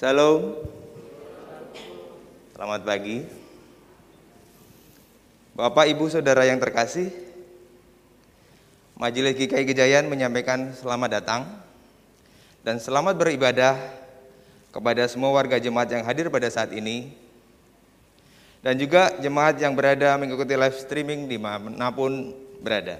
Shalom. 0.00 0.56
Selamat 2.56 2.88
pagi. 2.88 3.20
Bapak, 5.52 5.92
Ibu, 5.92 6.08
Saudara 6.08 6.48
yang 6.48 6.56
terkasih, 6.56 7.12
Majelis 8.96 9.36
GKI 9.36 9.60
Gejayan 9.68 10.08
menyampaikan 10.08 10.72
selamat 10.72 11.20
datang 11.20 11.44
dan 12.64 12.80
selamat 12.80 13.12
beribadah 13.12 13.76
kepada 14.72 15.04
semua 15.04 15.36
warga 15.36 15.60
jemaat 15.60 15.92
yang 15.92 16.00
hadir 16.08 16.32
pada 16.32 16.48
saat 16.48 16.72
ini 16.72 17.12
dan 18.64 18.80
juga 18.80 19.20
jemaat 19.20 19.60
yang 19.60 19.76
berada 19.76 20.16
mengikuti 20.16 20.56
live 20.56 20.80
streaming 20.80 21.28
di 21.28 21.36
mana 21.36 21.92
pun 21.92 22.32
berada. 22.64 22.96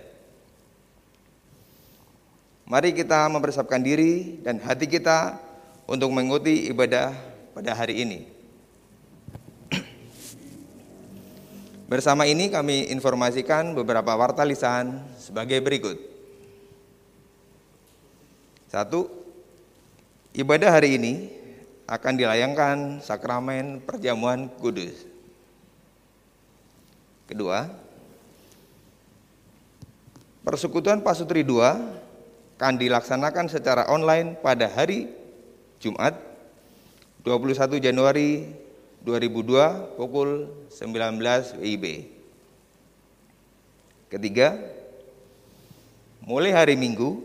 Mari 2.69 2.93
kita 2.93 3.25
mempersiapkan 3.33 3.81
diri 3.81 4.37
dan 4.45 4.61
hati 4.61 4.85
kita 4.85 5.49
untuk 5.91 6.15
mengikuti 6.15 6.71
ibadah 6.71 7.11
pada 7.51 7.75
hari 7.75 8.07
ini. 8.07 8.21
Bersama 11.91 12.23
ini 12.31 12.47
kami 12.47 12.95
informasikan 12.95 13.75
beberapa 13.75 14.15
warta 14.15 14.47
lisan 14.47 15.03
sebagai 15.19 15.59
berikut. 15.59 15.99
Satu, 18.71 19.11
ibadah 20.31 20.71
hari 20.71 20.95
ini 20.95 21.27
akan 21.91 22.15
dilayangkan 22.15 23.03
sakramen 23.03 23.83
perjamuan 23.83 24.47
kudus. 24.63 24.95
Kedua, 27.27 27.67
persekutuan 30.47 31.03
Pasutri 31.03 31.43
II 31.43 31.59
akan 32.55 32.75
dilaksanakan 32.79 33.51
secara 33.51 33.91
online 33.91 34.39
pada 34.39 34.71
hari 34.71 35.20
Jumat 35.81 36.13
21 37.25 37.81
Januari 37.81 38.45
2002 39.01 39.97
pukul 39.97 40.53
19 40.69 41.57
WIB. 41.57 42.05
Ketiga, 44.13 44.61
mulai 46.21 46.53
hari 46.53 46.77
Minggu 46.77 47.25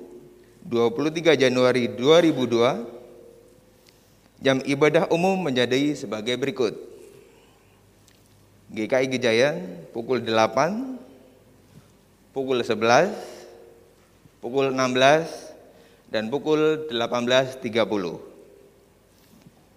23 0.63 1.35
Januari 1.35 1.91
2002 1.91 4.39
jam 4.39 4.63
ibadah 4.63 5.11
umum 5.11 5.35
menjadi 5.35 5.91
sebagai 5.91 6.39
berikut. 6.39 6.79
GKI 8.71 9.19
Gejayan 9.19 9.83
pukul 9.91 10.23
8, 10.23 10.95
pukul 12.31 12.63
11, 12.63 13.11
pukul 14.39 14.71
16, 14.71 16.07
dan 16.07 16.31
pukul 16.31 16.87
18.30. 16.89 18.34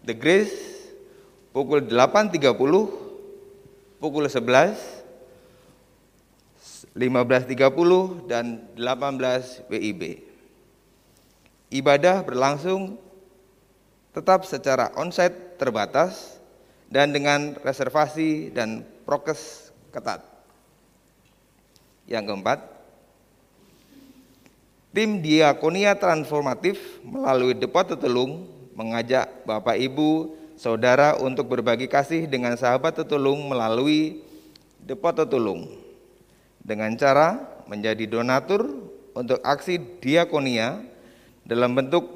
The 0.09 0.17
Grace 0.17 0.89
pukul 1.53 1.85
8.30, 1.85 2.41
pukul 4.01 4.25
11, 4.25 4.73
15.30 6.97 8.25
dan 8.25 8.65
18 8.73 9.69
WIB. 9.69 10.25
Ibadah 11.69 12.25
berlangsung 12.25 12.97
tetap 14.17 14.49
secara 14.49 14.97
onsite 14.97 15.61
terbatas 15.61 16.41
dan 16.89 17.13
dengan 17.13 17.61
reservasi 17.61 18.49
dan 18.49 18.89
prokes 19.05 19.69
ketat. 19.93 20.25
Yang 22.09 22.33
keempat, 22.33 22.65
tim 24.97 25.21
Diakonia 25.21 25.93
Transformatif 26.01 26.81
melalui 27.05 27.53
Depot 27.53 27.85
Tetulung 27.85 28.57
mengajak 28.79 29.43
Bapak 29.43 29.75
Ibu 29.75 30.39
saudara 30.55 31.19
untuk 31.19 31.51
berbagi 31.51 31.91
kasih 31.91 32.31
dengan 32.31 32.55
sahabat 32.55 33.03
tetulung 33.03 33.51
melalui 33.51 34.23
Depot 34.79 35.11
Tetulung 35.11 35.67
dengan 36.63 36.95
cara 36.95 37.43
menjadi 37.67 38.07
donatur 38.07 38.71
untuk 39.19 39.43
aksi 39.43 39.99
diakonia 39.99 40.79
dalam 41.43 41.75
bentuk 41.75 42.07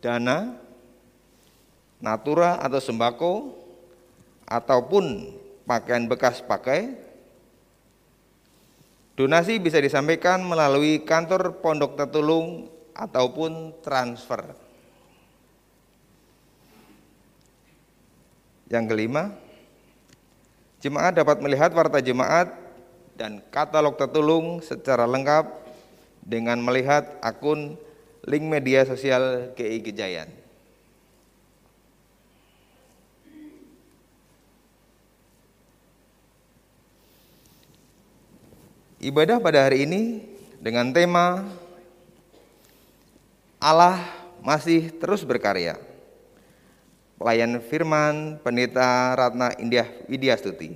dana, 0.00 0.56
natura 2.00 2.56
atau 2.64 2.80
sembako, 2.80 3.32
ataupun 4.48 5.36
pakaian 5.68 6.08
bekas 6.08 6.40
pakai. 6.40 6.96
Donasi 9.20 9.60
bisa 9.60 9.76
disampaikan 9.76 10.40
melalui 10.40 11.04
kantor 11.04 11.60
Pondok 11.60 11.92
Tetulung 12.00 12.72
ataupun 12.96 13.76
transfer. 13.84 14.69
Yang 18.70 18.94
kelima, 18.94 19.34
jemaat 20.78 21.18
dapat 21.18 21.42
melihat 21.42 21.74
warta 21.74 21.98
jemaat 21.98 22.54
dan 23.18 23.42
katalog 23.50 23.98
tertulung 23.98 24.62
secara 24.62 25.10
lengkap 25.10 25.50
dengan 26.22 26.62
melihat 26.62 27.18
akun 27.18 27.74
link 28.22 28.46
media 28.46 28.86
sosial 28.86 29.50
GI 29.58 29.82
Gejayan. 29.90 30.30
Ibadah 39.02 39.42
pada 39.42 39.66
hari 39.66 39.88
ini 39.88 40.22
dengan 40.62 40.94
tema 40.94 41.42
Allah 43.58 43.98
masih 44.44 44.92
terus 44.94 45.26
berkarya 45.26 45.89
pelayan 47.20 47.60
firman 47.60 48.40
Pendeta 48.40 49.12
Ratna 49.12 49.52
Indah 49.60 49.84
Widya 50.08 50.32
Stuti. 50.40 50.72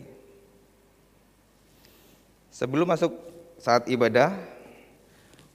Sebelum 2.52 2.84
masuk 2.84 3.16
saat 3.56 3.88
ibadah, 3.88 4.36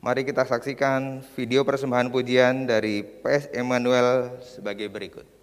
mari 0.01 0.25
kita 0.25 0.49
saksikan 0.49 1.21
video 1.37 1.61
persembahan 1.61 2.09
pujian 2.09 2.65
dari 2.65 3.05
PS 3.05 3.53
Emmanuel 3.53 4.41
sebagai 4.41 4.89
berikut. 4.89 5.38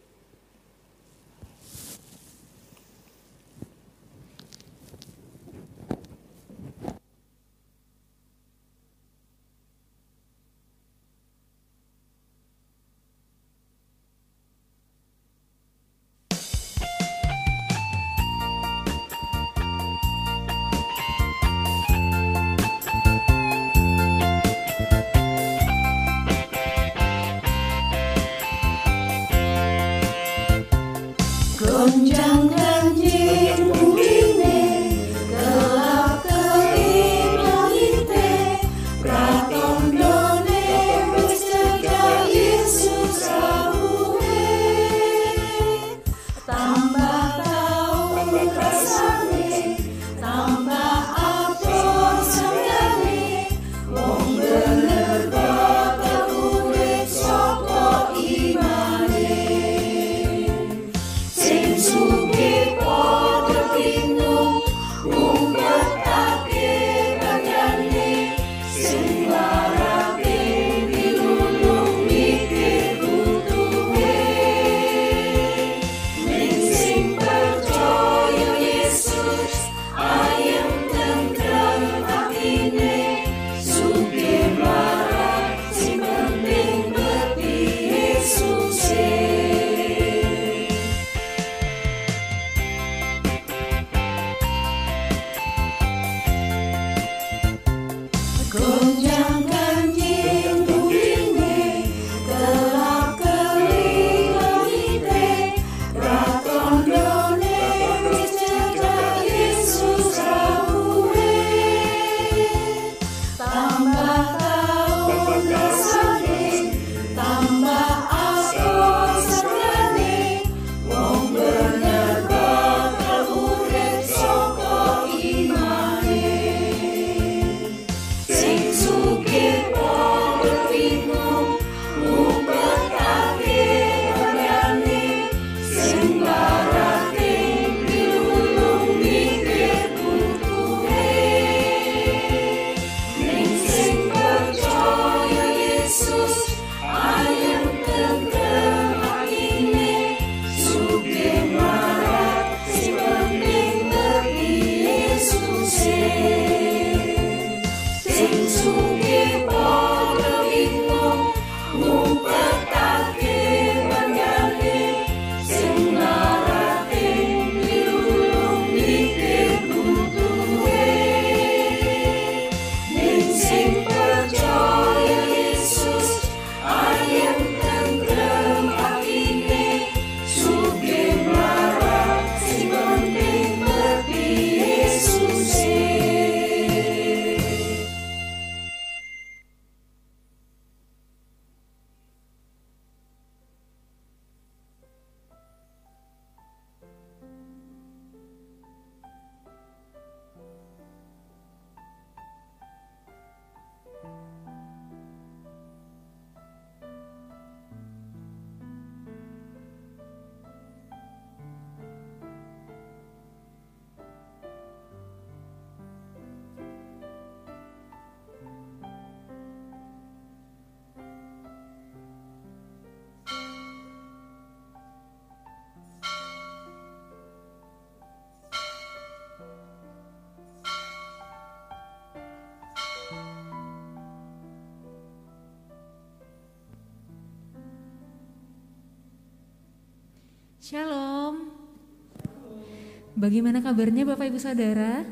Bagaimana 243.27 243.59
kabarnya 243.59 244.07
Bapak 244.07 244.31
Ibu 244.31 244.39
Saudara? 244.39 245.03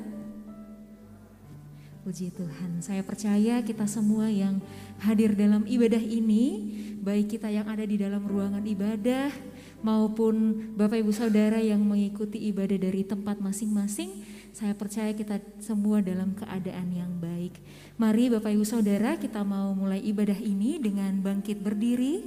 Puji 2.06 2.30
Tuhan, 2.30 2.78
saya 2.78 3.02
percaya 3.02 3.58
kita 3.58 3.90
semua 3.90 4.30
yang 4.30 4.62
hadir 5.02 5.34
dalam 5.34 5.66
ibadah 5.66 5.98
ini, 5.98 6.62
baik 7.02 7.34
kita 7.34 7.50
yang 7.50 7.66
ada 7.66 7.82
di 7.82 7.98
dalam 7.98 8.22
ruangan 8.22 8.62
ibadah 8.62 9.34
maupun 9.82 10.62
Bapak 10.78 11.02
Ibu 11.02 11.10
Saudara 11.10 11.58
yang 11.58 11.82
mengikuti 11.82 12.38
ibadah 12.54 12.78
dari 12.78 13.02
tempat 13.02 13.42
masing-masing, 13.42 14.22
saya 14.54 14.78
percaya 14.78 15.10
kita 15.10 15.42
semua 15.58 15.98
dalam 15.98 16.38
keadaan 16.38 16.94
yang 16.94 17.10
baik. 17.18 17.58
Mari 17.98 18.30
Bapak 18.30 18.54
Ibu 18.54 18.62
Saudara, 18.62 19.18
kita 19.18 19.42
mau 19.42 19.74
mulai 19.74 19.98
ibadah 19.98 20.38
ini 20.38 20.78
dengan 20.78 21.18
bangkit 21.18 21.58
berdiri. 21.58 22.22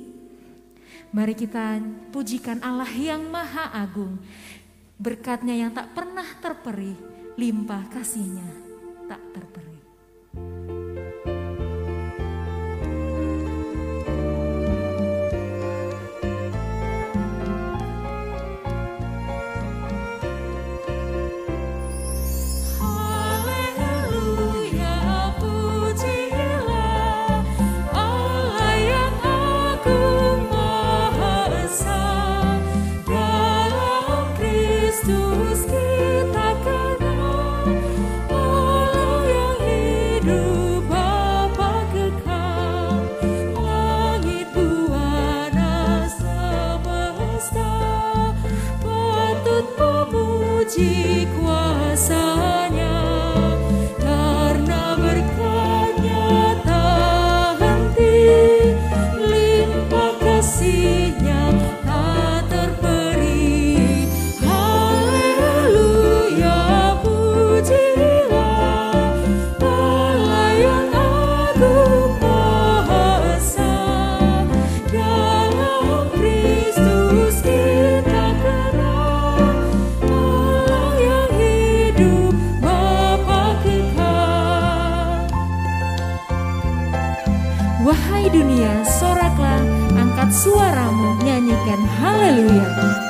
Mari 1.16 1.32
kita 1.40 1.80
pujikan 2.12 2.60
Allah 2.60 2.92
yang 2.92 3.32
Maha 3.32 3.72
Agung 3.72 4.20
berkatnya 4.98 5.54
yang 5.54 5.72
tak 5.74 5.94
pernah 5.94 6.26
terperi, 6.42 6.94
limpah 7.38 7.86
kasihnya 7.94 8.50
tak 9.08 9.22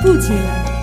terperi. 0.07 0.76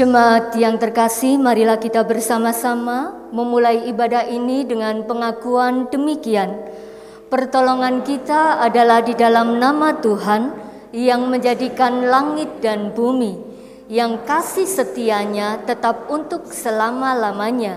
Jemaat 0.00 0.56
yang 0.56 0.80
terkasih, 0.80 1.36
marilah 1.36 1.76
kita 1.76 2.00
bersama-sama 2.08 3.28
memulai 3.36 3.84
ibadah 3.84 4.24
ini 4.32 4.64
dengan 4.64 5.04
pengakuan 5.04 5.92
demikian. 5.92 6.56
Pertolongan 7.28 8.00
kita 8.00 8.64
adalah 8.64 9.04
di 9.04 9.12
dalam 9.12 9.60
nama 9.60 9.92
Tuhan 10.00 10.56
yang 10.96 11.28
menjadikan 11.28 12.08
langit 12.08 12.64
dan 12.64 12.96
bumi, 12.96 13.44
yang 13.92 14.24
kasih 14.24 14.64
setianya 14.64 15.68
tetap 15.68 16.08
untuk 16.08 16.48
selama-lamanya, 16.48 17.76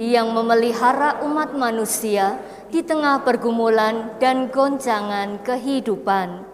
yang 0.00 0.32
memelihara 0.32 1.20
umat 1.28 1.52
manusia 1.52 2.40
di 2.72 2.80
tengah 2.80 3.20
pergumulan 3.28 4.16
dan 4.16 4.48
goncangan 4.48 5.44
kehidupan. 5.44 6.48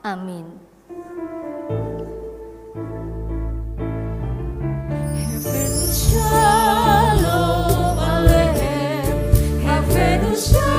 Amin. 0.00 0.67
shine. 10.38 10.77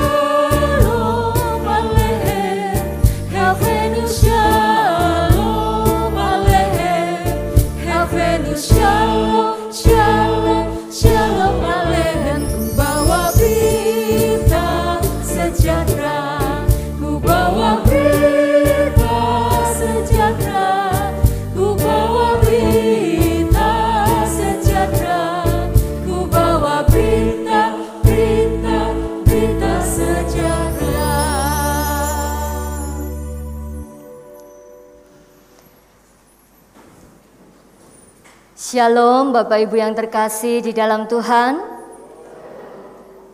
Shalom 38.70 39.34
Bapak 39.34 39.66
Ibu 39.66 39.82
yang 39.82 39.98
terkasih 39.98 40.62
di 40.62 40.70
dalam 40.70 41.10
Tuhan. 41.10 41.58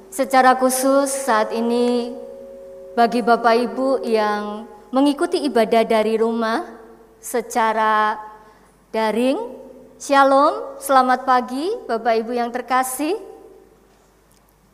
Secara 0.09 0.57
khusus 0.57 1.13
saat 1.13 1.53
ini 1.53 2.17
bagi 2.97 3.21
Bapak 3.21 3.53
Ibu 3.53 4.01
yang 4.09 4.65
mengikuti 4.89 5.45
ibadah 5.45 5.85
dari 5.85 6.17
rumah 6.17 6.65
secara 7.21 8.17
daring, 8.89 9.37
Shalom, 10.01 10.81
selamat 10.81 11.29
pagi 11.29 11.69
Bapak 11.85 12.17
Ibu 12.25 12.33
yang 12.33 12.49
terkasih. 12.49 13.21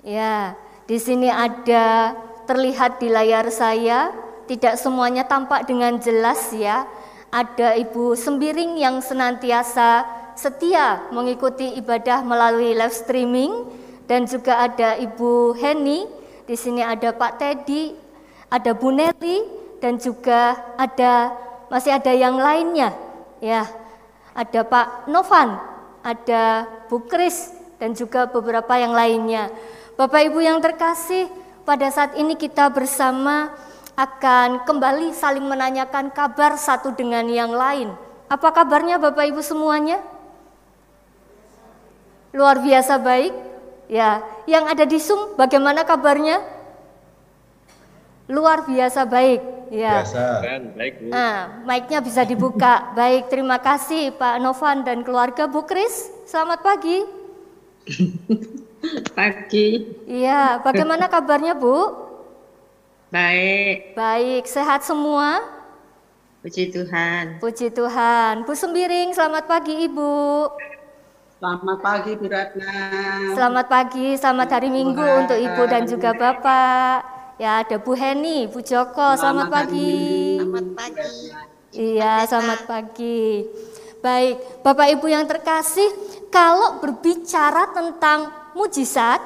Ya, 0.06 0.54
di 0.86 1.02
sini 1.02 1.26
ada 1.26 2.14
terlihat 2.46 3.02
di 3.02 3.10
layar 3.10 3.50
saya 3.50 4.14
tidak 4.46 4.78
semuanya 4.78 5.26
tampak 5.26 5.66
dengan 5.66 5.98
jelas 5.98 6.54
ya. 6.54 6.86
Ada 7.34 7.74
Ibu 7.82 8.14
Sembiring 8.14 8.78
yang 8.78 9.02
senantiasa 9.02 10.21
setia 10.34 11.08
mengikuti 11.14 11.76
ibadah 11.78 12.24
melalui 12.24 12.72
live 12.76 12.94
streaming 12.94 13.52
dan 14.06 14.28
juga 14.28 14.60
ada 14.64 14.98
Ibu 14.98 15.56
Heni, 15.56 16.04
di 16.44 16.56
sini 16.58 16.84
ada 16.84 17.14
Pak 17.14 17.40
Teddy, 17.40 17.94
ada 18.52 18.76
Bu 18.76 18.92
Nelly 18.92 19.46
dan 19.80 19.96
juga 19.96 20.58
ada 20.76 21.32
masih 21.72 21.96
ada 21.96 22.12
yang 22.12 22.36
lainnya 22.36 22.92
ya. 23.40 23.64
Ada 24.32 24.64
Pak 24.64 25.12
Novan, 25.12 25.60
ada 26.00 26.64
Bu 26.88 27.04
Kris 27.04 27.52
dan 27.76 27.92
juga 27.92 28.28
beberapa 28.28 28.76
yang 28.76 28.92
lainnya. 28.92 29.52
Bapak 29.96 30.24
Ibu 30.28 30.40
yang 30.40 30.60
terkasih, 30.60 31.28
pada 31.68 31.88
saat 31.92 32.16
ini 32.16 32.36
kita 32.36 32.72
bersama 32.72 33.52
akan 33.92 34.64
kembali 34.64 35.12
saling 35.12 35.44
menanyakan 35.44 36.08
kabar 36.10 36.56
satu 36.56 36.96
dengan 36.96 37.28
yang 37.28 37.52
lain. 37.52 37.92
Apa 38.32 38.56
kabarnya 38.56 38.96
Bapak 38.96 39.28
Ibu 39.28 39.44
semuanya? 39.44 40.00
Luar 42.32 42.64
biasa 42.64 42.96
baik. 42.96 43.32
Ya, 43.92 44.24
yang 44.48 44.64
ada 44.64 44.88
di 44.88 44.96
Zoom 44.96 45.36
bagaimana 45.36 45.84
kabarnya? 45.84 46.40
Luar 48.32 48.64
biasa 48.64 49.04
baik. 49.04 49.40
Ya. 49.68 50.00
Biasa. 50.00 50.40
baik, 50.76 50.94
Bu. 51.00 51.08
Nah, 51.12 51.64
mic-nya 51.64 52.00
bisa 52.00 52.24
dibuka. 52.24 52.88
baik, 52.98 53.28
terima 53.28 53.60
kasih 53.60 54.16
Pak 54.16 54.40
Novan 54.40 54.84
dan 54.84 55.04
keluarga 55.04 55.44
Bu 55.44 55.68
Kris. 55.68 56.08
Selamat 56.24 56.64
pagi. 56.64 57.04
pagi. 59.16 59.68
Iya, 60.08 60.60
bagaimana 60.64 61.08
kabarnya, 61.12 61.52
Bu? 61.52 61.92
Baik. 63.12 63.92
Baik, 63.92 64.48
sehat 64.48 64.88
semua? 64.88 65.44
Puji 66.40 66.72
Tuhan. 66.72 67.36
Puji 67.44 67.68
Tuhan. 67.76 68.48
Bu 68.48 68.56
Sembiring, 68.56 69.12
selamat 69.12 69.44
pagi 69.44 69.84
Ibu. 69.84 70.48
Selamat 71.42 71.82
pagi 71.82 72.14
Bu 72.14 72.30
Ratna. 72.30 72.70
Selamat 73.34 73.66
pagi, 73.66 74.14
selamat 74.14 74.48
hari 74.54 74.70
Minggu 74.70 75.02
Tuhan. 75.02 75.26
untuk 75.26 75.38
Ibu 75.42 75.62
dan 75.66 75.82
juga 75.90 76.14
Bapak. 76.14 76.96
Ya, 77.34 77.66
ada 77.66 77.82
Bu 77.82 77.98
Heni, 77.98 78.46
Bu 78.46 78.62
Joko, 78.62 79.18
selamat, 79.18 79.18
selamat 79.18 79.46
pagi. 79.50 79.98
Selamat 80.38 80.66
pagi. 80.78 81.10
Iya, 81.74 82.14
selamat 82.30 82.60
pagi. 82.70 83.26
Baik, 83.98 84.62
Bapak 84.62 84.86
Ibu 84.94 85.06
yang 85.10 85.26
terkasih, 85.26 85.90
kalau 86.30 86.78
berbicara 86.78 87.74
tentang 87.74 88.30
mujizat, 88.54 89.18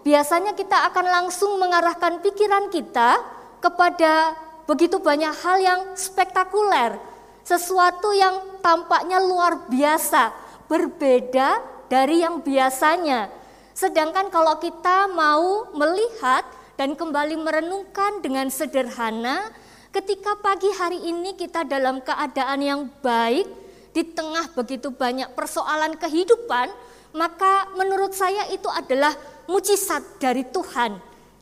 biasanya 0.00 0.56
kita 0.56 0.88
akan 0.88 1.12
langsung 1.12 1.60
mengarahkan 1.60 2.24
pikiran 2.24 2.72
kita 2.72 3.20
kepada 3.60 4.32
begitu 4.64 4.96
banyak 4.96 5.36
hal 5.44 5.60
yang 5.60 5.80
spektakuler, 5.92 6.96
sesuatu 7.44 8.16
yang 8.16 8.64
tampaknya 8.64 9.20
luar 9.20 9.68
biasa, 9.68 10.39
berbeda 10.70 11.58
dari 11.90 12.22
yang 12.22 12.38
biasanya. 12.38 13.26
Sedangkan 13.74 14.30
kalau 14.30 14.54
kita 14.62 15.10
mau 15.10 15.74
melihat 15.74 16.46
dan 16.78 16.94
kembali 16.94 17.34
merenungkan 17.42 18.22
dengan 18.22 18.46
sederhana, 18.46 19.50
ketika 19.90 20.38
pagi 20.38 20.70
hari 20.78 21.02
ini 21.10 21.34
kita 21.34 21.66
dalam 21.66 21.98
keadaan 21.98 22.62
yang 22.62 22.80
baik, 23.02 23.50
di 23.90 24.06
tengah 24.06 24.46
begitu 24.54 24.94
banyak 24.94 25.34
persoalan 25.34 25.98
kehidupan, 25.98 26.70
maka 27.10 27.66
menurut 27.74 28.14
saya 28.14 28.46
itu 28.54 28.70
adalah 28.70 29.10
mujizat 29.50 30.22
dari 30.22 30.46
Tuhan. 30.46 30.94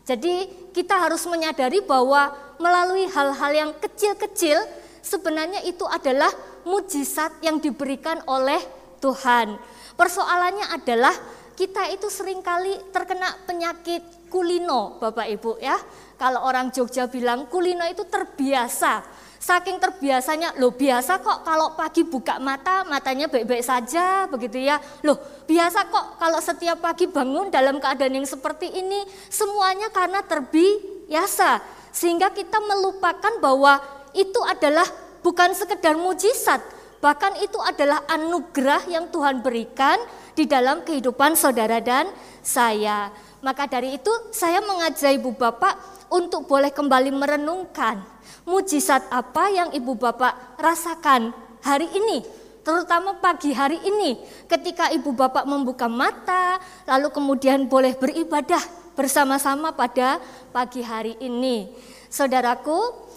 Jadi 0.08 0.49
kita 0.73 0.97
harus 0.97 1.28
menyadari 1.28 1.85
bahwa 1.85 2.32
melalui 2.56 3.04
hal-hal 3.12 3.52
yang 3.52 3.70
kecil-kecil 3.76 4.56
sebenarnya 5.04 5.61
itu 5.68 5.85
adalah 5.85 6.32
mujizat 6.64 7.44
yang 7.44 7.61
diberikan 7.61 8.25
oleh 8.25 8.77
Tuhan. 8.98 9.58
Persoalannya 9.98 10.74
adalah 10.74 11.14
kita 11.58 11.90
itu 11.90 12.06
sering 12.06 12.38
kali 12.42 12.78
terkena 12.94 13.34
penyakit 13.46 14.30
kulino 14.30 15.00
Bapak 15.02 15.26
Ibu 15.26 15.58
ya. 15.58 15.78
Kalau 16.18 16.46
orang 16.46 16.70
Jogja 16.70 17.10
bilang 17.10 17.50
kulino 17.50 17.82
itu 17.86 18.06
terbiasa 18.06 19.02
Saking 19.38 19.78
terbiasanya, 19.78 20.58
loh 20.58 20.74
biasa 20.74 21.22
kok 21.22 21.46
kalau 21.46 21.78
pagi 21.78 22.02
buka 22.02 22.42
mata, 22.42 22.82
matanya 22.82 23.30
baik-baik 23.30 23.62
saja 23.62 24.26
begitu 24.26 24.66
ya. 24.66 24.82
Loh 25.06 25.14
biasa 25.46 25.86
kok 25.86 26.18
kalau 26.18 26.42
setiap 26.42 26.82
pagi 26.82 27.06
bangun 27.06 27.46
dalam 27.46 27.78
keadaan 27.78 28.18
yang 28.18 28.26
seperti 28.26 28.66
ini, 28.66 29.06
semuanya 29.30 29.94
karena 29.94 30.26
terbiasa. 30.26 31.62
Sehingga 31.94 32.34
kita 32.34 32.58
melupakan 32.58 33.38
bahwa 33.38 33.78
itu 34.10 34.42
adalah 34.42 34.84
bukan 35.22 35.54
sekedar 35.54 35.94
mujizat, 35.94 36.58
bahkan 36.98 37.34
itu 37.42 37.58
adalah 37.62 38.02
anugerah 38.10 38.86
yang 38.90 39.10
Tuhan 39.10 39.42
berikan 39.42 39.98
di 40.34 40.46
dalam 40.46 40.82
kehidupan 40.86 41.34
saudara 41.34 41.78
dan 41.82 42.10
saya. 42.42 43.10
Maka 43.38 43.70
dari 43.70 43.98
itu 43.98 44.10
saya 44.34 44.58
mengajak 44.62 45.14
ibu 45.14 45.30
bapak 45.34 45.78
untuk 46.10 46.50
boleh 46.50 46.74
kembali 46.74 47.14
merenungkan 47.14 48.02
mujizat 48.48 49.04
apa 49.12 49.52
yang 49.52 49.68
ibu 49.76 49.92
bapak 49.92 50.56
rasakan 50.56 51.36
hari 51.60 51.84
ini, 51.92 52.24
terutama 52.64 53.20
pagi 53.20 53.52
hari 53.52 53.76
ini, 53.84 54.16
ketika 54.48 54.88
ibu 54.88 55.12
bapak 55.12 55.44
membuka 55.44 55.84
mata, 55.84 56.56
lalu 56.88 57.12
kemudian 57.12 57.68
boleh 57.68 57.92
beribadah 57.92 58.60
bersama-sama 58.96 59.76
pada 59.76 60.16
pagi 60.48 60.80
hari 60.80 61.14
ini. 61.20 61.68
Saudaraku, 62.08 63.07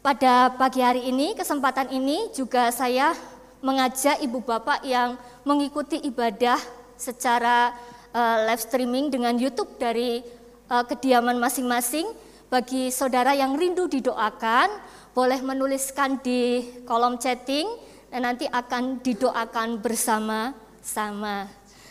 pada 0.00 0.48
pagi 0.56 0.80
hari 0.80 1.12
ini, 1.12 1.36
kesempatan 1.36 1.92
ini 1.92 2.32
juga 2.32 2.72
saya 2.72 3.12
mengajak 3.60 4.20
ibu 4.24 4.40
bapak 4.40 4.80
yang 4.84 5.20
mengikuti 5.44 6.00
ibadah 6.08 6.56
secara 6.96 7.76
uh, 8.12 8.48
live 8.48 8.64
streaming 8.64 9.12
dengan 9.12 9.36
YouTube 9.36 9.76
dari 9.76 10.24
uh, 10.72 10.84
kediaman 10.88 11.36
masing-masing 11.36 12.08
bagi 12.48 12.88
saudara 12.90 13.36
yang 13.36 13.54
rindu 13.54 13.86
didoakan, 13.86 14.72
boleh 15.12 15.38
menuliskan 15.44 16.18
di 16.18 16.64
kolom 16.88 17.20
chatting 17.20 17.68
dan 18.10 18.26
nanti 18.26 18.48
akan 18.50 18.98
didoakan 19.04 19.78
bersama-sama. 19.78 21.46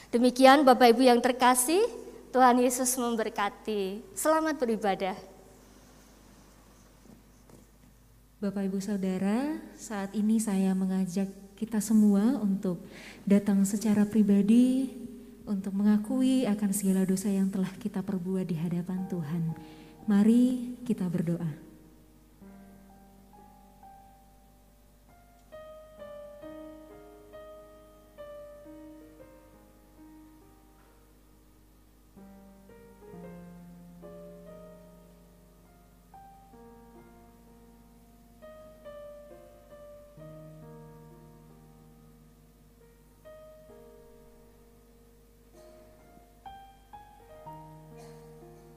Demikian 0.10 0.66
Bapak 0.66 0.98
Ibu 0.98 1.06
yang 1.06 1.22
terkasih, 1.22 1.86
Tuhan 2.34 2.60
Yesus 2.60 2.92
memberkati. 2.98 4.04
Selamat 4.18 4.58
beribadah. 4.58 5.39
Bapak 8.40 8.72
Ibu 8.72 8.80
Saudara, 8.80 9.60
saat 9.76 10.16
ini 10.16 10.40
saya 10.40 10.72
mengajak 10.72 11.28
kita 11.60 11.84
semua 11.84 12.40
untuk 12.40 12.88
datang 13.28 13.68
secara 13.68 14.08
pribadi 14.08 14.88
untuk 15.44 15.76
mengakui 15.76 16.48
akan 16.48 16.72
segala 16.72 17.04
dosa 17.04 17.28
yang 17.28 17.52
telah 17.52 17.68
kita 17.84 18.00
perbuat 18.00 18.48
di 18.48 18.56
hadapan 18.56 19.12
Tuhan. 19.12 19.44
Mari 20.08 20.72
kita 20.88 21.12
berdoa. 21.12 21.69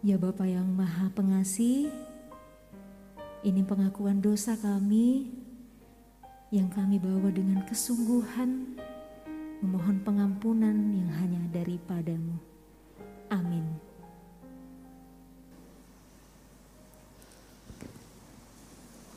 Ya 0.02 0.18
Bapa 0.18 0.42
yang 0.42 0.66
Maha 0.66 1.14
Pengasih, 1.14 1.86
ini 3.46 3.62
pengakuan 3.62 4.18
dosa 4.18 4.58
kami 4.58 5.30
yang 6.50 6.66
kami 6.74 6.98
bawa 6.98 7.30
dengan 7.30 7.62
kesungguhan 7.62 8.82
memohon 9.62 10.02
pengampunan 10.02 10.74
yang 10.74 11.06
hanya 11.22 11.38
daripadamu. 11.54 12.34
Amin. 13.30 13.62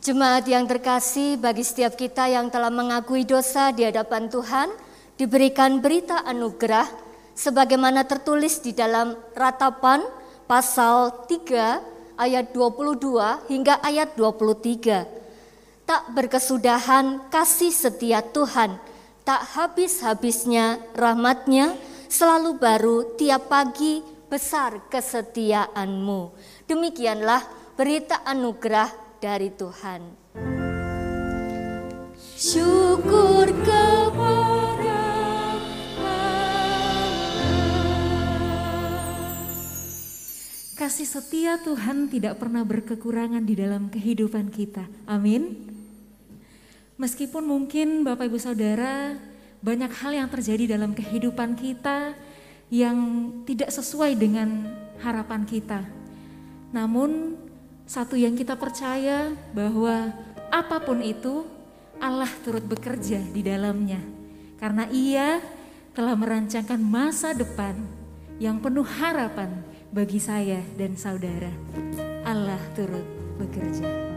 Jemaat 0.05 0.45
yang 0.45 0.69
terkasih, 0.69 1.41
bagi 1.41 1.65
setiap 1.65 1.97
kita 1.97 2.29
yang 2.29 2.53
telah 2.53 2.69
mengakui 2.69 3.25
dosa 3.25 3.73
di 3.73 3.89
hadapan 3.89 4.29
Tuhan, 4.29 4.69
diberikan 5.17 5.81
berita 5.81 6.21
anugerah 6.21 6.85
sebagaimana 7.33 8.05
tertulis 8.05 8.61
di 8.61 8.69
dalam 8.69 9.17
ratapan 9.33 10.24
pasal 10.45 11.25
3 11.27 12.17
ayat 12.17 12.53
22 12.53 13.51
hingga 13.51 13.81
ayat 13.81 14.15
23. 14.17 15.05
Tak 15.85 16.03
berkesudahan 16.17 17.29
kasih 17.29 17.69
setia 17.69 18.25
Tuhan, 18.25 18.81
tak 19.21 19.41
habis-habisnya 19.53 20.81
rahmatnya, 20.97 21.77
selalu 22.09 22.57
baru 22.57 22.97
tiap 23.17 23.53
pagi 23.53 24.01
besar 24.25 24.89
kesetiaanmu. 24.89 26.33
Demikianlah 26.65 27.45
berita 27.77 28.25
anugerah 28.25 28.89
dari 29.21 29.53
Tuhan. 29.53 30.01
Syukur 32.35 33.47
kepada 33.61 33.74
Kasih 40.75 41.07
setia 41.07 41.55
Tuhan 41.63 42.11
tidak 42.11 42.35
pernah 42.35 42.67
berkekurangan 42.67 43.47
di 43.47 43.55
dalam 43.55 43.87
kehidupan 43.87 44.51
kita. 44.51 44.83
Amin. 45.07 45.55
Meskipun 46.99 47.47
mungkin 47.47 48.03
Bapak 48.03 48.27
Ibu 48.27 48.35
Saudara 48.35 49.15
banyak 49.63 49.87
hal 50.03 50.11
yang 50.19 50.27
terjadi 50.27 50.75
dalam 50.75 50.91
kehidupan 50.91 51.55
kita 51.55 52.11
yang 52.67 53.31
tidak 53.47 53.71
sesuai 53.71 54.19
dengan 54.19 54.67
harapan 54.99 55.47
kita. 55.47 55.79
Namun 56.75 57.39
satu 57.87 58.19
yang 58.19 58.35
kita 58.35 58.59
percaya 58.59 59.31
bahwa 59.55 60.11
apa 60.51 60.83
pun 60.83 60.99
itu 60.99 61.47
Allah 62.03 62.27
turut 62.43 62.67
bekerja 62.67 63.23
di 63.31 63.39
dalamnya. 63.39 64.03
Karena 64.59 64.91
ia 64.91 65.39
telah 65.95 66.19
merancangkan 66.19 66.83
masa 66.83 67.31
depan 67.31 67.79
yang 68.43 68.59
penuh 68.59 68.83
harapan 68.83 69.63
bagi 69.95 70.19
saya 70.19 70.59
dan 70.75 70.99
saudara. 70.99 71.47
Allah 72.27 72.59
turut 72.75 73.07
bekerja. 73.39 74.14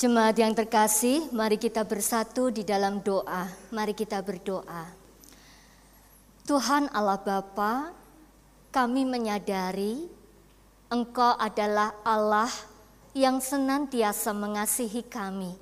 Jemaat 0.00 0.32
yang 0.40 0.56
terkasih, 0.56 1.28
mari 1.28 1.60
kita 1.60 1.84
bersatu 1.84 2.48
di 2.48 2.64
dalam 2.64 3.04
doa. 3.04 3.52
Mari 3.68 3.92
kita 3.92 4.24
berdoa. 4.24 4.88
Tuhan 6.48 6.88
Allah 6.96 7.20
Bapa, 7.20 7.92
kami 8.72 9.04
menyadari 9.04 10.08
Engkau 10.88 11.36
adalah 11.36 11.92
Allah 12.00 12.48
yang 13.12 13.44
senantiasa 13.44 14.32
mengasihi 14.32 15.04
kami. 15.04 15.52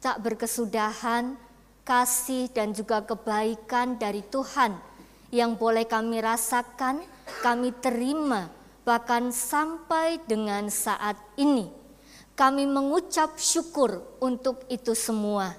Tak 0.00 0.16
berkesudahan, 0.24 1.36
kasih 1.84 2.48
dan 2.48 2.72
juga 2.72 3.04
kebaikan 3.04 4.00
dari 4.00 4.24
Tuhan 4.24 4.80
yang 5.28 5.60
boleh 5.60 5.84
kami 5.84 6.24
rasakan, 6.24 7.04
kami 7.44 7.76
terima 7.84 8.48
bahkan 8.88 9.28
sampai 9.28 10.24
dengan 10.24 10.72
saat 10.72 11.20
ini. 11.36 11.77
Kami 12.38 12.70
mengucap 12.70 13.34
syukur 13.34 13.98
untuk 14.22 14.62
itu 14.70 14.94
semua. 14.94 15.58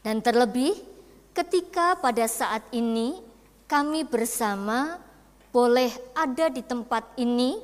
Dan 0.00 0.24
terlebih 0.24 0.72
ketika 1.36 2.00
pada 2.00 2.24
saat 2.24 2.64
ini 2.72 3.20
kami 3.68 4.00
bersama 4.08 4.96
boleh 5.52 5.92
ada 6.16 6.48
di 6.48 6.64
tempat 6.64 7.04
ini 7.20 7.60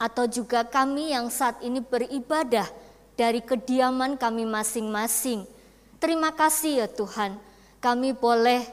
atau 0.00 0.24
juga 0.24 0.64
kami 0.64 1.12
yang 1.12 1.28
saat 1.28 1.60
ini 1.60 1.84
beribadah 1.84 2.64
dari 3.20 3.44
kediaman 3.44 4.16
kami 4.16 4.48
masing-masing. 4.48 5.44
Terima 6.00 6.32
kasih 6.32 6.80
ya 6.80 6.88
Tuhan, 6.88 7.36
kami 7.84 8.16
boleh 8.16 8.64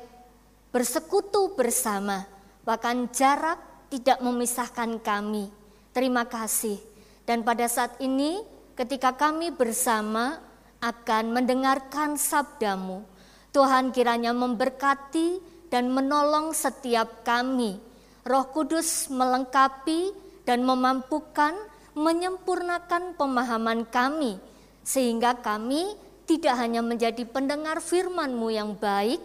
bersekutu 0.72 1.52
bersama, 1.52 2.24
bahkan 2.64 3.12
jarak 3.12 3.60
tidak 3.92 4.24
memisahkan 4.24 4.96
kami. 5.04 5.52
Terima 5.92 6.24
kasih. 6.24 6.80
Dan 7.28 7.44
pada 7.44 7.68
saat 7.68 8.00
ini 8.00 8.40
ketika 8.78 9.18
kami 9.18 9.50
bersama 9.50 10.38
akan 10.78 11.34
mendengarkan 11.34 12.14
sabdamu, 12.16 13.02
Tuhan 13.50 13.90
kiranya 13.90 14.38
memberkati 14.38 15.42
dan 15.74 15.90
menolong 15.90 16.54
setiap 16.54 17.26
kami. 17.26 17.82
Roh 18.22 18.46
Kudus 18.54 19.10
melengkapi 19.10 20.14
dan 20.46 20.62
memampukan 20.62 21.58
menyempurnakan 21.98 23.18
pemahaman 23.18 23.90
kami 23.90 24.38
sehingga 24.86 25.34
kami 25.42 25.98
tidak 26.30 26.54
hanya 26.62 26.86
menjadi 26.86 27.26
pendengar 27.26 27.82
firman-Mu 27.82 28.48
yang 28.54 28.78
baik, 28.78 29.18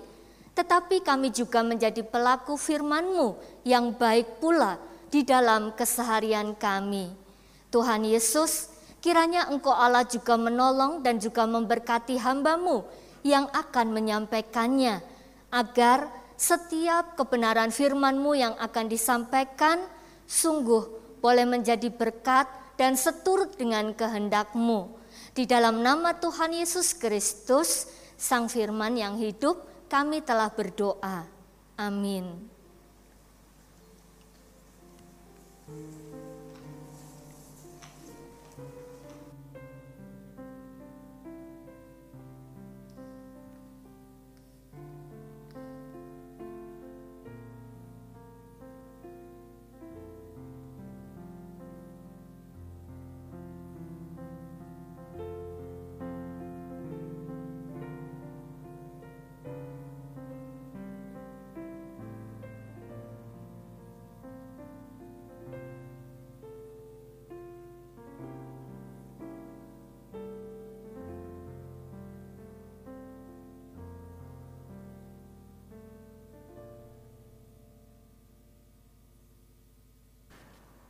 tetapi 0.57 1.05
kami 1.05 1.29
juga 1.29 1.61
menjadi 1.61 2.01
pelaku 2.01 2.57
firman-Mu 2.57 3.37
yang 3.69 3.93
baik 3.93 4.41
pula 4.41 4.81
di 5.12 5.21
dalam 5.27 5.77
keseharian 5.77 6.57
kami. 6.57 7.12
Tuhan 7.69 8.09
Yesus, 8.09 8.71
kiranya 9.03 9.51
Engkau 9.51 9.75
Allah 9.75 10.07
juga 10.07 10.38
menolong 10.38 11.03
dan 11.03 11.19
juga 11.19 11.43
memberkati 11.45 12.17
hamba-Mu 12.23 12.87
yang 13.27 13.51
akan 13.51 13.91
menyampaikannya, 13.91 15.03
agar 15.51 16.07
setiap 16.38 17.19
kebenaran 17.19 17.75
firman-Mu 17.75 18.33
yang 18.38 18.55
akan 18.57 18.87
disampaikan 18.87 19.83
sungguh 20.25 21.03
boleh 21.19 21.47
menjadi 21.47 21.91
berkat 21.91 22.47
dan 22.79 22.95
seturut 22.99 23.55
dengan 23.59 23.91
kehendak-Mu. 23.95 25.03
Di 25.35 25.47
dalam 25.47 25.83
nama 25.83 26.17
Tuhan 26.19 26.55
Yesus 26.57 26.95
Kristus, 26.99 27.91
Sang 28.19 28.47
Firman 28.47 28.99
yang 28.99 29.19
hidup, 29.19 29.87
kami 29.91 30.23
telah 30.23 30.51
berdoa. 30.51 31.27
Amin. 31.79 32.52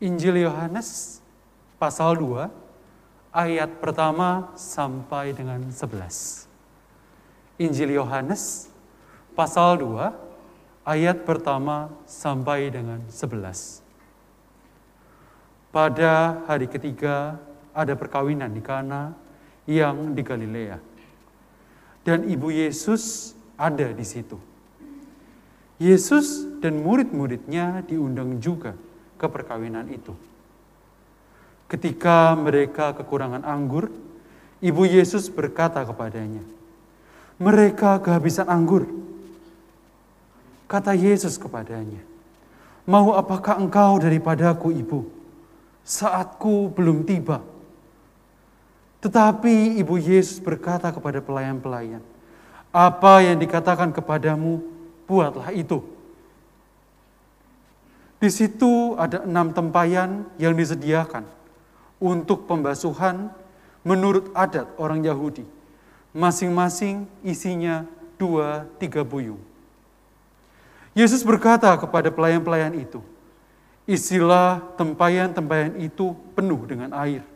Injil 0.03 0.43
Yohanes 0.43 1.23
pasal 1.79 2.19
2 2.19 2.51
ayat 3.31 3.71
pertama 3.79 4.51
sampai 4.59 5.31
dengan 5.31 5.63
11. 5.71 6.51
Injil 7.63 7.95
Yohanes 7.95 8.67
pasal 9.39 9.79
2 9.79 10.11
ayat 10.83 11.23
pertama 11.23 11.87
sampai 12.03 12.75
dengan 12.75 12.99
11. 13.07 13.79
Pada 15.71 16.43
hari 16.51 16.67
ketiga 16.67 17.39
ada 17.71 17.95
perkawinan 17.95 18.51
di 18.51 18.59
Kana 18.59 19.15
yang 19.71 20.19
di 20.19 20.23
Galilea. 20.27 20.83
Dan 22.03 22.27
ibu 22.27 22.51
Yesus 22.51 23.39
ada 23.55 23.95
di 23.95 24.03
situ. 24.03 24.35
Yesus 25.79 26.59
dan 26.59 26.83
murid-muridnya 26.83 27.87
diundang 27.87 28.43
juga 28.43 28.75
ke 29.23 29.31
perkawinan 29.31 29.87
itu. 29.87 30.11
Ketika 31.71 32.35
mereka 32.35 32.91
kekurangan 32.91 33.47
anggur, 33.47 33.87
ibu 34.59 34.83
Yesus 34.83 35.31
berkata 35.31 35.87
kepadanya, 35.87 36.43
"Mereka 37.39 38.03
kehabisan 38.03 38.51
anggur." 38.51 38.91
Kata 40.67 40.99
Yesus 40.99 41.39
kepadanya, 41.39 42.03
"Mau 42.83 43.15
apakah 43.15 43.63
engkau 43.63 44.03
daripadaku, 44.03 44.75
ibu? 44.75 45.07
Saatku 45.87 46.75
belum 46.75 47.07
tiba." 47.07 47.39
Tetapi 49.07 49.79
ibu 49.79 50.03
Yesus 50.03 50.43
berkata 50.43 50.91
kepada 50.91 51.23
pelayan-pelayan, 51.23 52.03
"Apa 52.75 53.23
yang 53.23 53.39
dikatakan 53.39 53.95
kepadamu, 53.95 54.59
buatlah 55.07 55.55
itu." 55.55 55.92
Di 58.23 58.31
situ 58.31 58.95
ada 58.95 59.27
enam 59.27 59.51
tempayan 59.51 60.23
yang 60.39 60.55
disediakan 60.55 61.27
untuk 61.99 62.47
pembasuhan 62.47 63.35
menurut 63.83 64.31
adat 64.31 64.71
orang 64.79 65.03
Yahudi. 65.03 65.43
Masing-masing 66.15 67.11
isinya 67.27 67.83
dua 68.15 68.71
tiga 68.79 69.03
buyung. 69.03 69.43
Yesus 70.95 71.27
berkata 71.27 71.75
kepada 71.75 72.15
pelayan-pelayan 72.15 72.79
itu, 72.79 73.03
Isilah 73.91 74.63
tempayan-tempayan 74.79 75.83
itu 75.83 76.15
penuh 76.39 76.63
dengan 76.63 76.95
air. 76.95 77.27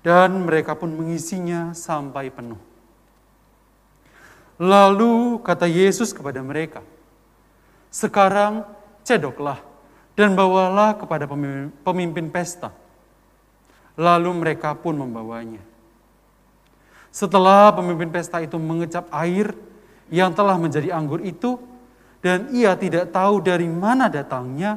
Dan 0.00 0.48
mereka 0.48 0.72
pun 0.72 0.88
mengisinya 0.88 1.76
sampai 1.76 2.32
penuh. 2.32 2.56
Lalu 4.56 5.44
kata 5.44 5.68
Yesus 5.68 6.16
kepada 6.16 6.40
mereka, 6.40 6.80
Sekarang 7.92 8.77
cedoklah 9.08 9.64
dan 10.12 10.36
bawalah 10.36 11.00
kepada 11.00 11.24
pemimpin 11.80 12.28
pesta. 12.28 12.68
Lalu 13.96 14.30
mereka 14.44 14.76
pun 14.76 14.92
membawanya. 15.00 15.64
Setelah 17.08 17.72
pemimpin 17.72 18.12
pesta 18.12 18.44
itu 18.44 18.60
mengecap 18.60 19.08
air 19.08 19.56
yang 20.12 20.36
telah 20.36 20.60
menjadi 20.60 20.92
anggur 20.92 21.24
itu, 21.24 21.56
dan 22.20 22.52
ia 22.52 22.76
tidak 22.76 23.08
tahu 23.10 23.40
dari 23.40 23.64
mana 23.64 24.12
datangnya, 24.12 24.76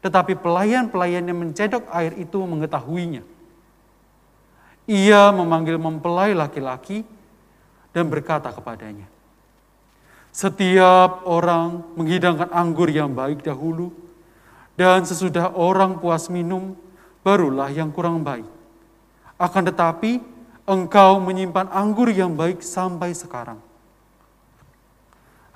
tetapi 0.00 0.38
pelayan-pelayan 0.38 1.26
yang 1.26 1.38
mencedok 1.42 1.84
air 1.90 2.14
itu 2.16 2.38
mengetahuinya. 2.38 3.26
Ia 4.86 5.34
memanggil 5.34 5.82
mempelai 5.82 6.30
laki-laki 6.30 7.02
dan 7.90 8.06
berkata 8.06 8.54
kepadanya, 8.54 9.10
setiap 10.36 11.24
orang 11.24 11.96
menghidangkan 11.96 12.52
anggur 12.52 12.92
yang 12.92 13.16
baik 13.16 13.40
dahulu, 13.40 13.88
dan 14.76 15.00
sesudah 15.08 15.56
orang 15.56 15.96
puas 15.96 16.28
minum, 16.28 16.76
barulah 17.24 17.72
yang 17.72 17.88
kurang 17.88 18.20
baik. 18.20 18.44
Akan 19.40 19.64
tetapi, 19.64 20.20
engkau 20.68 21.24
menyimpan 21.24 21.72
anggur 21.72 22.12
yang 22.12 22.36
baik 22.36 22.60
sampai 22.60 23.16
sekarang. 23.16 23.56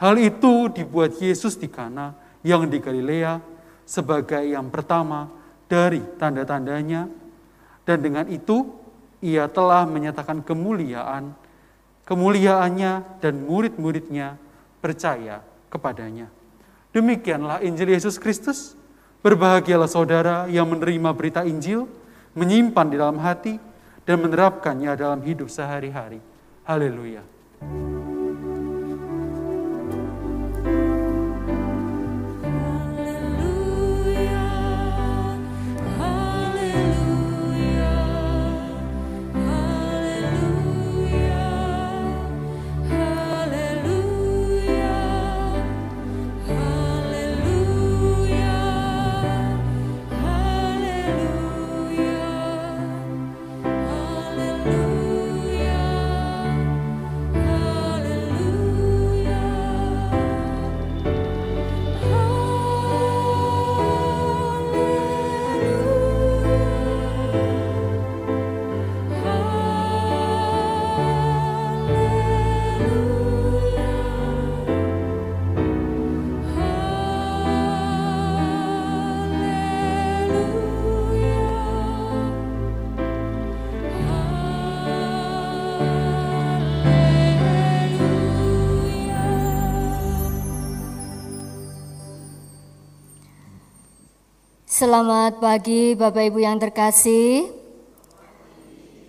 Hal 0.00 0.16
itu 0.16 0.72
dibuat 0.72 1.12
Yesus 1.20 1.60
di 1.60 1.68
Kana 1.68 2.16
yang 2.40 2.64
di 2.64 2.80
Galilea 2.80 3.36
sebagai 3.84 4.40
yang 4.40 4.72
pertama 4.72 5.28
dari 5.68 6.00
tanda-tandanya, 6.16 7.04
dan 7.84 8.00
dengan 8.00 8.24
itu 8.32 8.64
ia 9.20 9.44
telah 9.44 9.84
menyatakan 9.84 10.40
kemuliaan, 10.40 11.36
kemuliaannya 12.08 13.20
dan 13.20 13.44
murid-muridnya 13.44 14.48
percaya 14.80 15.44
kepadanya. 15.70 16.26
Demikianlah 16.90 17.62
Injil 17.62 17.94
Yesus 17.94 18.18
Kristus. 18.18 18.74
Berbahagialah 19.20 19.86
saudara 19.86 20.48
yang 20.48 20.64
menerima 20.72 21.12
berita 21.12 21.44
Injil, 21.44 21.84
menyimpan 22.32 22.86
di 22.88 22.96
dalam 22.96 23.20
hati, 23.20 23.60
dan 24.08 24.16
menerapkannya 24.24 24.96
dalam 24.96 25.20
hidup 25.20 25.52
sehari-hari. 25.52 26.24
Haleluya. 26.64 27.20
Selamat 94.80 95.36
pagi 95.44 95.92
Bapak 95.92 96.32
Ibu 96.32 96.40
yang 96.40 96.56
terkasih. 96.56 97.52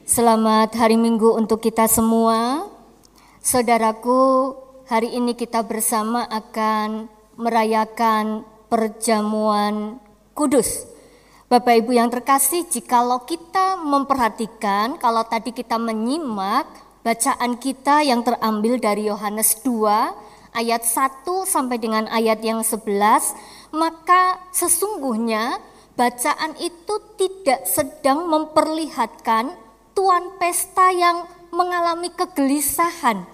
Selamat 0.03 0.75
hari 0.75 0.99
Minggu 0.99 1.31
untuk 1.31 1.63
kita 1.63 1.87
semua. 1.87 2.67
Saudaraku, 3.39 4.51
hari 4.91 5.15
ini 5.15 5.31
kita 5.31 5.63
bersama 5.63 6.27
akan 6.27 7.07
merayakan 7.39 8.43
perjamuan 8.67 9.95
kudus. 10.35 10.83
Bapak 11.47 11.87
Ibu 11.87 11.95
yang 11.95 12.11
terkasih, 12.11 12.67
jikalau 12.67 13.23
kita 13.23 13.79
memperhatikan, 13.79 14.99
kalau 14.99 15.23
tadi 15.23 15.55
kita 15.55 15.79
menyimak 15.79 16.67
bacaan 16.99 17.55
kita 17.55 18.03
yang 18.03 18.27
terambil 18.27 18.75
dari 18.75 19.07
Yohanes 19.07 19.63
2 19.63 20.51
ayat 20.51 20.83
1 20.83 21.23
sampai 21.47 21.79
dengan 21.79 22.11
ayat 22.11 22.43
yang 22.43 22.59
11, 22.59 22.83
maka 23.71 24.39
sesungguhnya 24.51 25.59
bacaan 25.95 26.55
itu 26.59 26.95
tidak 27.19 27.67
sedang 27.67 28.27
memperlihatkan 28.27 29.55
tuan 29.95 30.35
pesta 30.39 30.91
yang 30.91 31.27
mengalami 31.51 32.11
kegelisahan. 32.15 33.27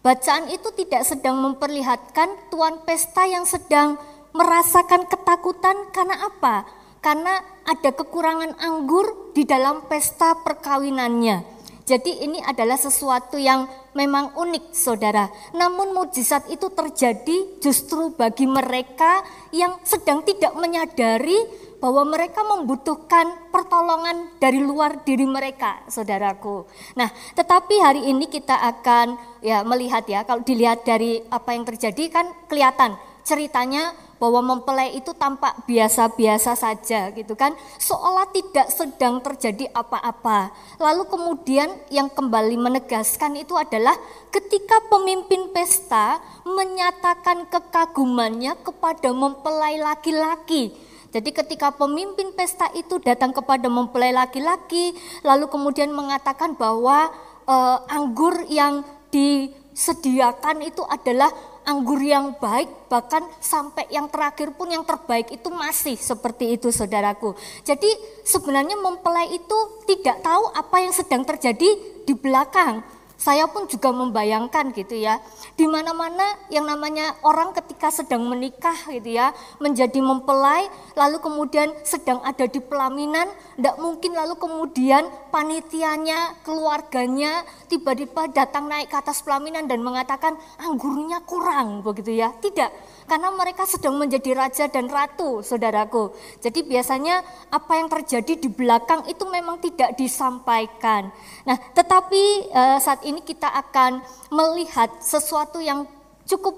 Bacaan 0.00 0.48
itu 0.48 0.72
tidak 0.72 1.04
sedang 1.04 1.36
memperlihatkan 1.44 2.48
tuan 2.48 2.80
pesta 2.88 3.28
yang 3.28 3.44
sedang 3.44 4.00
merasakan 4.32 5.04
ketakutan 5.04 5.76
karena 5.92 6.24
apa? 6.24 6.64
Karena 7.04 7.40
ada 7.68 7.90
kekurangan 7.92 8.56
anggur 8.60 9.32
di 9.36 9.44
dalam 9.44 9.84
pesta 9.88 10.40
perkawinannya. 10.40 11.59
Jadi 11.84 12.22
ini 12.22 12.38
adalah 12.42 12.76
sesuatu 12.76 13.40
yang 13.40 13.66
memang 13.96 14.36
unik 14.38 14.74
saudara. 14.74 15.26
Namun 15.56 15.92
mujizat 15.96 16.46
itu 16.52 16.70
terjadi 16.70 17.58
justru 17.58 18.14
bagi 18.14 18.46
mereka 18.46 19.24
yang 19.50 19.78
sedang 19.82 20.22
tidak 20.22 20.54
menyadari 20.54 21.38
bahwa 21.80 22.04
mereka 22.04 22.44
membutuhkan 22.44 23.48
pertolongan 23.48 24.36
dari 24.36 24.60
luar 24.60 25.00
diri 25.00 25.24
mereka, 25.24 25.80
saudaraku. 25.88 26.68
Nah, 26.94 27.08
tetapi 27.32 27.74
hari 27.80 28.02
ini 28.12 28.28
kita 28.28 28.52
akan 28.52 29.16
ya 29.40 29.64
melihat 29.64 30.04
ya, 30.04 30.28
kalau 30.28 30.44
dilihat 30.44 30.84
dari 30.84 31.24
apa 31.32 31.56
yang 31.56 31.64
terjadi 31.64 32.04
kan 32.12 32.26
kelihatan 32.46 33.00
ceritanya 33.24 33.96
bahwa 34.20 34.44
mempelai 34.44 34.92
itu 34.94 35.16
tampak 35.16 35.64
biasa-biasa 35.64 36.52
saja 36.52 37.08
gitu 37.16 37.32
kan? 37.32 37.56
Seolah 37.80 38.28
tidak 38.30 38.68
sedang 38.68 39.24
terjadi 39.24 39.72
apa-apa. 39.72 40.52
Lalu 40.76 41.08
kemudian 41.08 41.72
yang 41.88 42.12
kembali 42.12 42.60
menegaskan 42.60 43.40
itu 43.40 43.56
adalah 43.56 43.96
ketika 44.28 44.84
pemimpin 44.92 45.48
pesta 45.56 46.20
menyatakan 46.44 47.48
kekagumannya 47.48 48.60
kepada 48.60 49.08
mempelai 49.16 49.80
laki-laki. 49.80 50.76
Jadi 51.10 51.34
ketika 51.34 51.74
pemimpin 51.74 52.30
pesta 52.38 52.70
itu 52.78 53.02
datang 53.02 53.34
kepada 53.34 53.66
mempelai 53.66 54.14
laki-laki 54.14 54.94
lalu 55.26 55.50
kemudian 55.50 55.90
mengatakan 55.90 56.54
bahwa 56.54 57.10
e, 57.50 57.56
anggur 57.90 58.46
yang 58.46 58.86
disediakan 59.10 60.62
itu 60.62 60.86
adalah 60.86 61.34
anggur 61.66 62.00
yang 62.00 62.36
baik 62.38 62.90
bahkan 62.90 63.24
sampai 63.38 63.86
yang 63.92 64.08
terakhir 64.08 64.52
pun 64.56 64.68
yang 64.70 64.82
terbaik 64.82 65.30
itu 65.30 65.48
masih 65.52 65.94
seperti 65.96 66.58
itu 66.58 66.72
saudaraku. 66.72 67.36
Jadi 67.62 67.88
sebenarnya 68.24 68.78
mempelai 68.78 69.34
itu 69.34 69.58
tidak 69.86 70.22
tahu 70.24 70.44
apa 70.54 70.76
yang 70.82 70.92
sedang 70.94 71.22
terjadi 71.22 71.70
di 72.04 72.14
belakang 72.16 72.82
saya 73.20 73.44
pun 73.52 73.68
juga 73.68 73.92
membayangkan 73.92 74.72
gitu 74.72 74.96
ya, 74.96 75.20
di 75.52 75.68
mana-mana 75.68 76.40
yang 76.48 76.64
namanya 76.64 77.20
orang 77.20 77.52
ketika 77.52 77.92
sedang 77.92 78.24
menikah 78.24 78.74
gitu 78.88 79.12
ya, 79.12 79.36
menjadi 79.60 80.00
mempelai, 80.00 80.64
lalu 80.96 81.20
kemudian 81.20 81.68
sedang 81.84 82.24
ada 82.24 82.48
di 82.48 82.64
pelaminan, 82.64 83.28
tidak 83.60 83.76
mungkin 83.76 84.16
lalu 84.16 84.40
kemudian 84.40 85.04
panitianya, 85.28 86.40
keluarganya 86.48 87.44
tiba-tiba 87.68 88.32
datang 88.32 88.72
naik 88.72 88.88
ke 88.88 88.96
atas 88.96 89.20
pelaminan 89.20 89.68
dan 89.68 89.84
mengatakan 89.84 90.40
anggurnya 90.56 91.20
kurang 91.28 91.84
begitu 91.84 92.16
ya, 92.16 92.32
tidak 92.40 92.72
karena 93.10 93.34
mereka 93.34 93.66
sedang 93.66 93.98
menjadi 93.98 94.38
raja 94.38 94.70
dan 94.70 94.86
ratu, 94.86 95.42
saudaraku. 95.42 96.14
Jadi 96.38 96.62
biasanya 96.62 97.26
apa 97.50 97.82
yang 97.82 97.90
terjadi 97.90 98.38
di 98.38 98.46
belakang 98.46 99.02
itu 99.10 99.26
memang 99.26 99.58
tidak 99.58 99.98
disampaikan. 99.98 101.10
Nah, 101.42 101.58
tetapi 101.74 102.54
uh, 102.54 102.78
saat 102.78 103.02
ini 103.02 103.18
kita 103.26 103.50
akan 103.50 103.98
melihat 104.30 105.02
sesuatu 105.02 105.58
yang 105.58 105.90
cukup 106.22 106.54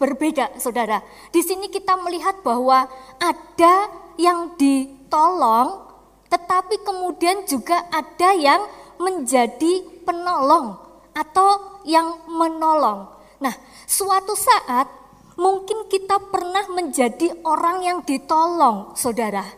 berbeda, 0.00 0.56
saudara. 0.56 1.04
Di 1.28 1.44
sini 1.44 1.68
kita 1.68 2.00
melihat 2.00 2.40
bahwa 2.40 2.88
ada 3.20 3.74
yang 4.16 4.56
ditolong, 4.56 5.84
tetapi 6.32 6.80
kemudian 6.80 7.44
juga 7.44 7.84
ada 7.92 8.32
yang 8.32 8.64
menjadi 8.96 9.84
penolong 10.08 10.80
atau 11.12 11.84
yang 11.84 12.24
menolong. 12.24 13.12
Nah, 13.44 13.52
suatu 13.84 14.32
saat 14.32 14.99
Mungkin 15.40 15.88
kita 15.88 16.20
pernah 16.28 16.68
menjadi 16.68 17.32
orang 17.48 17.80
yang 17.80 17.98
ditolong, 18.04 18.92
saudara. 18.92 19.48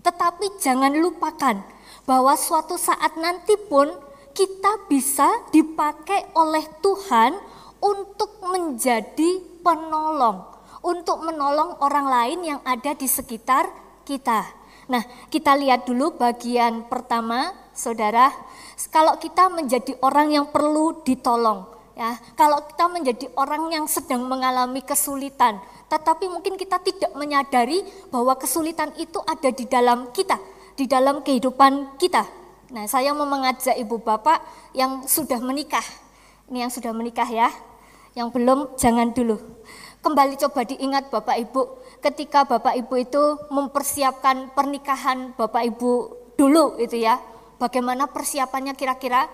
Tetapi 0.00 0.56
jangan 0.56 0.96
lupakan 0.96 1.60
bahwa 2.08 2.32
suatu 2.40 2.80
saat 2.80 3.20
nanti 3.20 3.52
pun 3.68 3.92
kita 4.32 4.88
bisa 4.88 5.28
dipakai 5.52 6.32
oleh 6.32 6.64
Tuhan 6.80 7.36
untuk 7.84 8.40
menjadi 8.48 9.60
penolong, 9.60 10.40
untuk 10.80 11.20
menolong 11.20 11.84
orang 11.84 12.08
lain 12.08 12.56
yang 12.56 12.60
ada 12.64 12.96
di 12.96 13.04
sekitar 13.04 13.68
kita. 14.08 14.40
Nah, 14.88 15.04
kita 15.28 15.52
lihat 15.52 15.84
dulu 15.84 16.16
bagian 16.16 16.88
pertama, 16.88 17.52
saudara. 17.76 18.32
Kalau 18.88 19.20
kita 19.20 19.52
menjadi 19.52 20.00
orang 20.00 20.32
yang 20.32 20.46
perlu 20.48 21.04
ditolong, 21.04 21.75
Ya, 21.96 22.20
kalau 22.36 22.60
kita 22.68 22.92
menjadi 22.92 23.26
orang 23.40 23.72
yang 23.72 23.88
sedang 23.88 24.28
mengalami 24.28 24.84
kesulitan, 24.84 25.56
tetapi 25.88 26.28
mungkin 26.28 26.60
kita 26.60 26.76
tidak 26.84 27.08
menyadari 27.16 27.80
bahwa 28.12 28.36
kesulitan 28.36 28.92
itu 29.00 29.16
ada 29.24 29.48
di 29.48 29.64
dalam 29.64 30.12
kita, 30.12 30.36
di 30.76 30.84
dalam 30.84 31.24
kehidupan 31.24 31.96
kita. 31.96 32.28
Nah, 32.76 32.84
saya 32.84 33.16
mau 33.16 33.24
mengajak 33.24 33.80
ibu 33.80 33.96
bapak 33.96 34.44
yang 34.76 35.08
sudah 35.08 35.40
menikah. 35.40 35.84
Ini 36.52 36.68
yang 36.68 36.72
sudah 36.72 36.92
menikah 36.92 37.24
ya. 37.32 37.48
Yang 38.12 38.28
belum 38.28 38.58
jangan 38.76 39.16
dulu. 39.16 39.40
Kembali 40.04 40.36
coba 40.38 40.62
diingat 40.62 41.10
Bapak 41.10 41.34
Ibu, 41.34 41.62
ketika 41.98 42.46
Bapak 42.46 42.78
Ibu 42.78 42.94
itu 43.02 43.22
mempersiapkan 43.50 44.54
pernikahan 44.54 45.34
Bapak 45.34 45.66
Ibu 45.66 45.90
dulu 46.38 46.78
itu 46.78 47.02
ya. 47.02 47.18
Bagaimana 47.58 48.06
persiapannya 48.06 48.78
kira-kira? 48.78 49.26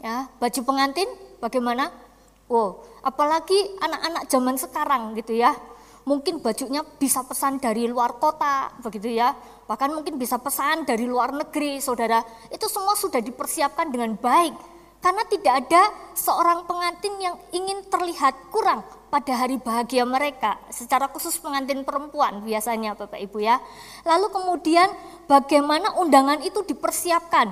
Ya, 0.00 0.32
baju 0.40 0.60
pengantin 0.64 1.04
Bagaimana? 1.40 1.88
Oh, 2.50 2.84
apalagi 3.00 3.56
anak-anak 3.80 4.28
zaman 4.28 4.56
sekarang 4.60 5.16
gitu 5.16 5.34
ya. 5.34 5.56
Mungkin 6.04 6.40
bajunya 6.40 6.80
bisa 6.98 7.22
pesan 7.24 7.60
dari 7.60 7.86
luar 7.86 8.16
kota, 8.20 8.72
begitu 8.84 9.12
ya. 9.14 9.36
Bahkan 9.68 9.94
mungkin 9.94 10.16
bisa 10.16 10.40
pesan 10.40 10.82
dari 10.82 11.06
luar 11.06 11.30
negeri, 11.32 11.78
saudara. 11.78 12.24
Itu 12.50 12.66
semua 12.66 12.96
sudah 12.96 13.22
dipersiapkan 13.22 13.88
dengan 13.92 14.16
baik. 14.18 14.52
Karena 15.00 15.24
tidak 15.24 15.54
ada 15.64 15.82
seorang 16.12 16.68
pengantin 16.68 17.16
yang 17.24 17.36
ingin 17.56 17.88
terlihat 17.88 18.52
kurang 18.52 18.84
pada 19.08 19.32
hari 19.32 19.56
bahagia 19.56 20.04
mereka, 20.04 20.60
secara 20.68 21.08
khusus 21.08 21.40
pengantin 21.40 21.82
perempuan 21.82 22.44
biasanya 22.44 22.92
Bapak 22.94 23.16
Ibu 23.16 23.40
ya. 23.40 23.58
Lalu 24.04 24.28
kemudian 24.28 24.92
bagaimana 25.24 25.96
undangan 25.96 26.44
itu 26.44 26.60
dipersiapkan. 26.68 27.50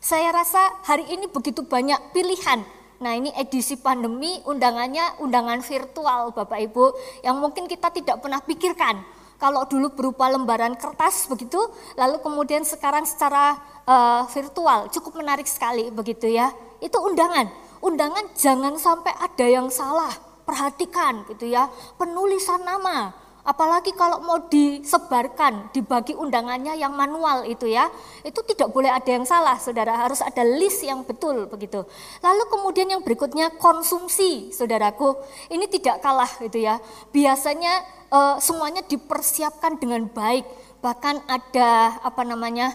Saya 0.00 0.32
rasa 0.32 0.82
hari 0.88 1.04
ini 1.12 1.28
begitu 1.28 1.62
banyak 1.68 2.16
pilihan 2.16 2.64
Nah 3.00 3.12
ini 3.12 3.28
edisi 3.36 3.76
pandemi 3.76 4.40
undangannya 4.48 5.20
undangan 5.20 5.60
virtual 5.60 6.32
Bapak 6.32 6.60
Ibu 6.70 6.84
yang 7.20 7.36
mungkin 7.36 7.68
kita 7.68 7.92
tidak 7.92 8.24
pernah 8.24 8.40
pikirkan. 8.40 9.04
Kalau 9.36 9.68
dulu 9.68 9.92
berupa 9.92 10.32
lembaran 10.32 10.72
kertas 10.80 11.28
begitu, 11.28 11.60
lalu 11.92 12.16
kemudian 12.24 12.64
sekarang 12.64 13.04
secara 13.04 13.60
uh, 13.84 14.24
virtual 14.32 14.88
cukup 14.88 15.20
menarik 15.20 15.44
sekali 15.44 15.92
begitu 15.92 16.32
ya. 16.32 16.48
Itu 16.80 16.96
undangan. 17.04 17.52
Undangan 17.84 18.32
jangan 18.32 18.80
sampai 18.80 19.12
ada 19.12 19.44
yang 19.44 19.68
salah. 19.68 20.12
Perhatikan 20.48 21.28
gitu 21.28 21.52
ya. 21.52 21.68
Penulisan 22.00 22.64
nama, 22.64 23.12
Apalagi 23.46 23.94
kalau 23.94 24.18
mau 24.26 24.42
disebarkan, 24.50 25.70
dibagi 25.70 26.18
undangannya 26.18 26.74
yang 26.74 26.90
manual 26.98 27.46
itu 27.46 27.70
ya, 27.70 27.86
itu 28.26 28.42
tidak 28.42 28.74
boleh 28.74 28.90
ada 28.90 29.06
yang 29.06 29.22
salah, 29.22 29.54
saudara. 29.62 29.94
Harus 29.94 30.18
ada 30.18 30.42
list 30.42 30.82
yang 30.82 31.06
betul 31.06 31.46
begitu. 31.46 31.86
Lalu 32.26 32.42
kemudian 32.50 32.90
yang 32.90 33.06
berikutnya 33.06 33.54
konsumsi, 33.54 34.50
saudaraku. 34.50 35.14
Ini 35.46 35.62
tidak 35.70 36.02
kalah 36.02 36.28
gitu 36.42 36.58
ya. 36.58 36.82
Biasanya 37.14 37.86
e, 38.10 38.18
semuanya 38.42 38.82
dipersiapkan 38.82 39.78
dengan 39.78 40.10
baik. 40.10 40.42
Bahkan 40.82 41.30
ada 41.30 42.02
apa 42.02 42.22
namanya 42.26 42.74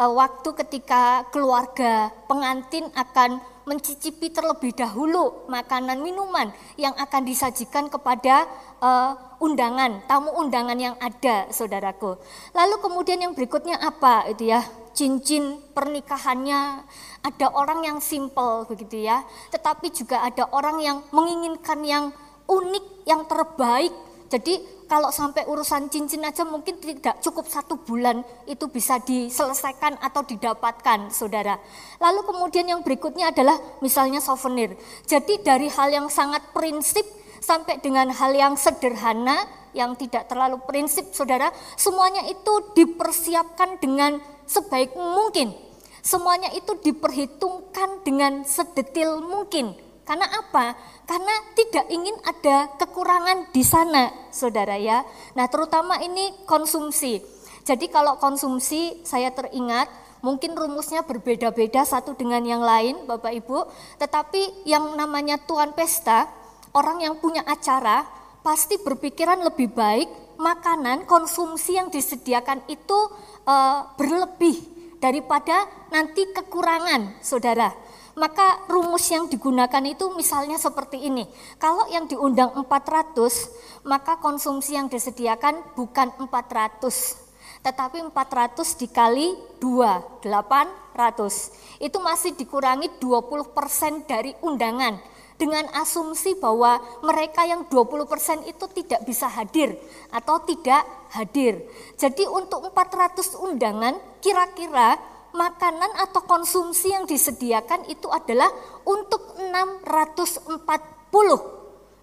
eh, 0.00 0.08
waktu 0.08 0.56
ketika 0.64 1.28
keluarga 1.28 2.08
pengantin 2.24 2.88
akan 2.96 3.44
mencicipi 3.68 4.32
terlebih 4.32 4.72
dahulu 4.72 5.44
makanan 5.52 6.00
minuman 6.00 6.48
yang 6.80 6.96
akan 6.96 7.22
disajikan 7.28 7.92
kepada 7.92 8.48
uh, 8.80 9.12
undangan, 9.44 10.00
tamu 10.08 10.32
undangan 10.40 10.74
yang 10.80 10.96
ada, 10.96 11.46
saudaraku. 11.52 12.16
Lalu 12.56 12.76
kemudian 12.80 13.20
yang 13.20 13.36
berikutnya 13.36 13.76
apa 13.76 14.32
itu 14.32 14.48
ya? 14.48 14.64
Cincin 14.96 15.62
pernikahannya 15.76 16.82
ada 17.22 17.46
orang 17.54 17.86
yang 17.86 17.98
simple 18.02 18.66
begitu 18.66 19.06
ya, 19.06 19.22
tetapi 19.54 19.94
juga 19.94 20.26
ada 20.26 20.50
orang 20.50 20.82
yang 20.82 20.98
menginginkan 21.14 21.86
yang 21.86 22.10
unik, 22.50 23.06
yang 23.06 23.22
terbaik. 23.30 23.94
Jadi 24.26 24.58
kalau 24.88 25.12
sampai 25.12 25.44
urusan 25.44 25.92
cincin 25.92 26.24
aja 26.24 26.48
mungkin 26.48 26.80
tidak 26.80 27.20
cukup 27.20 27.44
satu 27.44 27.76
bulan 27.76 28.24
itu 28.48 28.66
bisa 28.72 28.96
diselesaikan 29.04 30.00
atau 30.00 30.24
didapatkan 30.24 31.12
saudara. 31.12 31.60
Lalu 32.00 32.24
kemudian 32.24 32.64
yang 32.64 32.80
berikutnya 32.80 33.28
adalah 33.28 33.60
misalnya 33.84 34.24
souvenir. 34.24 34.72
Jadi 35.04 35.44
dari 35.44 35.68
hal 35.68 35.92
yang 35.92 36.08
sangat 36.08 36.40
prinsip 36.56 37.04
sampai 37.44 37.84
dengan 37.84 38.08
hal 38.10 38.32
yang 38.32 38.56
sederhana 38.56 39.44
yang 39.76 39.92
tidak 40.00 40.24
terlalu 40.26 40.56
prinsip 40.64 41.12
saudara, 41.12 41.52
semuanya 41.76 42.24
itu 42.24 42.72
dipersiapkan 42.72 43.76
dengan 43.76 44.16
sebaik 44.48 44.96
mungkin. 44.96 45.52
Semuanya 46.00 46.48
itu 46.56 46.72
diperhitungkan 46.80 48.00
dengan 48.00 48.40
sedetil 48.48 49.20
mungkin 49.20 49.87
karena 50.08 50.24
apa? 50.24 50.72
Karena 51.04 51.34
tidak 51.52 51.84
ingin 51.92 52.16
ada 52.24 52.72
kekurangan 52.80 53.52
di 53.52 53.60
sana, 53.60 54.08
saudara 54.32 54.80
ya. 54.80 55.04
Nah, 55.36 55.52
terutama 55.52 56.00
ini 56.00 56.32
konsumsi. 56.48 57.20
Jadi 57.68 57.92
kalau 57.92 58.16
konsumsi 58.16 59.04
saya 59.04 59.28
teringat 59.36 59.92
mungkin 60.24 60.56
rumusnya 60.56 61.04
berbeda-beda 61.04 61.84
satu 61.84 62.16
dengan 62.16 62.40
yang 62.40 62.64
lain, 62.64 63.04
Bapak 63.04 63.36
Ibu. 63.36 63.68
Tetapi 64.00 64.64
yang 64.64 64.96
namanya 64.96 65.36
tuan 65.44 65.76
pesta, 65.76 66.24
orang 66.72 67.04
yang 67.04 67.20
punya 67.20 67.44
acara 67.44 68.08
pasti 68.40 68.80
berpikiran 68.80 69.44
lebih 69.44 69.76
baik 69.76 70.08
makanan 70.40 71.04
konsumsi 71.04 71.76
yang 71.76 71.92
disediakan 71.92 72.64
itu 72.72 72.98
e, 73.44 73.56
berlebih 74.00 74.56
daripada 75.02 75.68
nanti 75.92 76.24
kekurangan, 76.32 77.20
saudara 77.20 77.87
maka 78.18 78.66
rumus 78.66 79.06
yang 79.08 79.30
digunakan 79.30 79.80
itu 79.86 80.10
misalnya 80.18 80.58
seperti 80.58 81.06
ini. 81.06 81.24
Kalau 81.56 81.86
yang 81.88 82.10
diundang 82.10 82.52
400, 82.52 83.86
maka 83.86 84.18
konsumsi 84.18 84.74
yang 84.74 84.90
disediakan 84.90 85.78
bukan 85.78 86.10
400 86.18 87.28
tetapi 87.58 87.98
400 88.14 88.78
dikali 88.78 89.34
2, 89.58 90.22
800. 90.22 91.82
Itu 91.82 91.98
masih 91.98 92.38
dikurangi 92.38 93.02
20% 93.02 94.06
dari 94.06 94.34
undangan 94.42 94.98
dengan 95.38 95.70
asumsi 95.78 96.34
bahwa 96.34 96.82
mereka 97.06 97.46
yang 97.46 97.66
20% 97.70 98.50
itu 98.50 98.64
tidak 98.74 99.00
bisa 99.06 99.30
hadir 99.30 99.78
atau 100.10 100.42
tidak 100.42 100.82
hadir. 101.14 101.62
Jadi 101.94 102.26
untuk 102.26 102.66
400 102.74 103.38
undangan 103.38 103.94
kira-kira 104.18 104.98
makanan 105.38 105.94
atau 106.02 106.26
konsumsi 106.26 106.90
yang 106.90 107.06
disediakan 107.06 107.86
itu 107.86 108.10
adalah 108.10 108.50
untuk 108.82 109.38
640. 109.38 110.58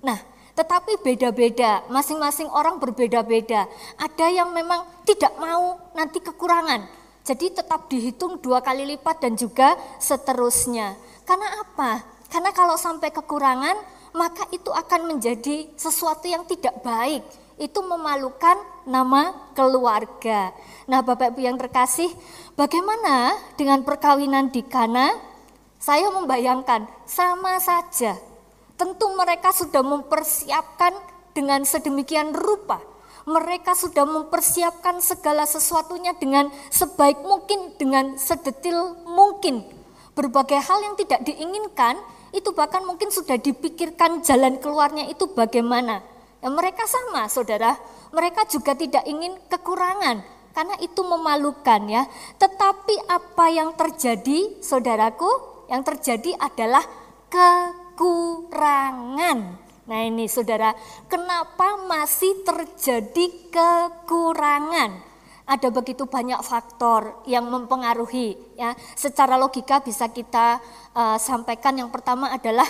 Nah, 0.07 0.19
tetapi 0.55 1.03
beda-beda, 1.03 1.83
masing-masing 1.91 2.47
orang 2.47 2.79
berbeda-beda. 2.79 3.67
Ada 3.99 4.31
yang 4.31 4.55
memang 4.55 4.87
tidak 5.03 5.35
mau 5.35 5.75
nanti 5.91 6.23
kekurangan. 6.23 6.87
Jadi 7.27 7.51
tetap 7.51 7.91
dihitung 7.91 8.39
dua 8.39 8.63
kali 8.63 8.87
lipat 8.95 9.19
dan 9.19 9.35
juga 9.35 9.75
seterusnya. 9.99 10.95
Karena 11.27 11.59
apa? 11.59 12.05
Karena 12.31 12.55
kalau 12.55 12.79
sampai 12.79 13.11
kekurangan, 13.11 13.75
maka 14.15 14.47
itu 14.55 14.71
akan 14.71 15.11
menjadi 15.11 15.67
sesuatu 15.75 16.23
yang 16.29 16.47
tidak 16.47 16.79
baik 16.79 17.44
itu 17.55 17.79
memalukan 17.79 18.59
nama 18.83 19.31
keluarga. 19.55 20.51
Nah, 20.85 20.99
Bapak 20.99 21.35
Ibu 21.35 21.41
yang 21.41 21.57
terkasih, 21.57 22.11
bagaimana 22.59 23.35
dengan 23.55 23.81
perkawinan 23.87 24.51
di 24.51 24.61
Kana? 24.63 25.15
Saya 25.79 26.09
membayangkan 26.11 26.87
sama 27.05 27.61
saja. 27.61 28.17
Tentu 28.75 29.07
mereka 29.15 29.55
sudah 29.55 29.85
mempersiapkan 29.85 30.91
dengan 31.31 31.63
sedemikian 31.63 32.35
rupa. 32.35 32.81
Mereka 33.25 33.73
sudah 33.73 34.05
mempersiapkan 34.05 35.01
segala 35.01 35.49
sesuatunya 35.49 36.13
dengan 36.17 36.51
sebaik 36.69 37.23
mungkin, 37.25 37.73
dengan 37.79 38.19
sedetil 38.19 38.99
mungkin. 39.07 39.65
Berbagai 40.13 40.61
hal 40.61 40.79
yang 40.85 40.95
tidak 40.99 41.25
diinginkan 41.25 41.97
itu 42.35 42.51
bahkan 42.51 42.83
mungkin 42.83 43.09
sudah 43.09 43.39
dipikirkan 43.39 44.21
jalan 44.21 44.59
keluarnya 44.59 45.07
itu 45.07 45.25
bagaimana 45.31 46.14
mereka 46.53 46.85
sama, 46.85 47.25
saudara. 47.31 47.73
Mereka 48.13 48.45
juga 48.45 48.77
tidak 48.77 49.01
ingin 49.09 49.33
kekurangan 49.49 50.35
karena 50.55 50.79
itu 50.79 51.03
memalukan 51.03 51.81
ya. 51.89 52.07
Tetapi 52.39 52.95
apa 53.11 53.45
yang 53.51 53.75
terjadi, 53.75 54.63
saudaraku? 54.63 55.27
Yang 55.67 55.83
terjadi 55.91 56.31
adalah 56.39 56.87
kekurangan. 57.27 59.39
Nah 59.85 60.01
ini 60.01 60.25
saudara, 60.25 60.73
kenapa 61.05 61.77
masih 61.85 62.41
terjadi 62.41 63.25
kekurangan? 63.51 65.13
Ada 65.45 65.69
begitu 65.69 66.09
banyak 66.09 66.41
faktor 66.41 67.21
yang 67.29 67.45
mempengaruhi 67.53 68.33
ya. 68.57 68.73
Secara 68.97 69.37
logika 69.37 69.77
bisa 69.77 70.09
kita 70.09 70.57
uh, 70.97 71.21
sampaikan 71.21 71.77
yang 71.77 71.93
pertama 71.93 72.33
adalah 72.33 72.65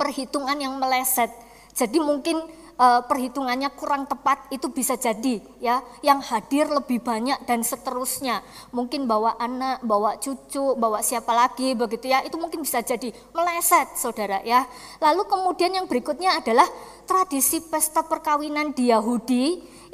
perhitungan 0.00 0.56
yang 0.56 0.80
meleset. 0.80 1.28
Jadi 1.76 2.00
mungkin 2.00 2.40
uh, 2.76 3.02
perhitungannya 3.04 3.72
kurang 3.74 4.06
tepat 4.08 4.48
itu 4.52 4.68
bisa 4.70 4.96
jadi 4.96 5.40
ya 5.60 5.80
yang 6.04 6.20
hadir 6.20 6.68
lebih 6.68 7.02
banyak 7.02 7.44
dan 7.48 7.64
seterusnya. 7.64 8.40
Mungkin 8.72 9.08
bawa 9.08 9.36
anak 9.40 9.82
bawa 9.82 10.20
cucu 10.20 10.76
bawa 10.76 11.00
siapa 11.00 11.32
lagi 11.32 11.72
begitu 11.76 12.08
ya 12.12 12.22
itu 12.24 12.36
mungkin 12.36 12.62
bisa 12.62 12.80
jadi 12.84 13.12
meleset 13.32 13.96
saudara 13.96 14.40
ya. 14.44 14.64
Lalu 15.00 15.26
kemudian 15.28 15.72
yang 15.72 15.86
berikutnya 15.88 16.40
adalah 16.40 16.68
tradisi 17.08 17.64
pesta 17.64 18.04
perkawinan 18.04 18.72
di 18.76 18.92
Yahudi 18.92 19.44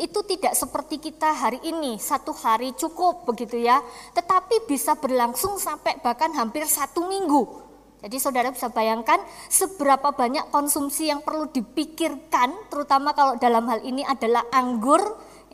itu 0.01 0.21
tidak 0.25 0.57
seperti 0.57 0.99
kita 0.99 1.31
hari 1.31 1.61
ini 1.63 2.01
satu 2.01 2.35
hari 2.35 2.75
cukup 2.75 3.25
begitu 3.27 3.63
ya. 3.63 3.81
Tetapi 4.15 4.67
bisa 4.67 4.99
berlangsung 4.99 5.57
sampai 5.57 6.03
bahkan 6.03 6.35
hampir 6.35 6.67
satu 6.67 7.07
minggu 7.07 7.72
jadi 8.03 8.19
saudara 8.19 8.51
bisa 8.51 8.67
bayangkan 8.67 9.23
seberapa 9.47 10.11
banyak 10.11 10.51
konsumsi 10.51 11.07
yang 11.07 11.23
perlu 11.23 11.47
dipikirkan, 11.55 12.51
terutama 12.67 13.15
kalau 13.15 13.39
dalam 13.39 13.63
hal 13.71 13.79
ini 13.87 14.03
adalah 14.03 14.43
anggur, 14.51 14.99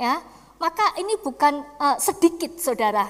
ya. 0.01 0.17
Maka 0.57 0.97
ini 0.97 1.21
bukan 1.21 1.61
uh, 1.77 2.01
sedikit, 2.01 2.57
saudara. 2.57 3.05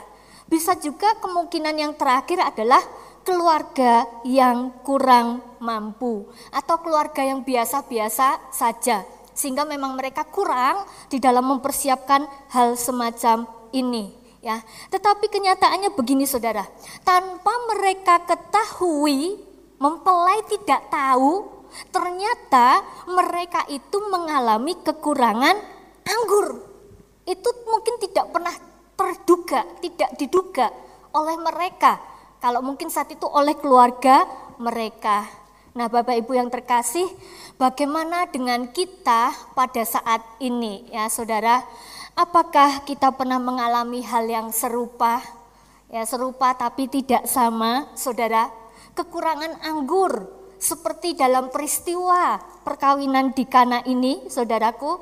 Bisa 0.51 0.75
juga 0.83 1.15
kemungkinan 1.23 1.77
yang 1.79 1.95
terakhir 1.95 2.43
adalah 2.43 2.83
keluarga 3.23 4.05
yang 4.27 4.75
kurang 4.83 5.39
mampu 5.63 6.27
atau 6.51 6.83
keluarga 6.83 7.23
yang 7.23 7.47
biasa-biasa 7.47 8.51
saja, 8.51 9.07
sehingga 9.39 9.63
memang 9.63 9.95
mereka 9.95 10.27
kurang 10.27 10.83
di 11.07 11.23
dalam 11.23 11.47
mempersiapkan 11.47 12.27
hal 12.51 12.75
semacam 12.75 13.47
ini 13.71 14.18
ya. 14.43 14.63
Tetapi 14.91 15.27
kenyataannya 15.31 15.95
begini 15.95 16.25
Saudara, 16.25 16.67
tanpa 17.03 17.53
mereka 17.71 18.23
ketahui, 18.27 19.39
mempelai 19.79 20.43
tidak 20.51 20.91
tahu, 20.91 21.47
ternyata 21.93 22.83
mereka 23.09 23.65
itu 23.71 23.99
mengalami 24.11 24.75
kekurangan 24.83 25.57
anggur. 26.07 26.65
Itu 27.29 27.49
mungkin 27.69 28.01
tidak 28.01 28.33
pernah 28.33 28.55
terduga, 28.99 29.63
tidak 29.79 30.11
diduga 30.17 30.67
oleh 31.15 31.37
mereka. 31.39 32.01
Kalau 32.39 32.63
mungkin 32.63 32.89
saat 32.89 33.11
itu 33.11 33.27
oleh 33.27 33.55
keluarga 33.59 34.25
mereka. 34.63 35.27
Nah, 35.77 35.87
Bapak 35.87 36.19
Ibu 36.19 36.35
yang 36.35 36.51
terkasih, 36.51 37.07
bagaimana 37.55 38.27
dengan 38.27 38.67
kita 38.75 39.31
pada 39.55 39.83
saat 39.87 40.25
ini 40.43 40.91
ya 40.91 41.07
Saudara? 41.07 41.63
Apakah 42.19 42.83
kita 42.83 43.15
pernah 43.15 43.39
mengalami 43.39 44.03
hal 44.03 44.27
yang 44.27 44.51
serupa? 44.51 45.23
Ya, 45.87 46.03
serupa 46.03 46.51
tapi 46.51 46.91
tidak 46.91 47.31
sama, 47.31 47.95
Saudara. 47.95 48.51
Kekurangan 48.99 49.63
anggur 49.63 50.27
seperti 50.59 51.15
dalam 51.15 51.47
peristiwa 51.55 52.43
perkawinan 52.67 53.31
di 53.39 53.47
Kana 53.47 53.87
ini, 53.87 54.27
Saudaraku. 54.27 54.99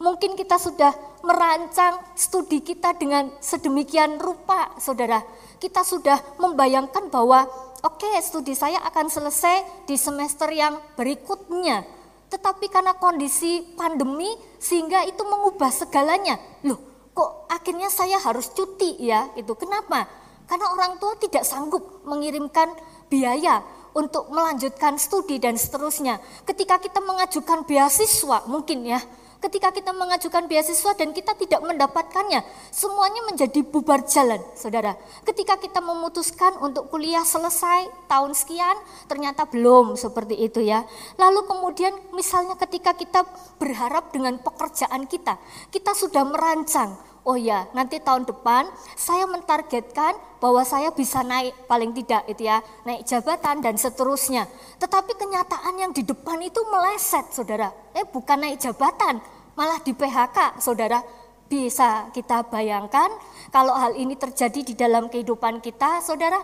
Mungkin 0.00 0.40
kita 0.40 0.56
sudah 0.56 0.96
merancang 1.20 2.00
studi 2.16 2.64
kita 2.64 2.96
dengan 2.96 3.28
sedemikian 3.44 4.16
rupa, 4.16 4.72
Saudara. 4.80 5.20
Kita 5.60 5.84
sudah 5.84 6.16
membayangkan 6.40 7.12
bahwa 7.12 7.44
oke, 7.84 8.08
okay, 8.08 8.16
studi 8.24 8.56
saya 8.56 8.80
akan 8.88 9.12
selesai 9.12 9.84
di 9.84 10.00
semester 10.00 10.48
yang 10.48 10.80
berikutnya 10.96 12.03
tetapi 12.28 12.66
karena 12.72 12.96
kondisi 12.96 13.62
pandemi 13.76 14.28
sehingga 14.58 15.04
itu 15.06 15.22
mengubah 15.22 15.70
segalanya. 15.70 16.40
Loh, 16.66 17.10
kok 17.14 17.46
akhirnya 17.50 17.88
saya 17.88 18.18
harus 18.20 18.50
cuti 18.52 18.98
ya 19.00 19.30
itu 19.38 19.52
kenapa? 19.54 20.08
Karena 20.44 20.72
orang 20.76 21.00
tua 21.00 21.16
tidak 21.16 21.44
sanggup 21.48 22.04
mengirimkan 22.04 22.68
biaya 23.08 23.64
untuk 23.94 24.28
melanjutkan 24.28 24.98
studi 24.98 25.38
dan 25.38 25.54
seterusnya. 25.56 26.18
Ketika 26.44 26.82
kita 26.82 27.00
mengajukan 27.00 27.64
beasiswa 27.64 28.44
mungkin 28.50 28.84
ya 28.84 29.00
ketika 29.44 29.68
kita 29.76 29.92
mengajukan 29.92 30.48
beasiswa 30.48 30.96
dan 30.96 31.12
kita 31.12 31.36
tidak 31.36 31.60
mendapatkannya, 31.60 32.40
semuanya 32.72 33.28
menjadi 33.28 33.60
bubar 33.60 34.00
jalan, 34.08 34.40
saudara. 34.56 34.96
Ketika 35.28 35.60
kita 35.60 35.84
memutuskan 35.84 36.56
untuk 36.64 36.88
kuliah 36.88 37.20
selesai 37.28 38.08
tahun 38.08 38.32
sekian, 38.32 38.76
ternyata 39.04 39.44
belum 39.44 40.00
seperti 40.00 40.40
itu 40.40 40.64
ya. 40.64 40.88
Lalu 41.20 41.44
kemudian 41.44 41.92
misalnya 42.16 42.56
ketika 42.56 42.96
kita 42.96 43.28
berharap 43.60 44.08
dengan 44.16 44.40
pekerjaan 44.40 45.04
kita, 45.04 45.36
kita 45.68 45.92
sudah 45.92 46.24
merancang, 46.24 46.96
oh 47.24 47.36
ya 47.40 47.66
nanti 47.72 47.98
tahun 47.98 48.28
depan 48.28 48.68
saya 48.94 49.24
mentargetkan 49.24 50.16
bahwa 50.38 50.60
saya 50.62 50.92
bisa 50.92 51.24
naik 51.24 51.56
paling 51.64 51.96
tidak 51.96 52.28
itu 52.28 52.44
ya 52.44 52.60
naik 52.84 53.08
jabatan 53.08 53.64
dan 53.64 53.80
seterusnya 53.80 54.44
tetapi 54.76 55.16
kenyataan 55.16 55.74
yang 55.80 55.90
di 55.96 56.04
depan 56.04 56.36
itu 56.44 56.60
meleset 56.68 57.32
saudara 57.32 57.72
eh 57.96 58.04
bukan 58.04 58.44
naik 58.44 58.60
jabatan 58.60 59.24
malah 59.54 59.80
di 59.82 59.94
PHK, 59.94 60.58
saudara. 60.58 61.00
Bisa 61.44 62.10
kita 62.10 62.48
bayangkan 62.50 63.06
kalau 63.54 63.76
hal 63.76 63.94
ini 63.94 64.18
terjadi 64.18 64.60
di 64.64 64.74
dalam 64.74 65.06
kehidupan 65.06 65.62
kita, 65.62 66.02
saudara. 66.02 66.42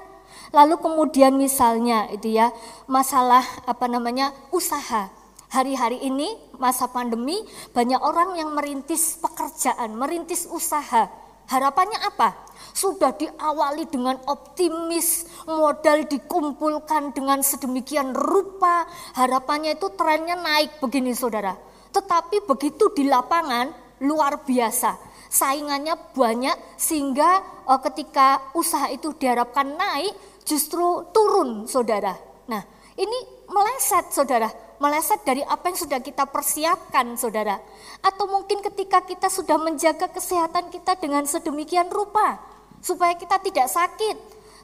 Lalu 0.54 0.78
kemudian 0.78 1.34
misalnya 1.34 2.06
itu 2.14 2.38
ya, 2.38 2.54
masalah 2.86 3.42
apa 3.66 3.90
namanya 3.90 4.30
usaha. 4.54 5.10
Hari-hari 5.50 6.06
ini 6.06 6.38
masa 6.62 6.86
pandemi 6.86 7.42
banyak 7.74 7.98
orang 7.98 8.38
yang 8.38 8.54
merintis 8.54 9.18
pekerjaan, 9.18 9.98
merintis 9.98 10.46
usaha. 10.46 11.10
Harapannya 11.50 11.98
apa? 12.06 12.46
Sudah 12.70 13.10
diawali 13.10 13.90
dengan 13.90 14.14
optimis, 14.30 15.26
modal 15.50 16.06
dikumpulkan 16.06 17.10
dengan 17.10 17.42
sedemikian 17.42 18.14
rupa, 18.14 18.86
harapannya 19.18 19.74
itu 19.74 19.90
trennya 19.98 20.38
naik 20.38 20.78
begini 20.78 21.10
saudara 21.10 21.69
tetapi 21.90 22.46
begitu 22.46 22.90
di 22.94 23.06
lapangan 23.06 23.70
luar 24.02 24.42
biasa. 24.42 24.96
Saingannya 25.30 25.94
banyak 26.10 26.74
sehingga 26.74 27.62
uh, 27.68 27.78
ketika 27.86 28.50
usaha 28.56 28.90
itu 28.90 29.14
diharapkan 29.14 29.78
naik 29.78 30.14
justru 30.42 31.06
turun 31.14 31.70
saudara. 31.70 32.18
Nah 32.50 32.66
ini 32.98 33.46
meleset 33.46 34.10
saudara, 34.10 34.50
meleset 34.82 35.22
dari 35.22 35.46
apa 35.46 35.70
yang 35.70 35.78
sudah 35.78 36.02
kita 36.02 36.26
persiapkan 36.26 37.14
saudara. 37.14 37.62
Atau 38.02 38.26
mungkin 38.26 38.58
ketika 38.58 39.06
kita 39.06 39.30
sudah 39.30 39.54
menjaga 39.54 40.10
kesehatan 40.10 40.74
kita 40.74 40.98
dengan 40.98 41.22
sedemikian 41.30 41.86
rupa 41.86 42.42
supaya 42.82 43.14
kita 43.14 43.38
tidak 43.38 43.70
sakit, 43.70 44.16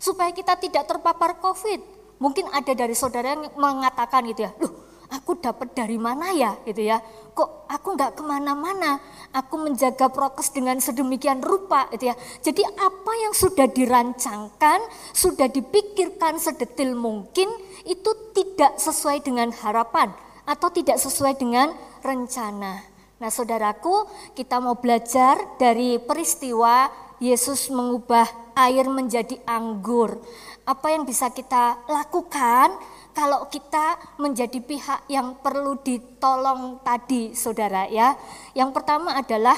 supaya 0.03 0.35
kita 0.35 0.59
tidak 0.59 0.89
terpapar 0.91 1.39
COVID. 1.39 1.95
Mungkin 2.16 2.49
ada 2.49 2.72
dari 2.72 2.97
saudara 2.97 3.37
yang 3.37 3.53
mengatakan 3.55 4.24
gitu 4.24 4.49
ya, 4.49 4.53
loh 4.57 4.86
aku 5.11 5.39
dapat 5.39 5.75
dari 5.75 5.99
mana 6.01 6.33
ya? 6.35 6.57
Gitu 6.67 6.87
ya. 6.87 6.99
Kok 7.37 7.69
aku 7.69 7.89
nggak 7.95 8.19
ke 8.19 8.23
mana-mana? 8.25 8.99
Aku 9.35 9.61
menjaga 9.61 10.09
prokes 10.09 10.51
dengan 10.55 10.81
sedemikian 10.81 11.45
rupa 11.45 11.87
gitu 11.93 12.11
ya. 12.11 12.15
Jadi 12.43 12.63
apa 12.65 13.13
yang 13.21 13.33
sudah 13.37 13.69
dirancangkan 13.69 14.81
sudah 15.13 15.47
dipikirkan 15.51 16.41
sedetil 16.41 16.97
mungkin 16.97 17.51
itu 17.85 18.11
tidak 18.33 18.81
sesuai 18.81 19.23
dengan 19.23 19.53
harapan 19.53 20.11
atau 20.47 20.69
tidak 20.71 20.97
sesuai 20.97 21.37
dengan 21.37 21.75
rencana. 22.01 22.87
Nah 23.17 23.31
saudaraku 23.33 24.07
kita 24.37 24.61
mau 24.61 24.77
belajar 24.77 25.57
dari 25.57 25.97
peristiwa 25.99 26.89
Yesus 27.17 27.73
mengubah 27.73 28.29
air 28.53 28.89
menjadi 28.89 29.41
anggur. 29.49 30.21
Apa 30.69 30.93
yang 30.93 31.09
bisa 31.09 31.33
kita 31.33 31.81
lakukan 31.89 32.77
kalau 33.17 33.49
kita 33.49 33.97
menjadi 34.21 34.61
pihak 34.61 35.09
yang 35.09 35.41
perlu 35.41 35.81
ditolong 35.81 36.85
tadi 36.85 37.33
saudara 37.33 37.89
ya. 37.89 38.12
Yang 38.53 38.77
pertama 38.77 39.17
adalah 39.17 39.57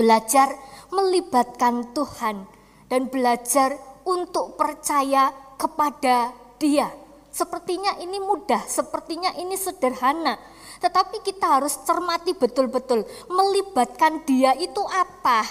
belajar 0.00 0.56
melibatkan 0.88 1.92
Tuhan 1.92 2.48
dan 2.88 3.12
belajar 3.12 3.76
untuk 4.08 4.56
percaya 4.56 5.28
kepada 5.60 6.32
Dia. 6.56 6.88
Sepertinya 7.28 8.00
ini 8.00 8.16
mudah, 8.16 8.64
sepertinya 8.64 9.36
ini 9.36 9.60
sederhana. 9.60 10.40
Tetapi 10.80 11.20
kita 11.20 11.60
harus 11.60 11.76
cermati 11.84 12.32
betul-betul 12.32 13.04
melibatkan 13.28 14.24
Dia 14.24 14.56
itu 14.56 14.80
apa? 14.88 15.44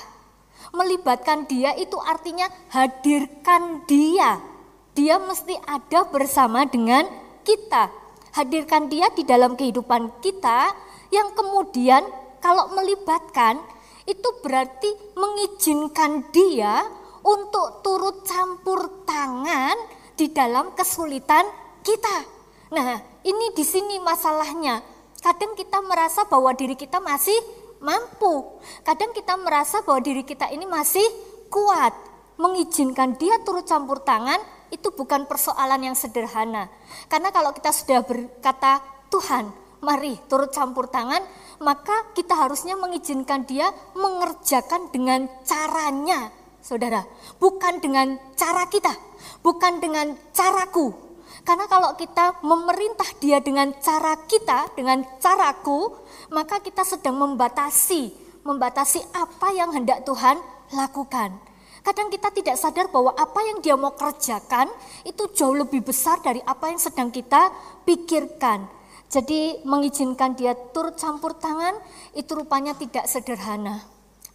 Melibatkan 0.74 1.46
Dia 1.46 1.78
itu 1.78 2.00
artinya 2.02 2.50
hadirkan 2.74 3.86
Dia 3.86 4.53
dia 4.94 5.18
mesti 5.18 5.58
ada 5.66 6.06
bersama 6.10 6.66
dengan 6.70 7.06
kita. 7.42 7.90
Hadirkan 8.34 8.90
dia 8.90 9.10
di 9.14 9.26
dalam 9.26 9.54
kehidupan 9.54 10.22
kita 10.22 10.74
yang 11.14 11.34
kemudian 11.38 12.02
kalau 12.42 12.74
melibatkan 12.74 13.62
itu 14.10 14.30
berarti 14.42 14.90
mengizinkan 15.14 16.30
dia 16.34 16.82
untuk 17.24 17.86
turut 17.86 18.26
campur 18.26 19.06
tangan 19.06 19.78
di 20.18 20.30
dalam 20.34 20.74
kesulitan 20.78 21.46
kita. 21.86 22.26
Nah, 22.74 23.00
ini 23.22 23.54
di 23.54 23.66
sini 23.66 24.02
masalahnya. 24.02 24.82
Kadang 25.24 25.56
kita 25.56 25.80
merasa 25.80 26.28
bahwa 26.28 26.52
diri 26.52 26.76
kita 26.76 27.00
masih 27.00 27.38
mampu. 27.80 28.60
Kadang 28.84 29.16
kita 29.16 29.40
merasa 29.40 29.80
bahwa 29.86 30.04
diri 30.04 30.28
kita 30.28 30.52
ini 30.52 30.68
masih 30.68 31.06
kuat. 31.48 31.96
Mengizinkan 32.36 33.16
dia 33.16 33.40
turut 33.46 33.64
campur 33.64 34.02
tangan 34.04 34.42
itu 34.74 34.90
bukan 34.90 35.30
persoalan 35.30 35.94
yang 35.94 35.96
sederhana. 35.96 36.66
Karena 37.06 37.30
kalau 37.30 37.54
kita 37.54 37.70
sudah 37.70 38.02
berkata, 38.02 38.82
Tuhan, 39.14 39.54
mari 39.86 40.18
turut 40.26 40.50
campur 40.50 40.90
tangan, 40.90 41.22
maka 41.62 42.10
kita 42.18 42.34
harusnya 42.34 42.74
mengizinkan 42.74 43.46
dia 43.46 43.70
mengerjakan 43.94 44.90
dengan 44.90 45.30
caranya, 45.46 46.34
saudara. 46.66 47.06
Bukan 47.38 47.78
dengan 47.78 48.18
cara 48.34 48.66
kita, 48.66 48.92
bukan 49.46 49.78
dengan 49.78 50.18
caraku. 50.34 51.14
Karena 51.44 51.68
kalau 51.68 51.94
kita 52.00 52.40
memerintah 52.42 53.10
dia 53.20 53.44
dengan 53.44 53.76
cara 53.84 54.16
kita, 54.26 54.74
dengan 54.74 55.04
caraku, 55.20 55.92
maka 56.32 56.64
kita 56.64 56.88
sedang 56.88 57.20
membatasi, 57.20 58.16
membatasi 58.48 59.04
apa 59.12 59.52
yang 59.52 59.76
hendak 59.76 60.08
Tuhan 60.08 60.40
lakukan. 60.72 61.53
Kadang 61.84 62.08
kita 62.08 62.32
tidak 62.32 62.56
sadar 62.56 62.88
bahwa 62.88 63.12
apa 63.12 63.44
yang 63.44 63.60
dia 63.60 63.76
mau 63.76 63.92
kerjakan 63.92 64.72
itu 65.04 65.28
jauh 65.36 65.52
lebih 65.52 65.84
besar 65.84 66.24
dari 66.24 66.40
apa 66.40 66.72
yang 66.72 66.80
sedang 66.80 67.12
kita 67.12 67.52
pikirkan. 67.84 68.64
Jadi 69.12 69.62
mengizinkan 69.68 70.32
dia 70.32 70.56
turut 70.72 70.96
campur 70.96 71.36
tangan 71.36 71.76
itu 72.16 72.32
rupanya 72.40 72.72
tidak 72.80 73.04
sederhana. 73.04 73.84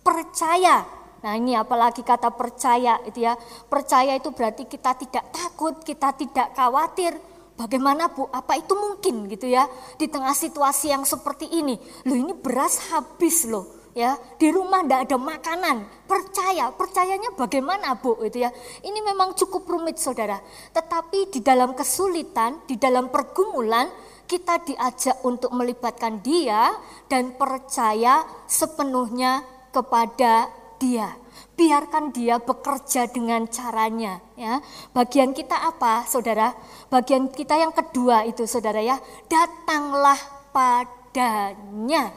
Percaya. 0.04 0.84
Nah 1.24 1.34
ini 1.40 1.56
apalagi 1.56 2.04
kata 2.04 2.36
percaya 2.36 3.00
itu 3.08 3.24
ya. 3.24 3.32
Percaya 3.64 4.12
itu 4.12 4.28
berarti 4.28 4.68
kita 4.68 4.92
tidak 5.00 5.32
takut, 5.32 5.80
kita 5.80 6.12
tidak 6.20 6.52
khawatir. 6.52 7.16
Bagaimana 7.56 8.12
Bu? 8.12 8.28
Apa 8.28 8.60
itu 8.60 8.76
mungkin 8.76 9.24
gitu 9.24 9.48
ya? 9.48 9.66
Di 9.96 10.06
tengah 10.06 10.36
situasi 10.36 10.92
yang 10.92 11.02
seperti 11.08 11.48
ini. 11.48 11.80
Loh 12.04 12.14
ini 12.14 12.36
beras 12.36 12.92
habis 12.92 13.48
loh 13.48 13.77
ya 13.96 14.16
di 14.36 14.48
rumah 14.52 14.84
tidak 14.84 15.00
ada 15.08 15.16
makanan. 15.16 15.76
Percaya 16.08 16.72
percayanya 16.72 17.32
bagaimana 17.36 17.96
bu? 18.00 18.16
Itu 18.24 18.40
ya. 18.42 18.50
Ini 18.80 19.00
memang 19.04 19.36
cukup 19.36 19.68
rumit 19.68 20.00
saudara. 20.00 20.40
Tetapi 20.72 21.32
di 21.32 21.40
dalam 21.44 21.76
kesulitan 21.76 22.64
di 22.64 22.80
dalam 22.80 23.12
pergumulan 23.12 23.88
kita 24.28 24.60
diajak 24.60 25.24
untuk 25.24 25.52
melibatkan 25.56 26.20
dia 26.20 26.68
dan 27.08 27.32
percaya 27.36 28.24
sepenuhnya 28.44 29.40
kepada 29.72 30.52
dia. 30.76 31.16
Biarkan 31.58 32.14
dia 32.14 32.38
bekerja 32.38 33.10
dengan 33.10 33.50
caranya 33.50 34.22
ya. 34.38 34.62
Bagian 34.94 35.34
kita 35.34 35.58
apa 35.58 36.06
saudara? 36.06 36.54
Bagian 36.86 37.28
kita 37.34 37.58
yang 37.58 37.74
kedua 37.74 38.22
itu 38.28 38.46
saudara 38.46 38.78
ya. 38.78 38.94
Datanglah 39.26 40.18
padanya. 40.54 42.14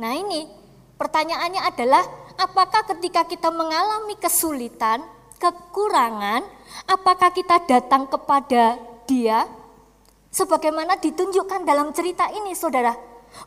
Nah 0.00 0.12
ini 0.16 0.59
Pertanyaannya 1.00 1.64
adalah 1.64 2.04
apakah 2.36 2.84
ketika 2.92 3.24
kita 3.24 3.48
mengalami 3.48 4.20
kesulitan, 4.20 5.00
kekurangan, 5.40 6.44
apakah 6.84 7.32
kita 7.32 7.64
datang 7.64 8.04
kepada 8.04 8.76
Dia? 9.08 9.48
Sebagaimana 10.28 11.00
ditunjukkan 11.00 11.64
dalam 11.64 11.96
cerita 11.96 12.28
ini, 12.28 12.52
Saudara. 12.52 12.92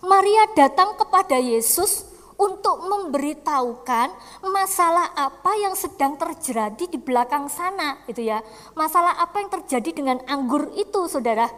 Maria 0.01 0.49
datang 0.57 0.97
kepada 0.97 1.37
Yesus 1.37 2.09
untuk 2.41 2.89
memberitahukan 2.89 4.09
masalah 4.49 5.13
apa 5.13 5.53
yang 5.61 5.77
sedang 5.77 6.17
terjadi 6.17 6.89
di 6.89 6.97
belakang 6.97 7.53
sana, 7.53 8.01
itu 8.09 8.25
ya. 8.25 8.41
Masalah 8.73 9.21
apa 9.21 9.45
yang 9.45 9.53
terjadi 9.53 9.93
dengan 9.93 10.17
anggur 10.25 10.73
itu, 10.73 11.05
Saudara, 11.05 11.53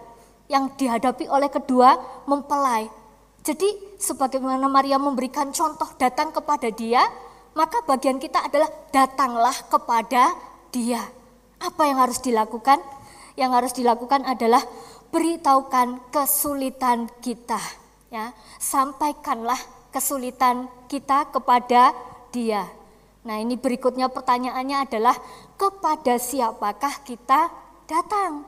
yang 0.52 0.76
dihadapi 0.76 1.32
oleh 1.32 1.48
kedua 1.48 1.96
mempelai. 2.28 3.05
Jadi 3.46 4.02
sebagaimana 4.02 4.66
Maria 4.66 4.98
memberikan 4.98 5.54
contoh 5.54 5.86
datang 6.02 6.34
kepada 6.34 6.66
dia, 6.74 7.06
maka 7.54 7.86
bagian 7.86 8.18
kita 8.18 8.42
adalah 8.42 8.68
datanglah 8.90 9.54
kepada 9.70 10.34
Dia. 10.74 11.06
Apa 11.62 11.86
yang 11.86 12.02
harus 12.02 12.18
dilakukan? 12.26 12.82
Yang 13.38 13.52
harus 13.54 13.74
dilakukan 13.78 14.26
adalah 14.26 14.66
beritahukan 15.14 16.10
kesulitan 16.10 17.06
kita, 17.22 17.62
ya. 18.10 18.34
Sampaikanlah 18.58 19.62
kesulitan 19.94 20.66
kita 20.90 21.30
kepada 21.30 21.94
Dia. 22.34 22.66
Nah, 23.30 23.38
ini 23.38 23.62
berikutnya 23.62 24.10
pertanyaannya 24.10 24.90
adalah 24.90 25.16
kepada 25.54 26.18
siapakah 26.18 27.06
kita 27.06 27.54
datang? 27.86 28.42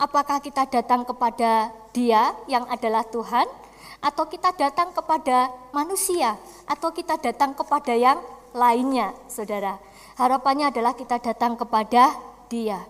Apakah 0.00 0.40
kita 0.40 0.64
datang 0.66 1.04
kepada 1.04 1.68
Dia 1.92 2.32
yang 2.50 2.64
adalah 2.66 3.04
Tuhan 3.06 3.67
atau 3.98 4.24
kita 4.30 4.54
datang 4.54 4.94
kepada 4.94 5.50
manusia 5.74 6.38
atau 6.66 6.94
kita 6.94 7.18
datang 7.18 7.54
kepada 7.54 7.94
yang 7.94 8.18
lainnya, 8.54 9.14
Saudara? 9.26 9.78
Harapannya 10.18 10.70
adalah 10.70 10.94
kita 10.94 11.18
datang 11.22 11.54
kepada 11.58 12.14
Dia. 12.50 12.82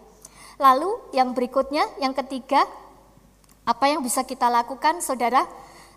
Lalu 0.58 0.90
yang 1.14 1.32
berikutnya, 1.32 1.86
yang 2.00 2.12
ketiga, 2.16 2.64
apa 3.68 3.84
yang 3.88 4.00
bisa 4.00 4.24
kita 4.24 4.48
lakukan, 4.48 5.00
Saudara? 5.04 5.44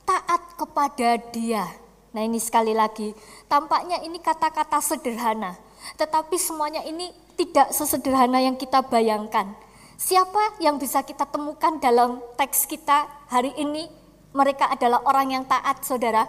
Taat 0.04 0.60
kepada 0.60 1.18
Dia. 1.32 1.66
Nah, 2.12 2.28
ini 2.28 2.44
sekali 2.44 2.76
lagi, 2.76 3.16
tampaknya 3.48 4.04
ini 4.04 4.20
kata-kata 4.20 4.84
sederhana, 4.84 5.56
tetapi 5.96 6.36
semuanya 6.36 6.84
ini 6.84 7.08
tidak 7.40 7.72
sesederhana 7.72 8.44
yang 8.44 8.60
kita 8.60 8.84
bayangkan. 8.84 9.56
Siapa 9.96 10.60
yang 10.60 10.76
bisa 10.76 11.06
kita 11.08 11.24
temukan 11.24 11.80
dalam 11.80 12.20
teks 12.36 12.68
kita 12.68 13.08
hari 13.32 13.56
ini? 13.56 14.01
Mereka 14.32 14.72
adalah 14.72 15.04
orang 15.04 15.36
yang 15.36 15.44
taat, 15.44 15.84
saudara. 15.84 16.24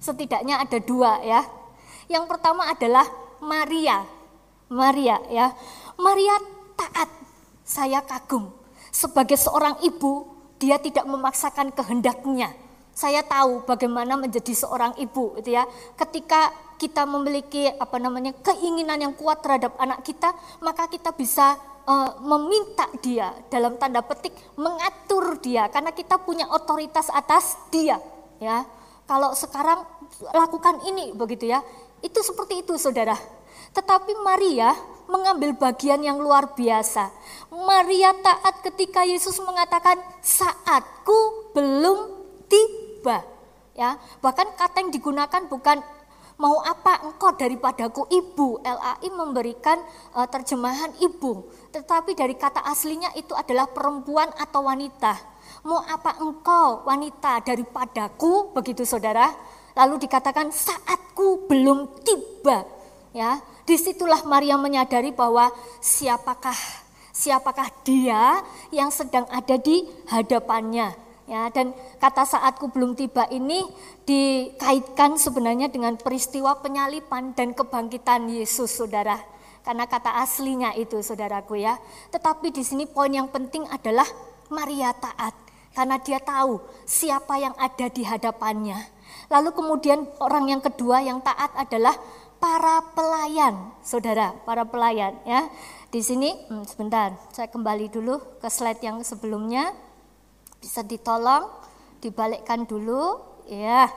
Setidaknya 0.00 0.60
ada 0.60 0.78
dua 0.80 1.20
ya. 1.20 1.44
Yang 2.08 2.24
pertama 2.30 2.68
adalah 2.68 3.04
Maria. 3.42 4.04
Maria 4.72 5.20
ya. 5.28 5.52
Maria 6.00 6.36
taat. 6.76 7.08
Saya 7.66 8.00
kagum. 8.04 8.48
Sebagai 8.94 9.36
seorang 9.36 9.76
ibu, 9.84 10.24
dia 10.56 10.80
tidak 10.80 11.04
memaksakan 11.04 11.74
kehendaknya. 11.74 12.54
Saya 12.96 13.20
tahu 13.20 13.68
bagaimana 13.68 14.16
menjadi 14.16 14.56
seorang 14.56 14.96
ibu 14.96 15.36
itu 15.36 15.52
ya. 15.52 15.68
Ketika 16.00 16.48
kita 16.80 17.04
memiliki 17.04 17.68
apa 17.76 18.00
namanya 18.00 18.32
keinginan 18.40 18.96
yang 18.96 19.12
kuat 19.12 19.44
terhadap 19.44 19.76
anak 19.76 20.00
kita, 20.00 20.32
maka 20.64 20.88
kita 20.88 21.12
bisa 21.12 21.60
uh, 21.86 22.10
meminta 22.20 22.90
dia 23.00 23.32
dalam 23.48 23.78
tanda 23.80 24.02
petik 24.02 24.34
mengatur 24.58 25.38
dia 25.40 25.70
karena 25.70 25.94
kita 25.94 26.20
punya 26.20 26.50
otoritas 26.50 27.08
atas 27.14 27.56
dia 27.70 27.96
ya. 28.42 28.66
Kalau 29.06 29.38
sekarang 29.38 29.86
lakukan 30.34 30.82
ini 30.82 31.14
begitu 31.14 31.46
ya. 31.46 31.62
Itu 32.02 32.26
seperti 32.26 32.66
itu 32.66 32.74
Saudara. 32.74 33.14
Tetapi 33.70 34.18
Maria 34.26 34.74
mengambil 35.06 35.54
bagian 35.54 36.02
yang 36.02 36.18
luar 36.18 36.58
biasa. 36.58 37.14
Maria 37.54 38.10
taat 38.18 38.66
ketika 38.66 39.06
Yesus 39.06 39.38
mengatakan 39.38 40.02
saatku 40.18 41.52
belum 41.54 41.98
tiba. 42.50 43.22
Ya, 43.76 44.00
bahkan 44.24 44.48
kata 44.56 44.82
yang 44.82 44.90
digunakan 44.90 45.42
bukan 45.46 45.84
mau 46.40 46.60
apa 46.64 47.04
engkau 47.04 47.36
daripadaku 47.36 48.08
ibu. 48.08 48.60
LAI 48.64 49.08
memberikan 49.12 49.78
uh, 50.16 50.24
terjemahan 50.28 50.92
ibu, 51.00 51.44
tetapi 51.72 52.14
dari 52.14 52.34
kata 52.34 52.62
aslinya 52.66 53.14
itu 53.18 53.32
adalah 53.32 53.70
perempuan 53.70 54.30
atau 54.36 54.66
wanita. 54.66 55.14
Mau 55.66 55.82
apa 55.82 56.18
engkau 56.22 56.86
wanita 56.86 57.42
daripadaku 57.42 58.54
begitu 58.54 58.86
Saudara? 58.86 59.30
Lalu 59.76 60.06
dikatakan 60.08 60.50
saatku 60.54 61.50
belum 61.50 62.02
tiba. 62.06 62.64
Ya, 63.16 63.40
di 63.64 63.80
situlah 63.80 64.22
Maria 64.28 64.60
menyadari 64.60 65.10
bahwa 65.10 65.48
siapakah 65.80 66.56
siapakah 67.16 67.72
dia 67.80 68.44
yang 68.68 68.92
sedang 68.92 69.24
ada 69.32 69.56
di 69.56 69.88
hadapannya 70.12 71.06
Ya, 71.26 71.50
dan 71.50 71.74
kata 71.98 72.22
saatku 72.22 72.70
belum 72.70 72.94
tiba 72.94 73.26
ini 73.34 73.66
dikaitkan 74.06 75.18
sebenarnya 75.18 75.66
dengan 75.66 75.98
peristiwa 75.98 76.54
penyalipan 76.62 77.34
dan 77.34 77.50
kebangkitan 77.50 78.30
Yesus, 78.30 78.78
Saudara. 78.78 79.18
Karena 79.66 79.90
kata 79.90 80.22
aslinya 80.22 80.78
itu, 80.78 81.02
Saudaraku 81.02 81.58
ya. 81.58 81.74
Tetapi 82.14 82.54
di 82.54 82.62
sini 82.62 82.86
poin 82.86 83.10
yang 83.10 83.26
penting 83.26 83.66
adalah 83.66 84.06
Maria 84.46 84.94
taat 84.94 85.34
karena 85.76 86.00
dia 86.00 86.16
tahu 86.16 86.56
siapa 86.88 87.36
yang 87.36 87.52
ada 87.60 87.90
di 87.92 88.00
hadapannya. 88.00 88.78
Lalu 89.28 89.50
kemudian 89.52 90.08
orang 90.22 90.48
yang 90.48 90.62
kedua 90.64 91.04
yang 91.04 91.20
taat 91.20 91.52
adalah 91.52 91.92
para 92.40 92.80
pelayan, 92.96 93.74
Saudara, 93.84 94.32
para 94.48 94.64
pelayan 94.64 95.18
ya. 95.28 95.50
Di 95.92 96.00
sini 96.00 96.32
hmm, 96.48 96.64
sebentar, 96.64 97.12
saya 97.34 97.52
kembali 97.52 97.92
dulu 97.92 98.40
ke 98.40 98.48
slide 98.48 98.80
yang 98.80 99.04
sebelumnya 99.04 99.76
bisa 100.56 100.80
ditolong, 100.80 101.52
dibalikkan 102.00 102.64
dulu, 102.64 103.20
ya. 103.44 103.92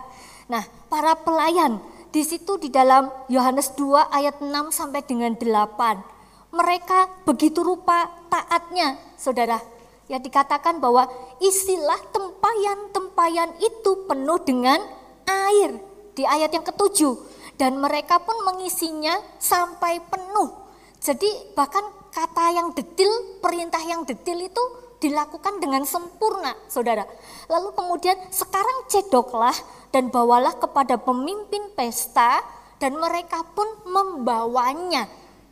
Nah, 0.51 0.65
para 0.91 1.15
pelayan 1.15 1.79
di 2.09 2.25
situ 2.25 2.57
di 2.57 2.73
dalam 2.73 3.09
Yohanes 3.29 3.77
2 3.77 4.09
ayat 4.09 4.41
6 4.41 4.49
sampai 4.73 5.01
dengan 5.05 5.37
8. 5.37 6.53
Mereka 6.53 7.29
begitu 7.29 7.61
rupa 7.61 8.09
taatnya, 8.33 8.97
Saudara. 9.13 9.61
Ya 10.09 10.17
dikatakan 10.17 10.81
bahwa 10.81 11.05
istilah 11.37 12.01
tempayan-tempayan 12.09 13.61
itu 13.61 14.09
penuh 14.09 14.41
dengan 14.41 14.81
air 15.29 15.77
di 16.17 16.25
ayat 16.25 16.49
yang 16.49 16.65
ketujuh 16.65 17.13
dan 17.61 17.77
mereka 17.77 18.17
pun 18.17 18.33
mengisinya 18.41 19.21
sampai 19.37 20.01
penuh. 20.01 20.49
Jadi 20.97 21.53
bahkan 21.53 21.85
kata 22.09 22.57
yang 22.57 22.73
detil, 22.73 23.37
perintah 23.37 23.85
yang 23.85 24.01
detil 24.01 24.41
itu 24.41 24.63
dilakukan 24.99 25.61
dengan 25.61 25.85
sempurna, 25.85 26.57
saudara. 26.67 27.07
Lalu 27.47 27.69
kemudian 27.77 28.17
sekarang 28.33 28.89
cedoklah 28.89 29.55
dan 29.89 30.13
bawalah 30.13 30.53
kepada 30.57 30.97
pemimpin 31.01 31.73
pesta 31.73 32.41
dan 32.77 32.95
mereka 32.95 33.43
pun 33.53 33.67
membawanya. 33.85 35.09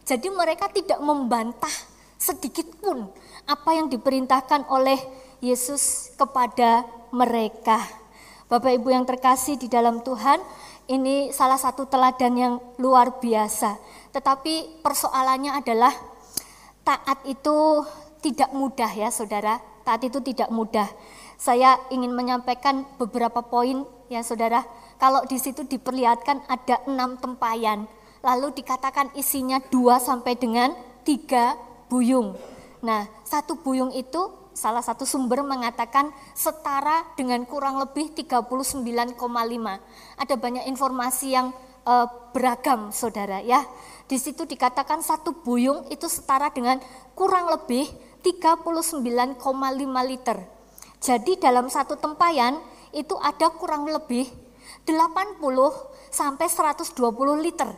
Jadi 0.08 0.32
mereka 0.32 0.72
tidak 0.72 1.04
membantah 1.04 1.74
sedikit 2.18 2.66
pun 2.80 3.12
apa 3.46 3.70
yang 3.76 3.92
diperintahkan 3.92 4.66
oleh 4.72 4.98
Yesus 5.44 6.16
kepada 6.18 6.88
mereka. 7.14 7.84
Bapak 8.48 8.80
Ibu 8.80 8.90
yang 8.96 9.04
terkasih 9.04 9.60
di 9.60 9.68
dalam 9.68 10.00
Tuhan, 10.00 10.40
ini 10.88 11.36
salah 11.36 11.60
satu 11.60 11.84
teladan 11.84 12.34
yang 12.40 12.54
luar 12.80 13.20
biasa. 13.20 13.76
Tetapi 14.16 14.80
persoalannya 14.80 15.60
adalah 15.60 15.92
taat 16.88 17.20
itu 17.28 17.84
tidak 18.24 18.56
mudah 18.56 18.88
ya 18.96 19.12
saudara, 19.12 19.60
taat 19.84 20.08
itu 20.08 20.24
tidak 20.24 20.48
mudah. 20.48 20.88
Saya 21.36 21.76
ingin 21.92 22.16
menyampaikan 22.16 22.88
beberapa 22.96 23.44
poin 23.44 23.84
ya 24.08 24.24
saudara. 24.24 24.64
Kalau 24.98 25.24
di 25.30 25.38
situ 25.38 25.64
diperlihatkan 25.64 26.50
ada 26.50 26.82
enam 26.90 27.16
tempayan, 27.22 27.86
lalu 28.26 28.52
dikatakan 28.56 29.14
isinya 29.14 29.62
dua 29.70 30.02
sampai 30.02 30.34
dengan 30.36 30.74
tiga 31.06 31.56
buyung. 31.88 32.36
Nah, 32.82 33.08
satu 33.24 33.62
buyung 33.62 33.94
itu 33.94 34.48
salah 34.58 34.82
satu 34.82 35.06
sumber 35.06 35.46
mengatakan 35.46 36.10
setara 36.34 37.06
dengan 37.14 37.46
kurang 37.46 37.78
lebih 37.78 38.10
39,5. 38.18 39.22
Ada 40.18 40.36
banyak 40.36 40.66
informasi 40.66 41.38
yang 41.38 41.54
uh, 41.86 42.10
beragam 42.34 42.90
saudara 42.90 43.40
ya. 43.46 43.62
Di 44.10 44.18
situ 44.18 44.50
dikatakan 44.50 45.06
satu 45.06 45.46
buyung 45.46 45.86
itu 45.94 46.10
setara 46.10 46.50
dengan 46.50 46.82
kurang 47.14 47.54
lebih 47.54 47.86
39,5 48.26 49.40
liter. 50.10 50.38
Jadi 50.98 51.38
dalam 51.38 51.70
satu 51.70 51.94
tempayan 51.96 52.58
itu 52.98 53.14
ada 53.22 53.54
kurang 53.54 53.86
lebih 53.86 54.26
80 54.90 55.38
sampai 56.10 56.48
120 56.50 56.98
liter. 57.46 57.70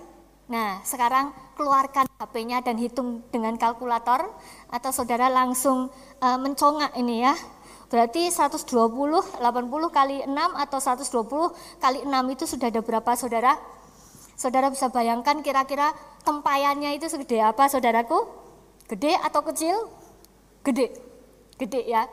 Nah, 0.49 0.81
sekarang 0.81 1.29
keluarkan 1.53 2.09
HP-nya 2.17 2.63
dan 2.63 2.79
hitung 2.79 3.21
dengan 3.29 3.53
kalkulator 3.59 4.25
atau 4.71 4.89
saudara 4.95 5.29
langsung 5.29 5.91
uh, 6.23 6.37
mencongak 6.39 6.95
ini 6.97 7.21
ya. 7.27 7.35
Berarti 7.89 8.29
120 8.29 8.69
80 8.69 9.41
kali 9.89 10.17
6 10.25 10.33
atau 10.33 10.79
120 10.79 11.81
kali 11.81 11.99
6 12.05 12.33
itu 12.33 12.43
sudah 12.49 12.67
ada 12.69 12.81
berapa 12.81 13.11
saudara? 13.17 13.53
Saudara 14.39 14.71
bisa 14.71 14.87
bayangkan 14.87 15.43
kira-kira 15.43 15.91
tempayannya 16.23 16.95
itu 16.95 17.11
segede 17.11 17.43
apa 17.43 17.67
saudaraku? 17.67 18.29
Gede 18.87 19.17
atau 19.19 19.41
kecil? 19.45 19.75
Gede, 20.63 20.95
gede 21.59 21.81
ya. 21.85 22.07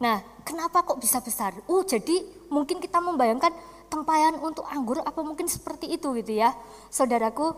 Nah, 0.00 0.20
kenapa 0.46 0.84
kok 0.86 1.00
bisa 1.00 1.20
besar? 1.20 1.52
Oh, 1.68 1.82
jadi 1.84 2.22
mungkin 2.52 2.78
kita 2.84 3.00
membayangkan 3.00 3.50
tempayan 3.88 4.36
untuk 4.44 4.68
anggur 4.68 5.00
apa 5.00 5.20
mungkin 5.24 5.48
seperti 5.48 5.88
itu 5.96 6.12
gitu 6.20 6.36
ya. 6.36 6.52
Saudaraku, 6.92 7.56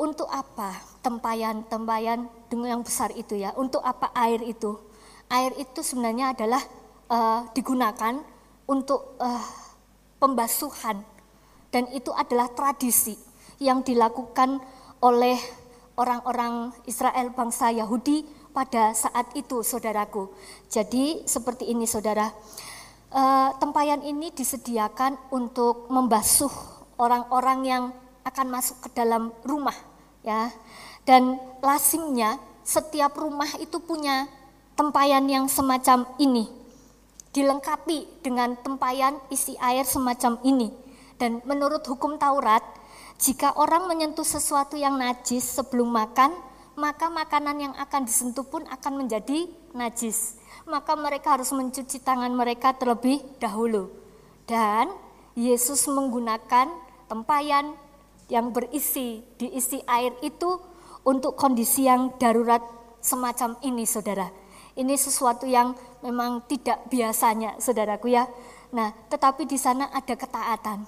untuk 0.00 0.28
apa 0.32 0.80
tempayan-tempayan 1.04 2.24
dengan 2.48 2.80
yang 2.80 2.82
besar 2.82 3.12
itu 3.12 3.36
ya? 3.36 3.52
Untuk 3.52 3.84
apa 3.84 4.08
air 4.16 4.40
itu? 4.40 4.80
Air 5.28 5.52
itu 5.60 5.84
sebenarnya 5.84 6.32
adalah 6.32 6.64
uh, 7.12 7.44
digunakan 7.52 8.16
untuk 8.64 9.20
uh, 9.20 9.44
pembasuhan 10.16 11.04
dan 11.70 11.84
itu 11.92 12.10
adalah 12.12 12.50
tradisi 12.52 13.14
yang 13.60 13.84
dilakukan 13.84 14.58
oleh 15.00 15.36
orang-orang 15.96 16.72
Israel 16.88 17.32
bangsa 17.36 17.72
Yahudi 17.72 18.24
pada 18.50 18.92
saat 18.96 19.30
itu 19.36 19.62
saudaraku. 19.62 20.32
Jadi 20.66 21.24
seperti 21.28 21.70
ini 21.70 21.86
saudara, 21.86 22.32
uh, 23.10 23.50
tempayan 23.58 24.00
ini 24.02 24.30
disediakan 24.30 25.18
untuk 25.34 25.90
membasuh 25.90 26.50
orang-orang 26.96 27.60
yang 27.66 27.84
akan 28.22 28.46
masuk 28.50 28.86
ke 28.86 28.88
dalam 28.94 29.34
rumah 29.42 29.74
ya. 30.22 30.50
Dan 31.02 31.40
lazimnya 31.64 32.38
setiap 32.62 33.16
rumah 33.18 33.48
itu 33.58 33.80
punya 33.82 34.28
tempayan 34.78 35.26
yang 35.26 35.44
semacam 35.50 36.06
ini. 36.20 36.46
Dilengkapi 37.30 38.26
dengan 38.26 38.58
tempayan 38.58 39.18
isi 39.30 39.54
air 39.62 39.86
semacam 39.86 40.38
ini. 40.42 40.70
Dan 41.14 41.38
menurut 41.46 41.84
hukum 41.86 42.18
Taurat, 42.18 42.64
jika 43.20 43.54
orang 43.54 43.86
menyentuh 43.86 44.26
sesuatu 44.26 44.74
yang 44.74 44.98
najis 44.98 45.44
sebelum 45.44 45.92
makan, 45.92 46.32
maka 46.74 47.12
makanan 47.12 47.56
yang 47.70 47.74
akan 47.76 48.08
disentuh 48.08 48.42
pun 48.48 48.64
akan 48.66 49.04
menjadi 49.04 49.46
najis 49.76 50.39
maka 50.70 50.94
mereka 50.94 51.34
harus 51.34 51.50
mencuci 51.50 51.98
tangan 52.00 52.30
mereka 52.30 52.72
terlebih 52.78 53.18
dahulu. 53.42 53.90
Dan 54.46 54.94
Yesus 55.34 55.90
menggunakan 55.90 56.70
tempayan 57.10 57.74
yang 58.30 58.54
berisi 58.54 59.26
diisi 59.34 59.82
air 59.90 60.14
itu 60.22 60.62
untuk 61.02 61.34
kondisi 61.34 61.90
yang 61.90 62.14
darurat 62.22 62.62
semacam 63.02 63.58
ini 63.66 63.82
saudara. 63.82 64.30
Ini 64.78 64.94
sesuatu 64.94 65.50
yang 65.50 65.74
memang 66.06 66.46
tidak 66.46 66.86
biasanya 66.86 67.58
saudaraku 67.58 68.14
ya. 68.14 68.30
Nah 68.70 68.94
tetapi 69.10 69.50
di 69.50 69.58
sana 69.58 69.90
ada 69.90 70.14
ketaatan. 70.14 70.86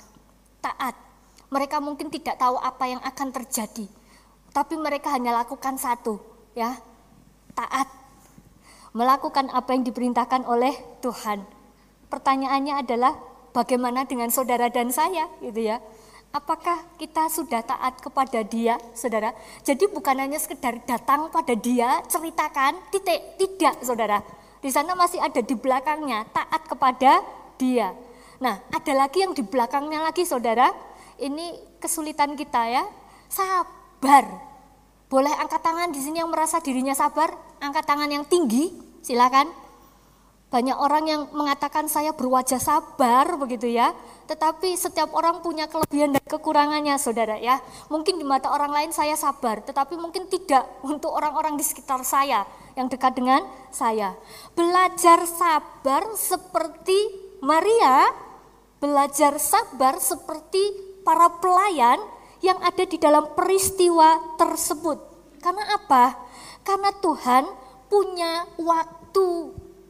Taat. 0.62 0.95
Mereka 1.53 1.83
mungkin 1.83 2.09
tidak 2.09 2.39
tahu 2.39 2.57
apa 2.57 2.87
yang 2.87 3.03
akan 3.03 3.28
terjadi. 3.35 3.91
Tapi 4.55 4.78
mereka 4.78 5.11
hanya 5.11 5.35
lakukan 5.43 5.74
satu 5.76 6.22
ya. 6.55 6.78
Taat 7.53 8.01
melakukan 8.93 9.49
apa 9.53 9.72
yang 9.72 9.84
diperintahkan 9.84 10.45
oleh 10.45 10.72
Tuhan. 11.01 11.45
Pertanyaannya 12.12 12.84
adalah 12.84 13.16
bagaimana 13.57 14.05
dengan 14.05 14.28
saudara 14.28 14.68
dan 14.68 14.93
saya 14.93 15.28
gitu 15.40 15.64
ya. 15.64 15.80
Apakah 16.32 16.97
kita 16.97 17.28
sudah 17.28 17.61
taat 17.61 18.01
kepada 18.01 18.40
dia, 18.40 18.80
saudara? 18.97 19.36
Jadi 19.68 19.84
bukan 19.93 20.16
hanya 20.16 20.40
sekedar 20.40 20.80
datang 20.88 21.28
pada 21.28 21.53
dia, 21.53 22.01
ceritakan, 22.09 22.72
titik, 22.88 23.36
tidak, 23.36 23.76
saudara. 23.84 24.24
Di 24.64 24.72
sana 24.72 24.97
masih 24.97 25.20
ada 25.20 25.45
di 25.45 25.53
belakangnya, 25.53 26.24
taat 26.32 26.64
kepada 26.64 27.20
dia. 27.61 27.93
Nah, 28.40 28.64
ada 28.72 28.93
lagi 28.97 29.20
yang 29.20 29.36
di 29.36 29.45
belakangnya 29.45 30.01
lagi, 30.09 30.24
saudara. 30.24 30.72
Ini 31.20 31.76
kesulitan 31.76 32.32
kita 32.32 32.64
ya, 32.64 32.88
sabar. 33.28 34.24
Boleh 35.12 35.36
angkat 35.36 35.61
tangan 35.61 35.93
di 35.93 36.01
sini 36.01 36.24
yang 36.24 36.32
merasa 36.32 36.64
dirinya 36.64 36.97
sabar, 36.97 37.28
angkat 37.62 37.86
tangan 37.86 38.10
yang 38.10 38.26
tinggi, 38.26 38.74
silakan. 39.06 39.46
Banyak 40.52 40.76
orang 40.76 41.04
yang 41.08 41.22
mengatakan 41.32 41.88
saya 41.88 42.12
berwajah 42.12 42.60
sabar 42.60 43.24
begitu 43.40 43.72
ya. 43.72 43.96
Tetapi 44.28 44.76
setiap 44.76 45.14
orang 45.16 45.40
punya 45.40 45.64
kelebihan 45.64 46.12
dan 46.12 46.20
kekurangannya 46.28 47.00
saudara 47.00 47.40
ya. 47.40 47.56
Mungkin 47.88 48.20
di 48.20 48.24
mata 48.26 48.52
orang 48.52 48.68
lain 48.68 48.90
saya 48.92 49.16
sabar, 49.16 49.64
tetapi 49.64 49.96
mungkin 49.96 50.28
tidak 50.28 50.68
untuk 50.84 51.14
orang-orang 51.14 51.56
di 51.56 51.64
sekitar 51.64 52.04
saya 52.04 52.44
yang 52.76 52.90
dekat 52.90 53.16
dengan 53.16 53.46
saya. 53.72 54.12
Belajar 54.52 55.24
sabar 55.24 56.04
seperti 56.20 56.98
Maria, 57.40 58.12
belajar 58.76 59.40
sabar 59.40 59.96
seperti 60.04 60.60
para 61.00 61.32
pelayan 61.40 61.96
yang 62.44 62.60
ada 62.60 62.84
di 62.84 63.00
dalam 63.00 63.32
peristiwa 63.32 64.36
tersebut. 64.36 64.98
Karena 65.40 65.80
apa? 65.80 66.32
Karena 66.62 66.90
Tuhan 67.02 67.44
punya 67.90 68.46
waktu 68.56 69.28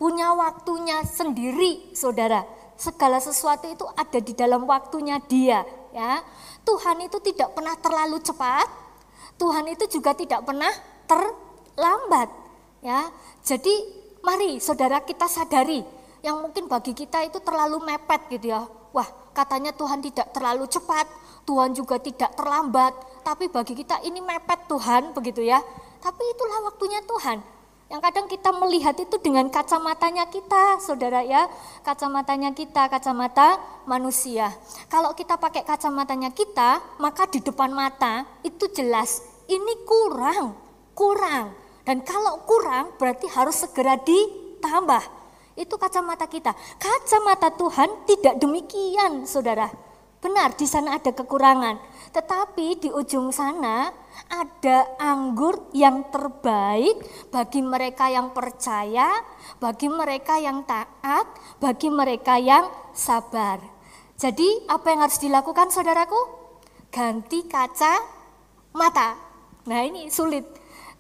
punya 0.03 0.35
waktunya 0.35 1.07
sendiri, 1.07 1.95
saudara. 1.95 2.43
Segala 2.75 3.23
sesuatu 3.23 3.71
itu 3.71 3.87
ada 3.95 4.19
di 4.19 4.35
dalam 4.35 4.67
waktunya 4.67 5.23
dia, 5.23 5.63
ya. 5.95 6.19
Tuhan 6.67 7.07
itu 7.07 7.23
tidak 7.23 7.55
pernah 7.55 7.79
terlalu 7.79 8.19
cepat, 8.19 8.67
Tuhan 9.39 9.71
itu 9.71 9.87
juga 9.87 10.11
tidak 10.19 10.43
pernah 10.43 10.75
terlambat, 11.07 12.27
ya. 12.83 13.15
Jadi 13.47 13.71
mari 14.27 14.59
saudara 14.59 14.99
kita 15.07 15.31
sadari 15.31 15.87
yang 16.27 16.43
mungkin 16.43 16.67
bagi 16.67 16.99
kita 16.99 17.23
itu 17.23 17.39
terlalu 17.39 17.79
mepet 17.87 18.27
gitu 18.35 18.51
ya. 18.51 18.67
Wah, 18.91 19.07
katanya 19.31 19.71
Tuhan 19.71 20.03
tidak 20.03 20.35
terlalu 20.35 20.67
cepat, 20.67 21.07
Tuhan 21.47 21.79
juga 21.79 22.03
tidak 22.03 22.35
terlambat, 22.35 23.23
tapi 23.23 23.47
bagi 23.47 23.79
kita 23.79 24.03
ini 24.03 24.19
mepet 24.19 24.67
Tuhan 24.67 25.15
begitu 25.15 25.47
ya. 25.47 25.63
Tapi 26.03 26.23
itulah 26.35 26.67
waktunya 26.67 26.99
Tuhan. 27.07 27.39
Yang 27.87 28.03
kadang 28.09 28.27
kita 28.27 28.51
melihat 28.57 28.97
itu 28.99 29.17
dengan 29.21 29.47
kacamatanya 29.53 30.27
kita, 30.33 30.81
saudara 30.83 31.23
ya. 31.23 31.47
Kacamatanya 31.87 32.51
kita, 32.57 32.89
kacamata 32.89 33.61
manusia. 33.87 34.51
Kalau 34.89 35.15
kita 35.15 35.37
pakai 35.39 35.63
kacamatanya 35.63 36.33
kita, 36.33 36.81
maka 36.99 37.29
di 37.29 37.39
depan 37.45 37.71
mata 37.71 38.27
itu 38.43 38.67
jelas 38.73 39.23
ini 39.47 39.85
kurang, 39.85 40.57
kurang. 40.97 41.53
Dan 41.85 42.01
kalau 42.01 42.43
kurang 42.49 42.97
berarti 42.97 43.29
harus 43.29 43.61
segera 43.61 44.01
ditambah. 44.01 45.05
Itu 45.53 45.77
kacamata 45.77 46.25
kita. 46.25 46.57
Kacamata 46.81 47.53
Tuhan 47.53 48.09
tidak 48.09 48.41
demikian, 48.41 49.29
saudara. 49.29 49.69
Benar, 50.23 50.55
di 50.55 50.71
sana 50.71 51.03
ada 51.03 51.11
kekurangan. 51.11 51.83
Tetapi 52.15 52.79
di 52.79 52.89
ujung 52.95 53.35
sana 53.35 53.91
ada 54.31 54.95
anggur 55.03 55.67
yang 55.75 56.15
terbaik 56.15 57.03
bagi 57.35 57.59
mereka 57.59 58.07
yang 58.07 58.31
percaya, 58.31 59.11
bagi 59.59 59.91
mereka 59.91 60.39
yang 60.39 60.63
taat, 60.63 61.27
bagi 61.59 61.91
mereka 61.91 62.39
yang 62.39 62.71
sabar. 62.95 63.59
Jadi 64.15 64.71
apa 64.71 64.95
yang 64.95 65.03
harus 65.03 65.19
dilakukan 65.19 65.75
saudaraku? 65.75 66.21
Ganti 66.95 67.43
kaca 67.51 67.99
mata. 68.79 69.19
Nah 69.67 69.83
ini 69.83 70.07
sulit. 70.07 70.47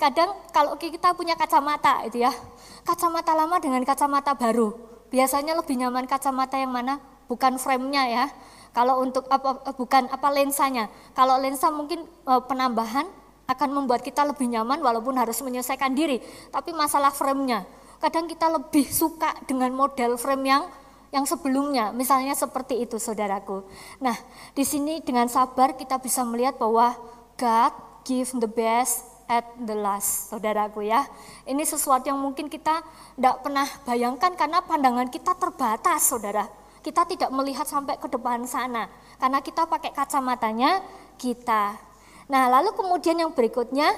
Kadang 0.03 0.35
kalau 0.51 0.75
kita 0.75 1.15
punya 1.15 1.39
kacamata 1.39 2.03
itu 2.11 2.27
ya, 2.27 2.35
kacamata 2.83 3.39
lama 3.39 3.63
dengan 3.63 3.87
kacamata 3.87 4.35
baru. 4.35 4.75
Biasanya 5.15 5.55
lebih 5.55 5.79
nyaman 5.79 6.11
kacamata 6.11 6.59
yang 6.59 6.75
mana? 6.75 6.99
Bukan 7.31 7.55
frame-nya 7.63 8.03
ya, 8.11 8.25
kalau 8.73 9.05
untuk 9.05 9.29
apa 9.29 9.61
bukan 9.77 10.09
apa 10.09 10.29
lensanya. 10.33 10.89
Kalau 11.13 11.37
lensa 11.37 11.69
mungkin 11.69 12.09
e, 12.09 12.33
penambahan 12.49 13.05
akan 13.45 13.69
membuat 13.69 14.01
kita 14.01 14.25
lebih 14.25 14.49
nyaman 14.49 14.81
walaupun 14.81 15.13
harus 15.21 15.37
menyelesaikan 15.45 15.93
diri. 15.93 16.25
Tapi 16.49 16.73
masalah 16.73 17.13
frame-nya. 17.13 17.69
Kadang 18.01 18.25
kita 18.25 18.49
lebih 18.49 18.89
suka 18.89 19.37
dengan 19.45 19.71
model 19.77 20.17
frame 20.17 20.45
yang 20.49 20.65
yang 21.13 21.29
sebelumnya, 21.29 21.93
misalnya 21.93 22.33
seperti 22.33 22.81
itu 22.89 22.97
saudaraku. 22.97 23.61
Nah, 24.01 24.17
di 24.57 24.65
sini 24.65 25.05
dengan 25.05 25.29
sabar 25.29 25.77
kita 25.77 26.01
bisa 26.01 26.25
melihat 26.25 26.57
bahwa 26.57 26.97
God 27.37 27.77
give 28.09 28.33
the 28.41 28.49
best 28.49 29.05
at 29.29 29.45
the 29.61 29.77
last, 29.77 30.33
saudaraku 30.33 30.89
ya. 30.89 31.05
Ini 31.45 31.61
sesuatu 31.69 32.09
yang 32.09 32.17
mungkin 32.17 32.49
kita 32.49 32.81
tidak 33.13 33.45
pernah 33.45 33.69
bayangkan 33.85 34.33
karena 34.33 34.65
pandangan 34.65 35.13
kita 35.13 35.37
terbatas, 35.37 36.01
saudara 36.01 36.62
kita 36.83 37.07
tidak 37.07 37.31
melihat 37.31 37.65
sampai 37.65 37.97
ke 37.97 38.11
depan 38.11 38.45
sana 38.45 38.91
karena 39.17 39.39
kita 39.39 39.71
pakai 39.71 39.95
kacamatanya 39.95 40.83
kita. 41.17 41.79
Nah, 42.27 42.51
lalu 42.51 42.75
kemudian 42.75 43.23
yang 43.23 43.31
berikutnya 43.31 43.95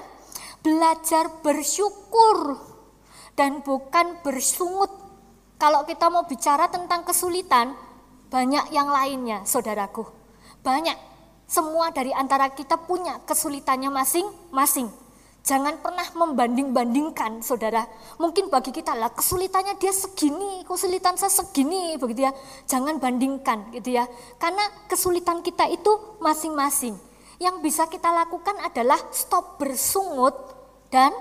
belajar 0.60 1.28
bersyukur 1.44 2.60
dan 3.36 3.64
bukan 3.64 4.20
bersungut. 4.20 4.92
Kalau 5.56 5.88
kita 5.88 6.12
mau 6.12 6.28
bicara 6.28 6.68
tentang 6.68 7.08
kesulitan, 7.08 7.72
banyak 8.28 8.74
yang 8.74 8.90
lainnya, 8.90 9.46
saudaraku. 9.46 10.04
Banyak. 10.60 10.96
Semua 11.44 11.92
dari 11.92 12.10
antara 12.10 12.50
kita 12.50 12.80
punya 12.80 13.20
kesulitannya 13.22 13.92
masing-masing. 13.92 15.03
Jangan 15.44 15.76
pernah 15.84 16.08
membanding-bandingkan, 16.16 17.44
saudara. 17.44 17.84
Mungkin 18.16 18.48
bagi 18.48 18.72
kita 18.72 18.96
lah 18.96 19.12
kesulitannya 19.12 19.76
dia 19.76 19.92
segini, 19.92 20.64
kesulitan 20.64 21.20
saya 21.20 21.28
segini, 21.28 22.00
begitu 22.00 22.24
ya. 22.24 22.32
Jangan 22.64 22.96
bandingkan, 22.96 23.68
gitu 23.76 23.92
ya. 23.92 24.08
Karena 24.40 24.64
kesulitan 24.88 25.44
kita 25.44 25.68
itu 25.68 26.16
masing-masing. 26.24 26.96
Yang 27.36 27.60
bisa 27.60 27.84
kita 27.92 28.08
lakukan 28.08 28.56
adalah 28.64 28.96
stop 29.12 29.60
bersungut 29.60 30.32
dan 30.88 31.12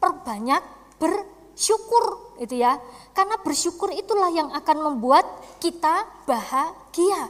perbanyak 0.00 0.64
bersyukur, 0.96 2.40
gitu 2.40 2.64
ya. 2.64 2.80
Karena 3.12 3.36
bersyukur 3.44 3.92
itulah 3.92 4.32
yang 4.32 4.48
akan 4.48 4.80
membuat 4.80 5.28
kita 5.60 6.08
bahagia. 6.24 7.28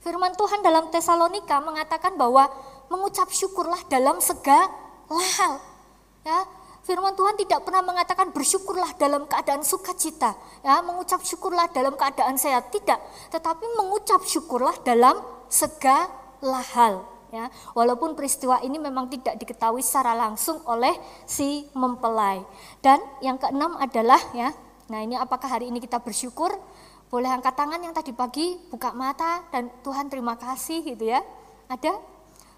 Firman 0.00 0.32
Tuhan 0.40 0.64
dalam 0.64 0.88
Tesalonika 0.88 1.60
mengatakan 1.60 2.16
bahwa 2.16 2.48
mengucap 2.88 3.28
syukurlah 3.28 3.84
dalam 3.92 4.24
segala 4.24 4.85
hal. 5.14 5.62
Ya, 6.26 6.42
firman 6.82 7.14
Tuhan 7.14 7.38
tidak 7.38 7.62
pernah 7.62 7.82
mengatakan 7.86 8.34
bersyukurlah 8.34 8.98
dalam 8.98 9.26
keadaan 9.30 9.62
sukacita, 9.62 10.34
ya, 10.66 10.82
mengucap 10.82 11.22
syukurlah 11.22 11.70
dalam 11.70 11.94
keadaan 11.94 12.34
sehat, 12.34 12.74
tidak, 12.74 12.98
tetapi 13.30 13.62
mengucap 13.78 14.22
syukurlah 14.26 14.74
dalam 14.82 15.22
segala 15.46 16.62
hal. 16.74 17.06
ya. 17.30 17.46
Walaupun 17.74 18.18
peristiwa 18.18 18.58
ini 18.62 18.78
memang 18.78 19.06
tidak 19.10 19.38
diketahui 19.38 19.82
secara 19.82 20.14
langsung 20.18 20.62
oleh 20.66 20.94
si 21.26 21.66
mempelai. 21.74 22.42
Dan 22.82 22.98
yang 23.22 23.38
keenam 23.38 23.78
adalah 23.78 24.18
ya, 24.34 24.50
nah 24.90 25.02
ini 25.02 25.14
apakah 25.18 25.46
hari 25.46 25.70
ini 25.70 25.78
kita 25.78 26.02
bersyukur? 26.02 26.54
Boleh 27.06 27.30
angkat 27.30 27.54
tangan 27.54 27.78
yang 27.78 27.94
tadi 27.94 28.10
pagi 28.10 28.58
buka 28.66 28.90
mata 28.90 29.46
dan 29.54 29.70
Tuhan 29.86 30.10
terima 30.10 30.34
kasih 30.34 30.82
gitu 30.82 31.06
ya. 31.06 31.22
Ada? 31.70 32.15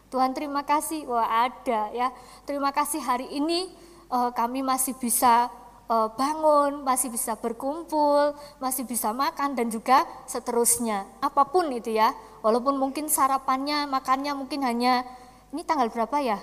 Tuhan 0.08 0.32
terima 0.32 0.64
kasih. 0.64 1.04
Wah, 1.04 1.48
ada 1.48 1.92
ya. 1.92 2.08
Terima 2.48 2.72
kasih 2.72 3.00
hari 3.04 3.28
ini 3.28 3.68
uh, 4.08 4.32
kami 4.32 4.64
masih 4.64 4.96
bisa 4.96 5.52
uh, 5.88 6.08
bangun, 6.16 6.80
masih 6.80 7.12
bisa 7.12 7.36
berkumpul, 7.36 8.32
masih 8.56 8.88
bisa 8.88 9.12
makan 9.12 9.52
dan 9.52 9.68
juga 9.68 10.08
seterusnya. 10.24 11.04
Apa 11.20 11.48
pun 11.48 11.68
itu 11.72 11.92
ya. 11.92 12.16
Walaupun 12.40 12.80
mungkin 12.80 13.12
sarapannya, 13.12 13.84
makannya 13.84 14.32
mungkin 14.32 14.64
hanya 14.64 15.04
ini 15.52 15.60
tanggal 15.64 15.92
berapa 15.92 16.16
ya? 16.24 16.38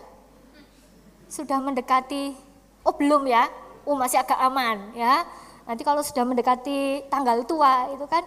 Sudah 1.26 1.57
mendekati 1.57 2.38
oh 2.86 2.93
belum 2.93 3.26
ya. 3.26 3.49
Oh 3.86 3.97
masih 3.97 4.22
agak 4.22 4.38
aman 4.38 4.93
ya. 4.93 5.26
Nanti 5.66 5.82
kalau 5.82 6.05
sudah 6.05 6.22
mendekati 6.22 7.09
tanggal 7.09 7.41
tua 7.49 7.89
itu 7.89 8.05
kan 8.05 8.22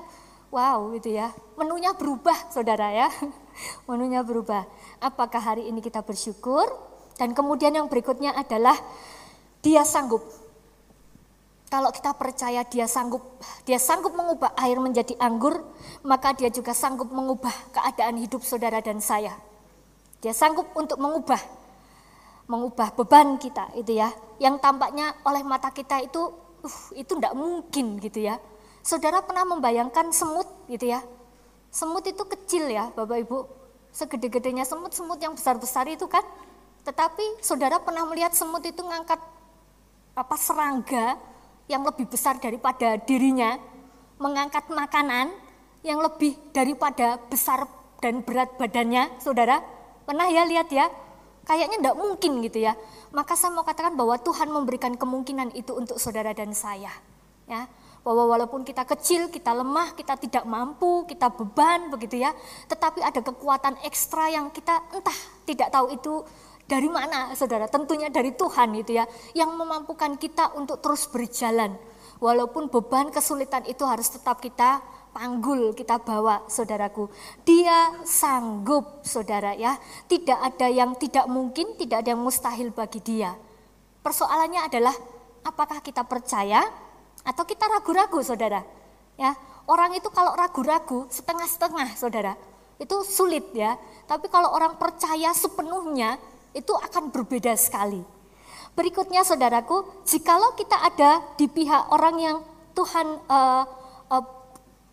wow 0.50 0.92
gitu 0.96 1.12
ya. 1.12 1.32
Menunya 1.56 1.92
berubah 1.94 2.36
Saudara 2.52 2.90
ya. 2.92 3.08
Menunya 3.88 4.22
berubah. 4.22 4.64
Apakah 5.02 5.40
hari 5.40 5.68
ini 5.68 5.82
kita 5.84 6.02
bersyukur? 6.04 6.68
Dan 7.18 7.34
kemudian 7.34 7.74
yang 7.74 7.90
berikutnya 7.90 8.34
adalah 8.34 8.78
dia 9.60 9.82
sanggup 9.82 10.22
kalau 11.68 11.92
kita 11.92 12.16
percaya 12.16 12.64
dia 12.64 12.88
sanggup, 12.88 13.20
dia 13.68 13.76
sanggup 13.76 14.16
mengubah 14.16 14.56
air 14.56 14.80
menjadi 14.80 15.12
anggur, 15.20 15.60
maka 16.00 16.32
dia 16.32 16.48
juga 16.48 16.72
sanggup 16.72 17.12
mengubah 17.12 17.52
keadaan 17.76 18.16
hidup 18.24 18.40
saudara 18.40 18.80
dan 18.80 19.04
saya. 19.04 19.36
Dia 20.24 20.32
sanggup 20.32 20.72
untuk 20.72 20.96
mengubah 20.96 21.38
mengubah 22.48 22.96
beban 22.96 23.36
kita 23.36 23.68
itu 23.76 24.00
ya. 24.00 24.08
Yang 24.40 24.64
tampaknya 24.64 25.12
oleh 25.28 25.44
mata 25.44 25.68
kita 25.68 26.00
itu 26.00 26.32
uh, 26.64 26.78
itu 26.96 27.12
tidak 27.20 27.36
mungkin 27.36 28.00
gitu 28.00 28.24
ya. 28.24 28.40
Saudara 28.82 29.20
pernah 29.20 29.44
membayangkan 29.44 30.10
semut 30.14 30.48
gitu 30.70 30.88
ya. 30.88 31.02
Semut 31.68 32.04
itu 32.08 32.24
kecil 32.24 32.72
ya, 32.72 32.88
Bapak 32.96 33.18
Ibu. 33.28 33.38
Segede-gedenya 33.92 34.64
semut-semut 34.64 35.20
yang 35.20 35.36
besar-besar 35.36 35.84
itu 35.88 36.08
kan. 36.08 36.24
Tetapi 36.84 37.44
saudara 37.44 37.76
pernah 37.82 38.08
melihat 38.08 38.32
semut 38.32 38.64
itu 38.64 38.80
ngangkat 38.80 39.20
apa 40.16 40.36
serangga 40.40 41.20
yang 41.68 41.84
lebih 41.84 42.08
besar 42.08 42.40
daripada 42.40 42.96
dirinya, 42.96 43.60
mengangkat 44.16 44.66
makanan 44.72 45.28
yang 45.84 46.00
lebih 46.00 46.34
daripada 46.50 47.20
besar 47.28 47.68
dan 48.00 48.24
berat 48.24 48.56
badannya, 48.56 49.20
saudara. 49.20 49.60
Pernah 50.08 50.32
ya 50.32 50.48
lihat 50.48 50.72
ya? 50.72 50.88
Kayaknya 51.44 51.76
tidak 51.80 51.96
mungkin 52.00 52.32
gitu 52.44 52.64
ya. 52.64 52.72
Maka 53.12 53.36
saya 53.36 53.52
mau 53.52 53.64
katakan 53.64 53.96
bahwa 53.96 54.16
Tuhan 54.20 54.48
memberikan 54.48 54.96
kemungkinan 54.96 55.52
itu 55.56 55.76
untuk 55.76 56.00
saudara 56.00 56.32
dan 56.32 56.56
saya. 56.56 56.92
Ya, 57.48 57.68
bahwa 58.08 58.24
walaupun 58.24 58.64
kita 58.64 58.88
kecil, 58.88 59.28
kita 59.28 59.52
lemah, 59.52 59.92
kita 59.92 60.16
tidak 60.16 60.48
mampu, 60.48 61.04
kita 61.04 61.28
beban 61.28 61.92
begitu 61.92 62.24
ya, 62.24 62.32
tetapi 62.64 63.04
ada 63.04 63.20
kekuatan 63.20 63.76
ekstra 63.84 64.32
yang 64.32 64.48
kita 64.48 64.80
entah 64.96 65.18
tidak 65.44 65.68
tahu 65.68 65.92
itu 65.92 66.24
dari 66.64 66.88
mana 66.88 67.36
saudara? 67.36 67.68
Tentunya 67.68 68.08
dari 68.08 68.32
Tuhan 68.32 68.72
itu 68.80 68.96
ya, 68.96 69.04
yang 69.36 69.52
memampukan 69.52 70.16
kita 70.16 70.56
untuk 70.56 70.80
terus 70.80 71.04
berjalan. 71.12 71.76
Walaupun 72.16 72.72
beban 72.72 73.12
kesulitan 73.12 73.68
itu 73.68 73.84
harus 73.84 74.08
tetap 74.08 74.40
kita 74.40 74.80
panggul, 75.12 75.76
kita 75.76 76.00
bawa 76.00 76.48
saudaraku. 76.48 77.12
Dia 77.44 77.92
sanggup 78.08 79.04
saudara 79.04 79.52
ya. 79.52 79.76
Tidak 80.08 80.34
ada 80.34 80.66
yang 80.72 80.96
tidak 80.96 81.28
mungkin, 81.28 81.76
tidak 81.76 82.08
ada 82.08 82.16
yang 82.16 82.24
mustahil 82.24 82.72
bagi 82.72 83.04
dia. 83.04 83.36
Persoalannya 84.00 84.64
adalah 84.64 84.96
apakah 85.44 85.84
kita 85.84 86.08
percaya 86.08 86.87
atau 87.22 87.44
kita 87.46 87.66
ragu-ragu 87.66 88.20
saudara. 88.22 88.62
Ya, 89.18 89.34
orang 89.66 89.98
itu 89.98 90.06
kalau 90.14 90.34
ragu-ragu 90.38 91.10
setengah-setengah 91.10 91.98
saudara, 91.98 92.38
itu 92.78 92.96
sulit 93.02 93.50
ya. 93.54 93.74
Tapi 94.06 94.30
kalau 94.30 94.54
orang 94.54 94.78
percaya 94.78 95.34
sepenuhnya, 95.34 96.16
itu 96.54 96.70
akan 96.72 97.10
berbeda 97.10 97.54
sekali. 97.58 98.00
Berikutnya 98.78 99.26
saudaraku, 99.26 100.06
jikalau 100.06 100.54
kita 100.54 100.78
ada 100.78 101.18
di 101.34 101.50
pihak 101.50 101.90
orang 101.90 102.16
yang 102.22 102.36
Tuhan 102.78 103.06
uh, 103.26 103.64
uh, 104.06 104.24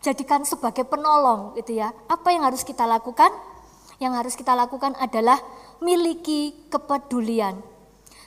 jadikan 0.01 0.41
sebagai 0.41 0.89
penolong 0.89 1.53
gitu 1.53 1.77
ya, 1.77 1.93
apa 2.09 2.33
yang 2.33 2.49
harus 2.49 2.65
kita 2.65 2.89
lakukan? 2.89 3.29
Yang 4.01 4.13
harus 4.17 4.33
kita 4.33 4.57
lakukan 4.57 4.97
adalah 4.97 5.37
miliki 5.79 6.65
kepedulian. 6.73 7.74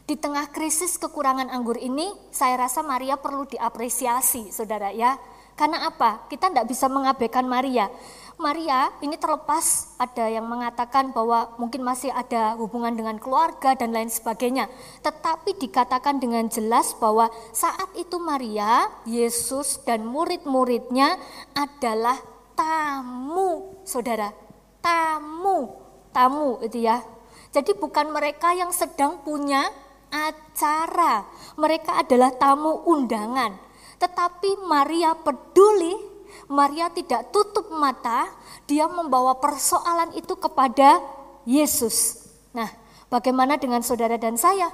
Di 0.09 0.17
tengah 0.17 0.49
krisis 0.49 0.97
kekurangan 0.97 1.53
anggur 1.53 1.77
ini, 1.77 2.09
saya 2.33 2.57
rasa 2.57 2.81
Maria 2.81 3.21
perlu 3.21 3.45
diapresiasi, 3.45 4.49
saudara 4.49 4.89
ya. 4.89 5.21
Karena 5.53 5.85
apa? 5.85 6.25
Kita 6.33 6.49
tidak 6.49 6.65
bisa 6.65 6.89
mengabaikan 6.89 7.45
Maria. 7.45 7.93
Maria 8.41 8.89
ini 9.05 9.21
terlepas 9.21 9.93
ada 10.01 10.33
yang 10.33 10.49
mengatakan 10.49 11.13
bahwa 11.13 11.53
mungkin 11.61 11.85
masih 11.85 12.09
ada 12.09 12.57
hubungan 12.57 12.97
dengan 12.97 13.21
keluarga 13.21 13.77
dan 13.77 13.93
lain 13.93 14.09
sebagainya. 14.09 14.73
Tetapi 15.05 15.61
dikatakan 15.61 16.17
dengan 16.17 16.49
jelas 16.49 16.97
bahwa 16.97 17.29
saat 17.53 17.93
itu 17.93 18.17
Maria, 18.17 18.89
Yesus 19.05 19.85
dan 19.85 20.09
murid-muridnya 20.09 21.21
adalah 21.53 22.17
tamu, 22.57 23.77
saudara. 23.85 24.33
Tamu, 24.81 25.69
tamu 26.17 26.65
itu 26.65 26.81
ya. 26.81 27.05
Jadi 27.53 27.77
bukan 27.77 28.09
mereka 28.09 28.57
yang 28.57 28.73
sedang 28.73 29.21
punya 29.21 29.69
acara. 30.11 31.25
Mereka 31.57 32.05
adalah 32.05 32.35
tamu 32.37 32.85
undangan. 32.89 33.57
Tetapi 33.99 34.67
Maria 34.67 35.15
peduli 35.19 36.19
Maria 36.49 36.89
tidak 36.89 37.29
tutup 37.29 37.69
mata, 37.77 38.29
dia 38.65 38.89
membawa 38.89 39.37
persoalan 39.37 40.17
itu 40.17 40.33
kepada 40.37 41.01
Yesus. 41.45 42.25
Nah, 42.57 42.69
bagaimana 43.13 43.61
dengan 43.61 43.85
saudara 43.85 44.17
dan 44.17 44.41
saya? 44.41 44.73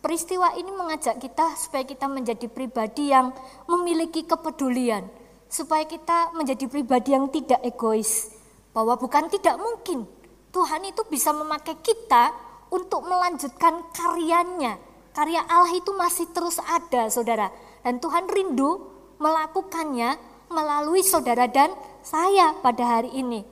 Peristiwa 0.00 0.54
ini 0.56 0.70
mengajak 0.72 1.20
kita 1.20 1.58
supaya 1.58 1.84
kita 1.84 2.08
menjadi 2.08 2.46
pribadi 2.48 3.12
yang 3.12 3.34
memiliki 3.68 4.24
kepedulian, 4.24 5.04
supaya 5.50 5.84
kita 5.84 6.32
menjadi 6.32 6.64
pribadi 6.70 7.12
yang 7.12 7.28
tidak 7.28 7.60
egois. 7.66 8.32
Bahwa 8.70 8.94
bukan 8.94 9.26
tidak 9.28 9.58
mungkin 9.58 10.06
Tuhan 10.54 10.86
itu 10.86 11.02
bisa 11.10 11.34
memakai 11.34 11.74
kita 11.82 12.32
untuk 12.70 13.04
melanjutkan 13.04 13.84
karyanya. 13.92 14.78
Karya 15.10 15.42
Allah 15.50 15.74
itu 15.74 15.90
masih 15.94 16.30
terus 16.30 16.62
ada, 16.62 17.10
saudara. 17.10 17.50
Dan 17.82 17.98
Tuhan 17.98 18.30
rindu 18.30 18.86
melakukannya 19.18 20.16
melalui 20.48 21.02
saudara 21.02 21.50
dan 21.50 21.74
saya 22.00 22.54
pada 22.62 22.98
hari 22.98 23.10
ini. 23.14 23.42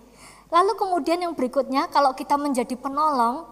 Lalu 0.49 0.73
kemudian 0.81 1.21
yang 1.21 1.37
berikutnya 1.37 1.93
kalau 1.93 2.17
kita 2.17 2.41
menjadi 2.41 2.73
penolong, 2.79 3.45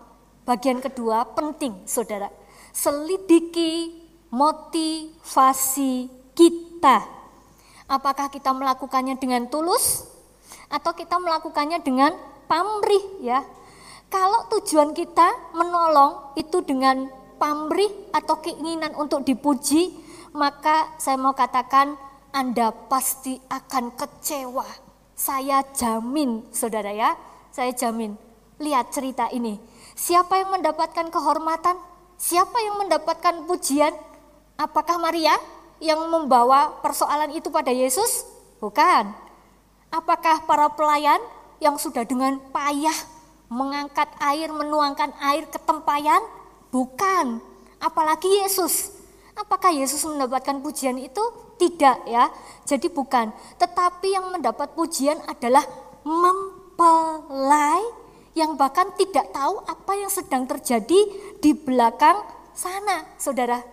bagian 0.48 0.80
kedua 0.80 1.28
penting 1.36 1.84
saudara. 1.84 2.32
Selidiki 2.72 4.00
motivasi 4.32 6.08
kita. 6.32 7.04
Apakah 7.86 8.32
kita 8.32 8.50
melakukannya 8.50 9.14
dengan 9.20 9.46
tulus 9.46 10.08
atau 10.66 10.90
kita 10.96 11.20
melakukannya 11.20 11.78
dengan 11.82 12.14
pamrih 12.50 13.22
ya. 13.22 13.42
Kalau 14.16 14.48
tujuan 14.48 14.96
kita 14.96 15.52
menolong 15.52 16.32
itu 16.40 16.64
dengan 16.64 17.04
pamrih 17.36 17.92
atau 18.16 18.40
keinginan 18.40 18.96
untuk 18.96 19.28
dipuji, 19.28 19.92
maka 20.32 20.88
saya 20.96 21.20
mau 21.20 21.36
katakan 21.36 22.00
anda 22.32 22.72
pasti 22.72 23.36
akan 23.52 23.92
kecewa. 23.92 24.64
Saya 25.12 25.60
jamin, 25.76 26.48
saudara 26.48 26.96
ya, 26.96 27.12
saya 27.52 27.76
jamin. 27.76 28.16
Lihat 28.56 28.88
cerita 28.88 29.28
ini. 29.28 29.60
Siapa 29.92 30.40
yang 30.40 30.48
mendapatkan 30.48 31.12
kehormatan? 31.12 31.76
Siapa 32.16 32.56
yang 32.64 32.88
mendapatkan 32.88 33.44
pujian? 33.44 33.92
Apakah 34.56 34.96
Maria 34.96 35.36
yang 35.76 36.00
membawa 36.08 36.80
persoalan 36.80 37.36
itu 37.36 37.52
pada 37.52 37.68
Yesus? 37.68 38.24
Bukan. 38.64 39.12
Apakah 39.92 40.48
para 40.48 40.72
pelayan 40.72 41.20
yang 41.60 41.76
sudah 41.76 42.08
dengan 42.08 42.40
payah 42.48 43.15
mengangkat 43.48 44.10
air, 44.18 44.50
menuangkan 44.50 45.14
air 45.22 45.46
ke 45.46 45.58
tempayan? 45.62 46.22
Bukan. 46.70 47.38
Apalagi 47.78 48.28
Yesus. 48.42 48.92
Apakah 49.36 49.70
Yesus 49.70 50.02
mendapatkan 50.08 50.58
pujian 50.64 50.96
itu? 50.96 51.22
Tidak 51.56 52.08
ya. 52.08 52.28
Jadi 52.64 52.88
bukan. 52.88 53.32
Tetapi 53.60 54.08
yang 54.12 54.32
mendapat 54.32 54.72
pujian 54.72 55.20
adalah 55.28 55.64
mempelai 56.04 57.80
yang 58.36 58.56
bahkan 58.56 58.92
tidak 59.00 59.32
tahu 59.32 59.64
apa 59.64 59.92
yang 59.96 60.12
sedang 60.12 60.44
terjadi 60.44 61.00
di 61.40 61.50
belakang 61.56 62.20
sana, 62.52 63.08
saudara. 63.16 63.64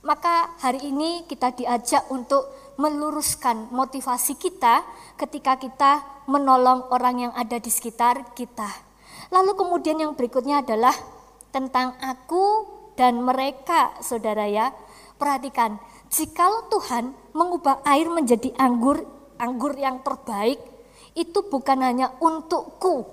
Maka 0.00 0.56
hari 0.62 0.88
ini 0.88 1.28
kita 1.28 1.52
diajak 1.52 2.08
untuk 2.08 2.48
meluruskan 2.80 3.68
motivasi 3.72 4.36
kita 4.36 4.84
ketika 5.16 5.56
kita 5.60 6.04
menolong 6.28 6.88
orang 6.92 7.28
yang 7.28 7.32
ada 7.36 7.56
di 7.56 7.68
sekitar 7.72 8.36
kita. 8.36 8.85
Lalu 9.30 9.52
kemudian 9.58 9.98
yang 9.98 10.12
berikutnya 10.14 10.62
adalah 10.62 10.94
tentang 11.50 11.96
aku 11.98 12.68
dan 12.94 13.20
mereka, 13.20 13.96
saudara 14.00 14.46
ya. 14.46 14.72
Perhatikan, 15.16 15.80
jikalau 16.12 16.68
Tuhan 16.68 17.12
mengubah 17.32 17.80
air 17.88 18.08
menjadi 18.12 18.52
anggur, 18.60 19.04
anggur 19.40 19.72
yang 19.76 20.04
terbaik, 20.04 20.60
itu 21.16 21.38
bukan 21.48 21.80
hanya 21.80 22.12
untukku, 22.20 23.08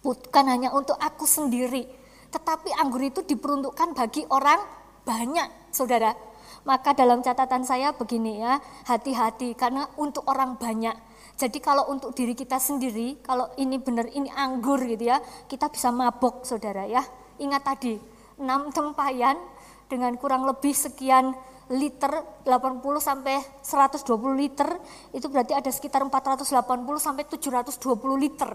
bukan 0.00 0.44
hanya 0.48 0.72
untuk 0.72 0.96
aku 0.96 1.28
sendiri, 1.28 1.84
tetapi 2.32 2.72
anggur 2.80 3.04
itu 3.04 3.20
diperuntukkan 3.20 3.92
bagi 3.92 4.24
orang 4.32 4.60
banyak, 5.04 5.72
saudara. 5.72 6.16
Maka 6.64 6.96
dalam 6.96 7.20
catatan 7.20 7.64
saya 7.64 7.92
begini 7.92 8.40
ya, 8.40 8.60
hati-hati 8.88 9.52
karena 9.56 9.88
untuk 10.00 10.24
orang 10.28 10.56
banyak. 10.56 10.96
Jadi 11.38 11.62
kalau 11.62 11.86
untuk 11.86 12.18
diri 12.18 12.34
kita 12.34 12.58
sendiri, 12.58 13.22
kalau 13.22 13.46
ini 13.54 13.78
benar 13.78 14.10
ini 14.10 14.26
anggur 14.34 14.82
gitu 14.82 15.06
ya, 15.06 15.22
kita 15.46 15.70
bisa 15.70 15.94
mabok 15.94 16.42
saudara 16.42 16.82
ya. 16.82 17.06
Ingat 17.38 17.62
tadi, 17.62 17.94
6 18.42 18.74
tempayan 18.74 19.38
dengan 19.86 20.18
kurang 20.18 20.42
lebih 20.50 20.74
sekian 20.74 21.30
liter 21.68 22.10
80 22.48 22.80
sampai 22.98 23.38
120 23.60 24.40
liter 24.40 24.66
itu 25.12 25.28
berarti 25.28 25.52
ada 25.52 25.68
sekitar 25.68 26.00
480 26.00 26.48
sampai 26.96 27.22
720 27.28 28.16
liter. 28.16 28.50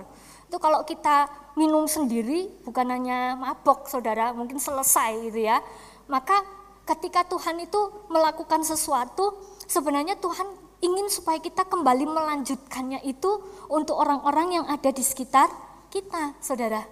Itu 0.49 0.57
kalau 0.57 0.81
kita 0.83 1.29
minum 1.53 1.85
sendiri 1.85 2.49
bukan 2.65 2.89
hanya 2.89 3.37
mabok 3.37 3.85
Saudara, 3.85 4.33
mungkin 4.33 4.57
selesai 4.57 5.29
gitu 5.29 5.45
ya. 5.45 5.61
Maka 6.09 6.41
ketika 6.89 7.23
Tuhan 7.29 7.61
itu 7.63 7.79
melakukan 8.09 8.65
sesuatu 8.65 9.39
sebenarnya 9.69 10.17
Tuhan 10.17 10.62
ingin 10.83 11.07
supaya 11.07 11.39
kita 11.39 11.63
kembali 11.63 12.03
melanjutkannya 12.03 13.07
itu 13.07 13.31
untuk 13.71 13.95
orang-orang 13.95 14.59
yang 14.59 14.65
ada 14.67 14.91
di 14.91 14.99
sekitar 14.99 15.47
kita, 15.87 16.35
saudara. 16.43 16.83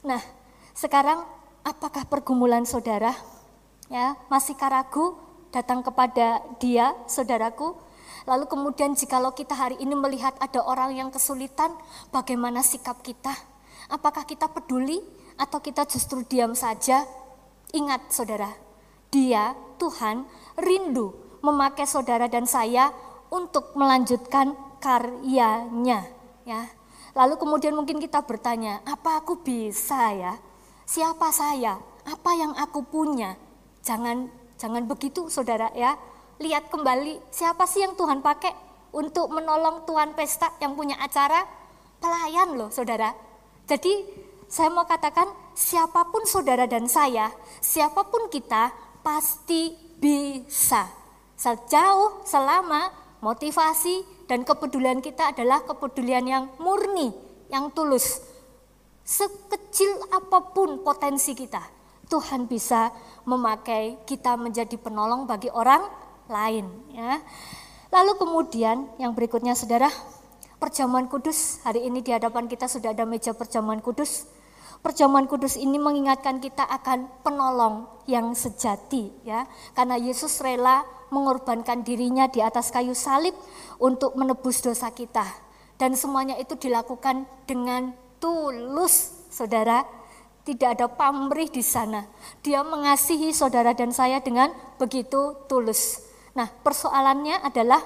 Nah, 0.00 0.18
sekarang 0.72 1.28
apakah 1.60 2.08
pergumulan 2.08 2.64
saudara 2.64 3.12
ya 3.92 4.16
masih 4.32 4.56
karagu 4.56 5.20
datang 5.52 5.84
kepada 5.84 6.40
dia, 6.56 6.96
saudaraku? 7.04 7.76
Lalu 8.24 8.48
kemudian 8.48 8.96
jikalau 8.96 9.36
kita 9.36 9.52
hari 9.52 9.76
ini 9.76 9.92
melihat 9.92 10.32
ada 10.40 10.64
orang 10.64 10.96
yang 10.96 11.12
kesulitan, 11.12 11.68
bagaimana 12.08 12.64
sikap 12.64 13.04
kita? 13.04 13.36
Apakah 13.92 14.24
kita 14.24 14.48
peduli 14.48 14.96
atau 15.36 15.60
kita 15.60 15.84
justru 15.84 16.24
diam 16.24 16.56
saja? 16.56 17.04
Ingat 17.76 18.08
saudara, 18.08 18.48
dia 19.12 19.52
Tuhan 19.76 20.24
rindu 20.56 21.12
memakai 21.44 21.84
saudara 21.84 22.24
dan 22.24 22.48
saya 22.48 22.88
untuk 23.34 23.74
melanjutkan 23.74 24.54
karyanya 24.78 26.06
ya. 26.46 26.70
Lalu 27.14 27.34
kemudian 27.38 27.74
mungkin 27.74 27.98
kita 27.98 28.22
bertanya, 28.22 28.82
apa 28.86 29.22
aku 29.22 29.42
bisa 29.42 30.14
ya? 30.14 30.34
Siapa 30.86 31.30
saya? 31.34 31.78
Apa 32.06 32.30
yang 32.38 32.54
aku 32.54 32.86
punya? 32.86 33.34
Jangan 33.82 34.30
jangan 34.54 34.86
begitu 34.86 35.26
Saudara 35.26 35.70
ya. 35.74 35.98
Lihat 36.38 36.70
kembali 36.70 37.18
siapa 37.34 37.66
sih 37.66 37.82
yang 37.82 37.94
Tuhan 37.98 38.22
pakai 38.22 38.50
untuk 38.94 39.30
menolong 39.30 39.86
Tuhan 39.86 40.14
pesta 40.14 40.54
yang 40.62 40.78
punya 40.78 40.98
acara? 41.02 41.42
Pelayan 41.98 42.54
loh 42.58 42.70
Saudara. 42.70 43.14
Jadi 43.64 44.04
saya 44.50 44.68
mau 44.70 44.84
katakan 44.84 45.26
siapa 45.56 46.10
pun 46.12 46.28
saudara 46.28 46.68
dan 46.68 46.84
saya, 46.84 47.32
siapa 47.64 48.04
pun 48.06 48.28
kita 48.28 48.70
pasti 49.00 49.72
bisa. 49.98 50.84
Sejauh 51.34 52.22
selama 52.28 53.03
motivasi 53.24 54.28
dan 54.28 54.44
kepedulian 54.44 55.00
kita 55.00 55.32
adalah 55.32 55.64
kepedulian 55.64 56.28
yang 56.28 56.44
murni, 56.60 57.16
yang 57.48 57.72
tulus. 57.72 58.20
Sekecil 59.00 59.96
apa 60.12 60.52
pun 60.52 60.84
potensi 60.84 61.32
kita, 61.32 61.64
Tuhan 62.12 62.44
bisa 62.44 62.92
memakai 63.24 63.96
kita 64.04 64.36
menjadi 64.36 64.76
penolong 64.76 65.24
bagi 65.24 65.48
orang 65.48 65.80
lain. 66.28 66.68
Ya. 66.92 67.24
Lalu 67.88 68.12
kemudian 68.20 68.88
yang 69.00 69.16
berikutnya 69.16 69.56
saudara, 69.56 69.88
perjamuan 70.60 71.08
kudus. 71.08 71.60
Hari 71.64 71.84
ini 71.84 72.04
di 72.04 72.12
hadapan 72.12 72.48
kita 72.48 72.68
sudah 72.68 72.92
ada 72.92 73.08
meja 73.08 73.32
perjamuan 73.32 73.80
kudus. 73.80 74.28
Perjamuan 74.84 75.24
kudus 75.24 75.56
ini 75.56 75.80
mengingatkan 75.80 76.44
kita 76.44 76.60
akan 76.60 77.08
penolong 77.24 77.88
yang 78.04 78.36
sejati 78.36 79.08
ya. 79.24 79.48
Karena 79.72 79.96
Yesus 79.96 80.44
rela 80.44 80.84
mengorbankan 81.08 81.80
dirinya 81.80 82.28
di 82.28 82.44
atas 82.44 82.68
kayu 82.68 82.92
salib 82.92 83.32
untuk 83.80 84.12
menebus 84.12 84.60
dosa 84.60 84.92
kita. 84.92 85.24
Dan 85.80 85.96
semuanya 85.96 86.36
itu 86.36 86.52
dilakukan 86.60 87.24
dengan 87.48 87.96
tulus, 88.20 89.24
saudara. 89.32 89.88
Tidak 90.44 90.76
ada 90.76 90.92
pamrih 90.92 91.48
di 91.48 91.64
sana. 91.64 92.04
Dia 92.44 92.60
mengasihi 92.60 93.32
saudara 93.32 93.72
dan 93.72 93.88
saya 93.88 94.20
dengan 94.20 94.52
begitu 94.76 95.48
tulus. 95.48 96.04
Nah, 96.36 96.52
persoalannya 96.60 97.40
adalah 97.40 97.80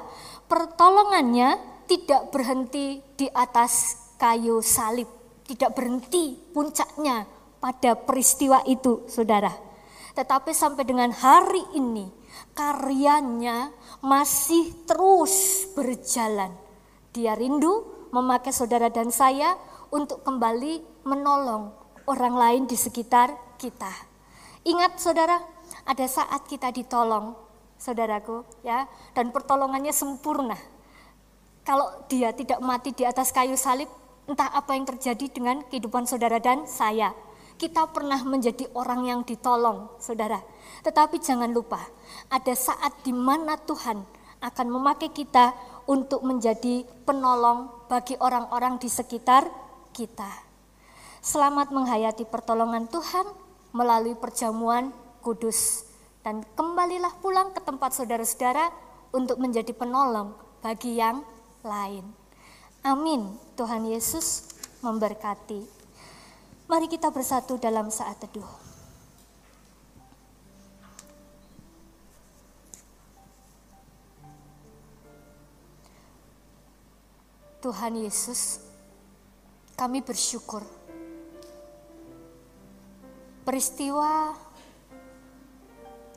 pertolongannya 0.51 1.55
tidak 1.87 2.35
berhenti 2.35 2.99
di 3.15 3.31
atas 3.31 3.95
kayu 4.19 4.59
salib. 4.59 5.18
Tidak 5.49 5.73
berhenti 5.73 6.37
puncaknya 6.53 7.25
pada 7.57 7.97
peristiwa 7.97 8.61
itu, 8.69 9.09
saudara. 9.09 9.51
Tetapi 10.13 10.53
sampai 10.53 10.85
dengan 10.85 11.09
hari 11.09 11.65
ini, 11.73 12.11
karyanya 12.53 13.73
masih 14.05 14.85
terus 14.85 15.67
berjalan. 15.73 16.53
Dia 17.17 17.33
rindu 17.33 17.87
memakai 18.13 18.53
saudara 18.53 18.93
dan 18.93 19.09
saya 19.09 19.57
untuk 19.89 20.21
kembali 20.21 21.07
menolong 21.09 21.73
orang 22.05 22.35
lain 22.37 22.63
di 22.69 22.77
sekitar 22.77 23.33
kita. 23.57 23.89
Ingat 24.69 25.01
saudara, 25.01 25.41
ada 25.89 26.07
saat 26.09 26.45
kita 26.45 26.69
ditolong, 26.73 27.33
saudaraku, 27.81 28.45
ya, 28.61 28.85
dan 29.17 29.33
pertolongannya 29.33 29.93
sempurna. 29.93 30.57
Kalau 31.65 31.89
dia 32.09 32.33
tidak 32.33 32.61
mati 32.65 32.93
di 32.93 33.05
atas 33.05 33.33
kayu 33.33 33.57
salib, 33.57 33.89
entah 34.29 34.53
apa 34.53 34.77
yang 34.77 34.85
terjadi 34.85 35.33
dengan 35.33 35.65
kehidupan 35.67 36.05
saudara 36.05 36.37
dan 36.37 36.69
saya. 36.69 37.17
Kita 37.59 37.91
pernah 37.91 38.23
menjadi 38.23 38.71
orang 38.77 39.09
yang 39.09 39.21
ditolong, 39.27 39.91
saudara. 39.99 40.39
Tetapi 40.87 41.19
jangan 41.19 41.51
lupa, 41.51 41.83
ada 42.31 42.55
saat 42.55 43.03
di 43.03 43.11
mana 43.11 43.59
Tuhan 43.59 43.99
akan 44.39 44.67
memakai 44.71 45.11
kita 45.11 45.57
untuk 45.91 46.23
menjadi 46.23 46.87
penolong 47.03 47.67
bagi 47.91 48.15
orang-orang 48.21 48.79
di 48.79 48.87
sekitar 48.87 49.49
kita. 49.91 50.29
Selamat 51.19 51.75
menghayati 51.75 52.23
pertolongan 52.31 52.87
Tuhan 52.87 53.27
melalui 53.75 54.15
perjamuan 54.15 54.95
kudus. 55.25 55.89
Dan 56.23 56.45
kembalilah 56.55 57.17
pulang 57.19 57.51
ke 57.57 57.61
tempat 57.65 57.97
saudara-saudara 57.97 58.71
untuk 59.11 59.41
menjadi 59.41 59.73
penolong 59.75 60.37
bagi 60.61 61.01
yang 61.01 61.25
lain. 61.65 62.28
Amin. 62.89 63.37
Tuhan 63.53 63.85
Yesus 63.85 64.49
memberkati. 64.81 65.61
Mari 66.73 66.89
kita 66.89 67.13
bersatu 67.13 67.61
dalam 67.61 67.93
saat 67.93 68.17
teduh. 68.17 68.49
Tuhan 77.61 78.01
Yesus, 78.01 78.65
kami 79.77 80.01
bersyukur. 80.01 80.65
Peristiwa 83.45 84.33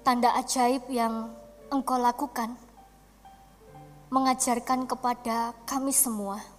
tanda 0.07 0.39
ajaib 0.39 0.87
yang 0.87 1.35
Engkau 1.67 1.99
lakukan 1.99 2.55
mengajarkan 4.07 4.87
kepada 4.87 5.51
kami 5.67 5.91
semua 5.91 6.50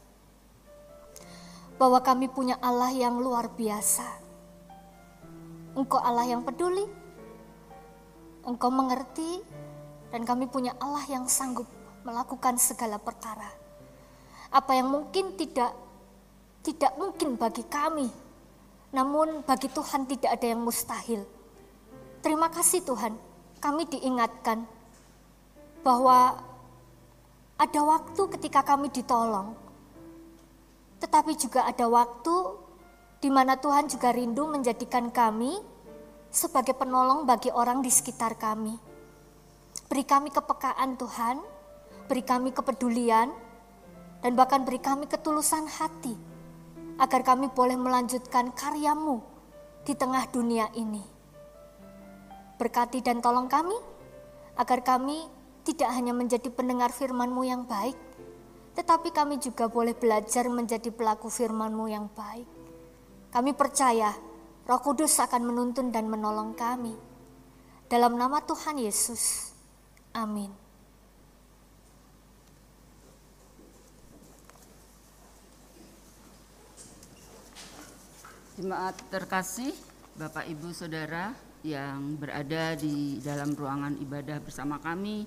bahwa 1.83 1.99
kami 1.99 2.31
punya 2.31 2.55
Allah 2.63 2.95
yang 2.95 3.19
luar 3.19 3.51
biasa. 3.51 4.07
Engkau 5.75 5.99
Allah 5.99 6.31
yang 6.31 6.47
peduli, 6.47 6.87
Engkau 8.47 8.71
mengerti, 8.71 9.43
dan 10.15 10.23
kami 10.23 10.47
punya 10.47 10.79
Allah 10.79 11.03
yang 11.11 11.27
sanggup 11.27 11.67
melakukan 12.07 12.55
segala 12.63 13.03
perkara 13.03 13.63
apa 14.53 14.77
yang 14.77 14.93
mungkin 14.93 15.33
tidak 15.35 15.73
tidak 16.61 16.93
mungkin 17.01 17.35
bagi 17.41 17.65
kami. 17.67 18.07
Namun 18.93 19.41
bagi 19.49 19.73
Tuhan 19.73 20.05
tidak 20.05 20.37
ada 20.37 20.47
yang 20.53 20.61
mustahil. 20.61 21.25
Terima 22.21 22.53
kasih 22.53 22.85
Tuhan, 22.85 23.17
kami 23.59 23.89
diingatkan 23.89 24.63
bahwa 25.83 26.39
ada 27.57 27.81
waktu 27.83 28.23
ketika 28.39 28.63
kami 28.63 28.93
ditolong. 28.93 29.57
Tetapi 31.03 31.35
juga 31.35 31.67
ada 31.67 31.91
waktu 31.91 32.35
di 33.19 33.27
mana 33.27 33.59
Tuhan 33.59 33.91
juga 33.91 34.15
rindu 34.15 34.47
menjadikan 34.47 35.11
kami 35.11 35.59
sebagai 36.31 36.79
penolong 36.79 37.27
bagi 37.27 37.51
orang 37.51 37.83
di 37.83 37.91
sekitar 37.91 38.39
kami. 38.39 38.79
Beri 39.91 40.05
kami 40.07 40.31
kepekaan 40.31 40.95
Tuhan, 40.95 41.43
beri 42.07 42.23
kami 42.23 42.55
kepedulian, 42.55 43.35
dan 44.23 44.33
bahkan 44.39 44.63
beri 44.63 44.79
kami 44.79 45.11
ketulusan 45.11 45.67
hati 45.67 46.15
agar 47.03 47.27
kami 47.27 47.51
boleh 47.51 47.75
melanjutkan 47.75 48.55
karyamu 48.55 49.21
di 49.83 49.99
tengah 49.99 50.31
dunia 50.31 50.71
ini. 50.79 51.03
Berkati 52.63 53.03
dan 53.03 53.19
tolong 53.19 53.51
kami, 53.51 53.75
agar 54.55 54.87
kami 54.87 55.27
tidak 55.67 55.91
hanya 55.91 56.15
menjadi 56.15 56.47
pendengar 56.49 56.95
firman-Mu 56.95 57.43
yang 57.43 57.67
baik, 57.67 57.99
tetapi 58.73 59.13
kami 59.13 59.37
juga 59.37 59.69
boleh 59.69 59.93
belajar 59.93 60.49
menjadi 60.49 60.89
pelaku 60.89 61.29
firman-Mu 61.29 61.87
yang 61.93 62.09
baik. 62.13 62.49
Kami 63.33 63.53
percaya 63.53 64.13
Roh 64.65 64.81
Kudus 64.81 65.19
akan 65.21 65.43
menuntun 65.49 65.93
dan 65.93 66.09
menolong 66.09 66.57
kami. 66.57 66.95
Dalam 67.89 68.17
nama 68.17 68.41
Tuhan 68.41 68.81
Yesus, 68.81 69.53
amin. 70.17 70.49
Jemaat 78.57 78.97
terkasih, 79.09 79.73
Bapak 80.17 80.45
Ibu 80.45 80.77
Saudara 80.77 81.33
yang 81.65 82.21
berada 82.21 82.77
di 82.77 83.17
dalam 83.25 83.57
ruangan 83.57 83.97
ibadah 83.97 84.39
bersama 84.45 84.77
kami, 84.77 85.25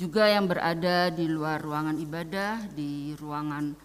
juga 0.00 0.24
yang 0.32 0.48
berada 0.48 1.12
di 1.12 1.28
luar 1.28 1.60
ruangan 1.60 2.00
ibadah, 2.00 2.72
di 2.72 3.12
ruangan 3.20 3.76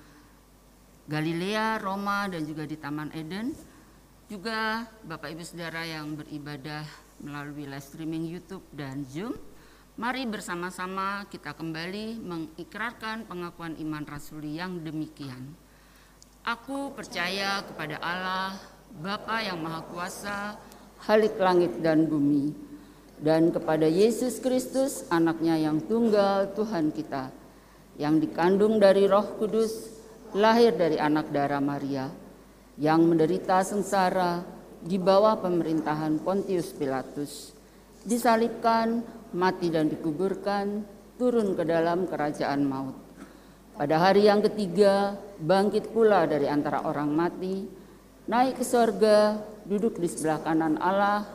Galilea, 1.12 1.76
Roma, 1.84 2.32
dan 2.32 2.48
juga 2.48 2.64
di 2.64 2.80
Taman 2.80 3.12
Eden, 3.12 3.52
juga 4.32 4.88
Bapak 5.04 5.36
Ibu 5.36 5.44
Saudara 5.44 5.84
yang 5.84 6.16
beribadah 6.16 6.88
melalui 7.20 7.68
live 7.68 7.84
streaming 7.84 8.32
YouTube 8.32 8.64
dan 8.72 9.04
Zoom, 9.12 9.36
mari 10.00 10.24
bersama-sama 10.24 11.28
kita 11.28 11.52
kembali 11.52 12.24
mengikrarkan 12.24 13.28
pengakuan 13.28 13.76
iman 13.76 14.08
rasuli 14.08 14.56
yang 14.56 14.80
demikian. 14.88 15.52
Aku 16.48 16.96
percaya 16.96 17.60
kepada 17.68 18.00
Allah, 18.00 18.56
Bapa 19.04 19.44
yang 19.44 19.60
Maha 19.60 19.84
Kuasa, 19.92 20.56
Halik 21.12 21.36
langit 21.36 21.84
dan 21.84 22.08
bumi, 22.08 22.56
dan 23.20 23.52
kepada 23.52 23.88
Yesus 23.88 24.44
Kristus, 24.44 25.08
anaknya 25.08 25.56
yang 25.56 25.80
tunggal 25.84 26.52
Tuhan 26.52 26.92
kita, 26.92 27.32
yang 27.96 28.20
dikandung 28.20 28.80
dari 28.80 29.08
roh 29.08 29.40
kudus, 29.40 29.92
lahir 30.36 30.76
dari 30.76 31.00
anak 31.00 31.32
darah 31.32 31.64
Maria, 31.64 32.12
yang 32.76 33.08
menderita 33.08 33.64
sengsara 33.64 34.44
di 34.84 35.00
bawah 35.00 35.40
pemerintahan 35.40 36.20
Pontius 36.20 36.76
Pilatus, 36.76 37.56
disalibkan, 38.04 39.00
mati 39.32 39.72
dan 39.72 39.88
dikuburkan, 39.88 40.84
turun 41.16 41.56
ke 41.56 41.64
dalam 41.64 42.08
kerajaan 42.08 42.68
maut. 42.68 42.96
Pada 43.76 44.00
hari 44.00 44.28
yang 44.28 44.40
ketiga, 44.40 45.20
bangkit 45.40 45.92
pula 45.92 46.24
dari 46.28 46.48
antara 46.48 46.84
orang 46.88 47.12
mati, 47.12 47.68
naik 48.28 48.60
ke 48.60 48.66
sorga, 48.68 49.40
duduk 49.68 50.00
di 50.00 50.08
sebelah 50.08 50.40
kanan 50.44 50.80
Allah, 50.80 51.35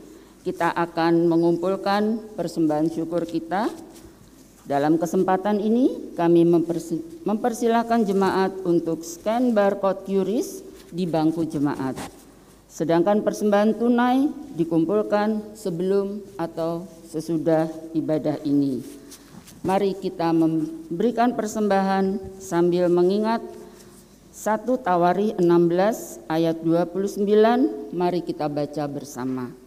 kita 0.41 0.73
akan 0.73 1.29
mengumpulkan 1.29 2.33
persembahan 2.33 2.89
syukur 2.89 3.29
kita. 3.29 3.69
Dalam 4.61 4.97
kesempatan 4.97 5.57
ini 5.57 6.13
kami 6.13 6.45
mempersilahkan 7.25 8.05
jemaat 8.05 8.53
untuk 8.65 9.01
scan 9.05 9.53
barcode 9.53 10.05
QRIS 10.05 10.61
di 10.89 11.09
bangku 11.09 11.45
jemaat. 11.45 11.97
Sedangkan 12.71 13.19
persembahan 13.25 13.75
tunai 13.75 14.31
dikumpulkan 14.55 15.57
sebelum 15.59 16.23
atau 16.39 16.87
sesudah 17.09 17.67
ibadah 17.91 18.39
ini. 18.47 18.79
Mari 19.61 19.93
kita 19.99 20.31
memberikan 20.33 21.35
persembahan 21.37 22.39
sambil 22.41 22.87
mengingat 22.87 23.43
1 24.31 24.63
Tawari 24.81 25.35
16 25.35 26.31
ayat 26.31 26.63
29 26.63 27.27
mari 27.91 28.23
kita 28.23 28.47
baca 28.47 28.87
bersama. 28.87 29.60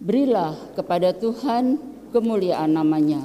Berilah 0.00 0.56
kepada 0.72 1.12
Tuhan 1.12 1.76
kemuliaan 2.08 2.72
namanya. 2.72 3.20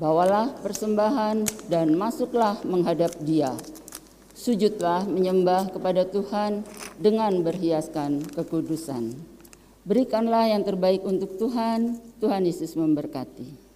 Bawalah 0.00 0.56
persembahan 0.64 1.68
dan 1.68 1.92
masuklah 2.00 2.56
menghadap 2.64 3.12
dia. 3.20 3.52
Sujudlah 4.32 5.04
menyembah 5.04 5.68
kepada 5.68 6.08
Tuhan 6.08 6.64
dengan 6.96 7.44
berhiaskan 7.44 8.24
kekudusan. 8.32 9.20
Berikanlah 9.84 10.48
yang 10.48 10.64
terbaik 10.64 11.04
untuk 11.04 11.36
Tuhan, 11.36 12.00
Tuhan 12.24 12.40
Yesus 12.48 12.72
memberkati. 12.72 13.67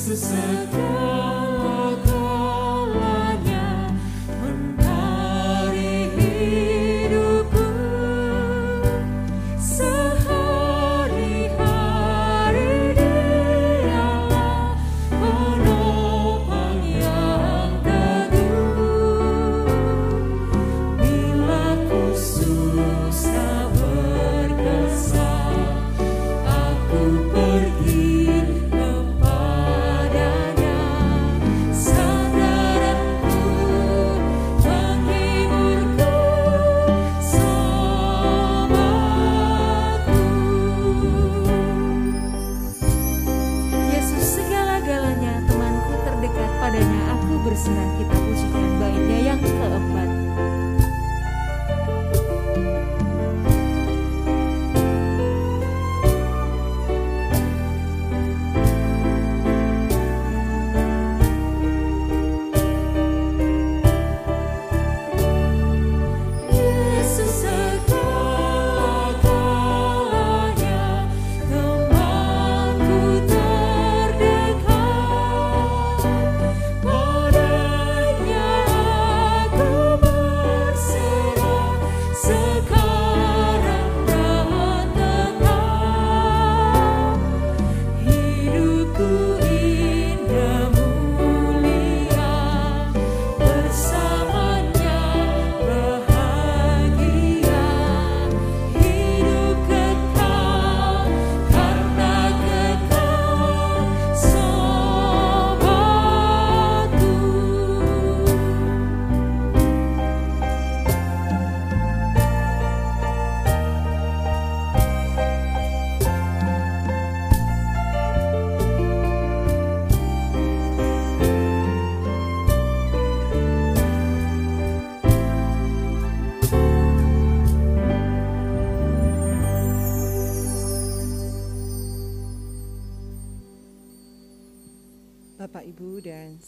Aku 0.00 0.16
pergi 0.16 0.16
kepadanya 0.16 0.99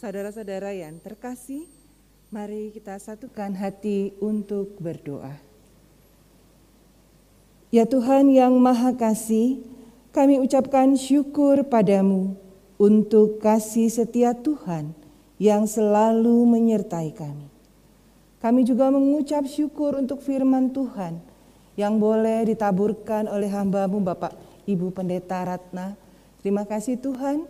saudara-saudara 0.03 0.75
yang 0.75 0.99
terkasih, 0.99 1.63
mari 2.27 2.75
kita 2.75 2.99
satukan 2.99 3.55
hati 3.55 4.11
untuk 4.19 4.75
berdoa. 4.75 5.39
Ya 7.71 7.87
Tuhan 7.87 8.27
yang 8.27 8.51
Maha 8.59 8.99
Kasih, 8.99 9.63
kami 10.11 10.43
ucapkan 10.43 10.99
syukur 10.99 11.63
padamu 11.71 12.35
untuk 12.75 13.39
kasih 13.39 13.87
setia 13.87 14.35
Tuhan 14.35 14.91
yang 15.39 15.63
selalu 15.71 16.51
menyertai 16.51 17.15
kami. 17.15 17.47
Kami 18.43 18.67
juga 18.67 18.91
mengucap 18.91 19.47
syukur 19.47 19.95
untuk 19.95 20.19
firman 20.19 20.75
Tuhan 20.75 21.15
yang 21.79 21.95
boleh 21.95 22.43
ditaburkan 22.51 23.31
oleh 23.31 23.47
hambamu 23.47 24.03
Bapak 24.03 24.35
Ibu 24.67 24.91
Pendeta 24.91 25.47
Ratna. 25.47 25.95
Terima 26.43 26.67
kasih 26.67 26.99
Tuhan, 26.99 27.47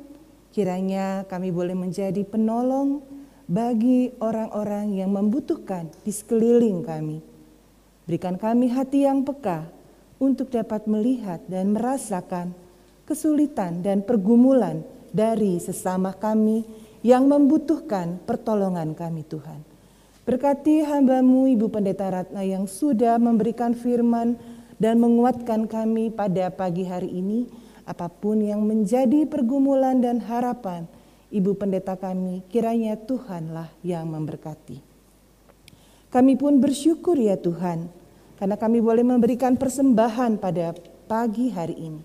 kiranya 0.54 1.26
kami 1.26 1.50
boleh 1.50 1.74
menjadi 1.74 2.22
penolong 2.22 3.02
bagi 3.50 4.14
orang-orang 4.22 4.94
yang 4.96 5.12
membutuhkan 5.12 5.90
di 6.06 6.14
sekeliling 6.14 6.86
kami. 6.86 7.20
Berikan 8.06 8.38
kami 8.38 8.70
hati 8.70 9.10
yang 9.10 9.26
peka 9.26 9.68
untuk 10.22 10.54
dapat 10.54 10.86
melihat 10.86 11.42
dan 11.50 11.74
merasakan 11.74 12.54
kesulitan 13.04 13.84
dan 13.84 14.06
pergumulan 14.06 14.86
dari 15.12 15.60
sesama 15.60 16.16
kami 16.16 16.64
yang 17.04 17.28
membutuhkan 17.28 18.22
pertolongan 18.24 18.96
kami 18.96 19.28
Tuhan. 19.28 19.60
Berkati 20.24 20.88
hambamu 20.88 21.52
Ibu 21.52 21.68
Pendeta 21.68 22.08
Ratna 22.08 22.48
yang 22.48 22.64
sudah 22.64 23.20
memberikan 23.20 23.76
firman 23.76 24.40
dan 24.80 25.04
menguatkan 25.04 25.68
kami 25.68 26.16
pada 26.16 26.48
pagi 26.48 26.88
hari 26.88 27.12
ini, 27.12 27.52
apa 27.84 28.07
pun 28.07 28.39
yang 28.39 28.64
menjadi 28.64 29.27
pergumulan 29.27 29.99
dan 29.99 30.23
harapan 30.23 30.88
Ibu 31.34 31.57
Pendeta 31.57 31.97
kami, 31.97 32.45
kiranya 32.45 32.93
Tuhanlah 32.93 33.73
yang 33.81 34.05
memberkati. 34.05 34.77
Kami 36.14 36.38
pun 36.38 36.61
bersyukur 36.61 37.18
ya 37.18 37.34
Tuhan, 37.41 37.89
karena 38.38 38.53
kami 38.53 38.77
boleh 38.77 39.01
memberikan 39.01 39.57
persembahan 39.57 40.38
pada 40.38 40.77
pagi 41.10 41.49
hari 41.49 41.73
ini. 41.89 42.01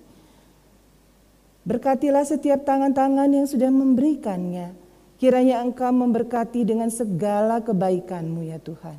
Berkatilah 1.69 2.25
setiap 2.25 2.65
tangan-tangan 2.65 3.29
yang 3.29 3.45
sudah 3.45 3.69
memberikannya. 3.69 4.73
Kiranya 5.21 5.61
Engkau 5.61 5.93
memberkati 5.93 6.65
dengan 6.65 6.89
segala 6.89 7.61
kebaikan-Mu 7.61 8.49
ya 8.49 8.57
Tuhan. 8.57 8.97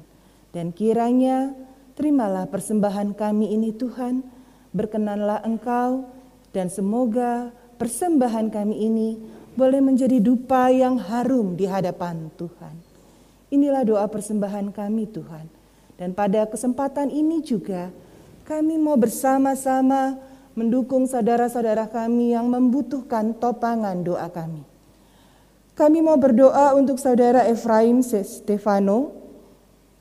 Dan 0.54 0.70
kiranya 0.70 1.58
terimalah 1.98 2.46
persembahan 2.46 3.18
kami 3.18 3.50
ini 3.50 3.74
Tuhan. 3.74 4.22
Berkenanlah 4.70 5.42
Engkau 5.42 6.06
dan 6.50 6.68
semoga 6.74 7.54
persembahan 7.78 8.50
kami 8.50 8.76
ini 8.90 9.10
boleh 9.54 9.82
menjadi 9.84 10.18
dupa 10.18 10.72
yang 10.74 10.98
harum 10.98 11.54
di 11.54 11.70
hadapan 11.70 12.32
Tuhan. 12.40 12.76
Inilah 13.50 13.84
doa 13.86 14.06
persembahan 14.06 14.72
kami 14.72 15.10
Tuhan. 15.10 15.46
Dan 16.00 16.16
pada 16.16 16.48
kesempatan 16.48 17.12
ini 17.12 17.44
juga 17.44 17.92
kami 18.48 18.80
mau 18.80 18.96
bersama-sama 18.96 20.16
mendukung 20.56 21.06
saudara-saudara 21.06 21.92
kami 21.92 22.32
yang 22.32 22.48
membutuhkan 22.48 23.36
topangan 23.36 24.00
doa 24.00 24.32
kami. 24.32 24.64
Kami 25.76 26.00
mau 26.04 26.16
berdoa 26.16 26.76
untuk 26.76 27.00
saudara 27.00 27.48
Efraim 27.48 28.04
Stefano 28.04 29.16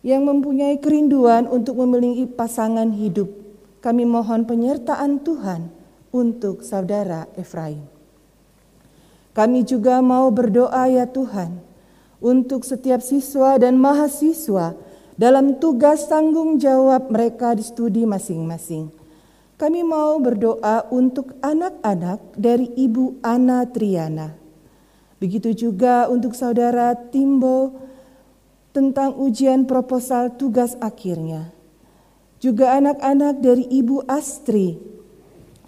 yang 0.06 0.22
mempunyai 0.26 0.78
kerinduan 0.78 1.50
untuk 1.50 1.82
memiliki 1.82 2.30
pasangan 2.30 2.94
hidup. 2.94 3.30
Kami 3.78 4.02
mohon 4.06 4.42
penyertaan 4.46 5.22
Tuhan 5.22 5.77
untuk 6.14 6.64
saudara 6.64 7.28
Efraim. 7.36 7.84
Kami 9.36 9.62
juga 9.62 10.02
mau 10.02 10.26
berdoa 10.34 10.90
ya 10.90 11.06
Tuhan 11.06 11.62
untuk 12.18 12.66
setiap 12.66 12.98
siswa 12.98 13.54
dan 13.60 13.78
mahasiswa 13.78 14.74
dalam 15.14 15.58
tugas 15.58 16.06
tanggung 16.10 16.58
jawab 16.58 17.10
mereka 17.10 17.54
di 17.54 17.62
studi 17.62 18.02
masing-masing. 18.06 18.90
Kami 19.58 19.82
mau 19.82 20.18
berdoa 20.22 20.86
untuk 20.94 21.34
anak-anak 21.42 22.38
dari 22.38 22.70
Ibu 22.78 23.18
Ana 23.26 23.66
Triana. 23.66 24.38
Begitu 25.18 25.50
juga 25.50 26.06
untuk 26.06 26.38
saudara 26.38 26.94
Timbo 26.94 27.74
tentang 28.70 29.18
ujian 29.18 29.66
proposal 29.66 30.38
tugas 30.38 30.78
akhirnya. 30.78 31.50
Juga 32.38 32.78
anak-anak 32.78 33.42
dari 33.42 33.66
Ibu 33.66 34.06
Astri. 34.06 34.97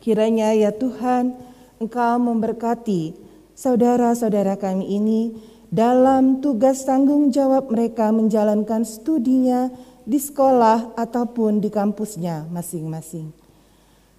Kiranya 0.00 0.56
ya 0.56 0.72
Tuhan, 0.72 1.36
Engkau 1.80 2.16
memberkati 2.20 3.12
saudara-saudara 3.52 4.56
kami 4.56 4.96
ini 4.96 5.36
dalam 5.68 6.40
tugas 6.40 6.88
tanggung 6.88 7.28
jawab 7.28 7.68
mereka 7.68 8.08
menjalankan 8.10 8.88
studinya 8.88 9.68
di 10.08 10.16
sekolah 10.16 10.96
ataupun 10.96 11.60
di 11.60 11.68
kampusnya 11.68 12.48
masing-masing. 12.48 13.28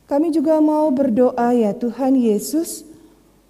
Kami 0.05 0.29
juga 0.29 0.61
mau 0.61 0.85
berdoa 0.93 1.49
ya 1.57 1.73
Tuhan 1.73 2.13
Yesus 2.13 2.85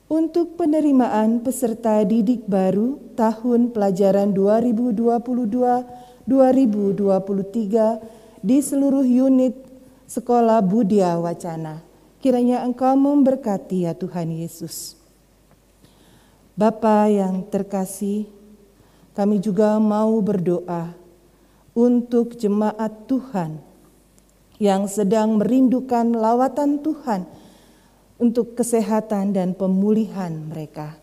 untuk 0.08 0.56
penerimaan 0.56 1.44
peserta 1.44 2.00
didik 2.08 2.48
baru 2.48 2.96
tahun 3.20 3.76
pelajaran 3.76 4.32
2022-2023 6.28 8.44
di 8.44 8.58
seluruh 8.60 9.04
unit 9.04 9.56
Sekolah 10.12 10.60
Budia 10.60 11.16
Wacana. 11.16 11.91
Kiranya 12.22 12.62
Engkau 12.62 12.94
memberkati 12.94 13.90
ya 13.90 13.98
Tuhan 13.98 14.30
Yesus. 14.30 14.94
Bapa 16.54 17.10
yang 17.10 17.42
terkasih, 17.50 18.30
kami 19.18 19.42
juga 19.42 19.82
mau 19.82 20.22
berdoa 20.22 20.94
untuk 21.74 22.38
jemaat 22.38 23.10
Tuhan 23.10 23.58
yang 24.62 24.86
sedang 24.86 25.42
merindukan 25.42 26.14
lawatan 26.14 26.86
Tuhan 26.86 27.26
untuk 28.22 28.54
kesehatan 28.54 29.34
dan 29.34 29.58
pemulihan 29.58 30.30
mereka. 30.46 31.02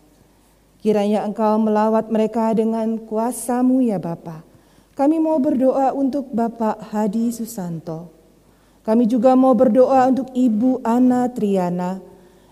Kiranya 0.79 1.27
Engkau 1.27 1.59
melawat 1.59 2.07
mereka 2.07 2.55
dengan 2.55 2.95
kuasamu 2.95 3.83
ya 3.83 3.99
Bapa. 3.99 4.47
Kami 4.95 5.19
mau 5.19 5.35
berdoa 5.35 5.91
untuk 5.91 6.31
Bapak 6.31 6.95
Hadi 6.95 7.35
Susanto. 7.35 8.18
Kami 8.89 9.05
juga 9.05 9.37
mau 9.37 9.53
berdoa 9.53 10.09
untuk 10.09 10.33
Ibu 10.33 10.81
Ana 10.81 11.29
Triana 11.29 12.01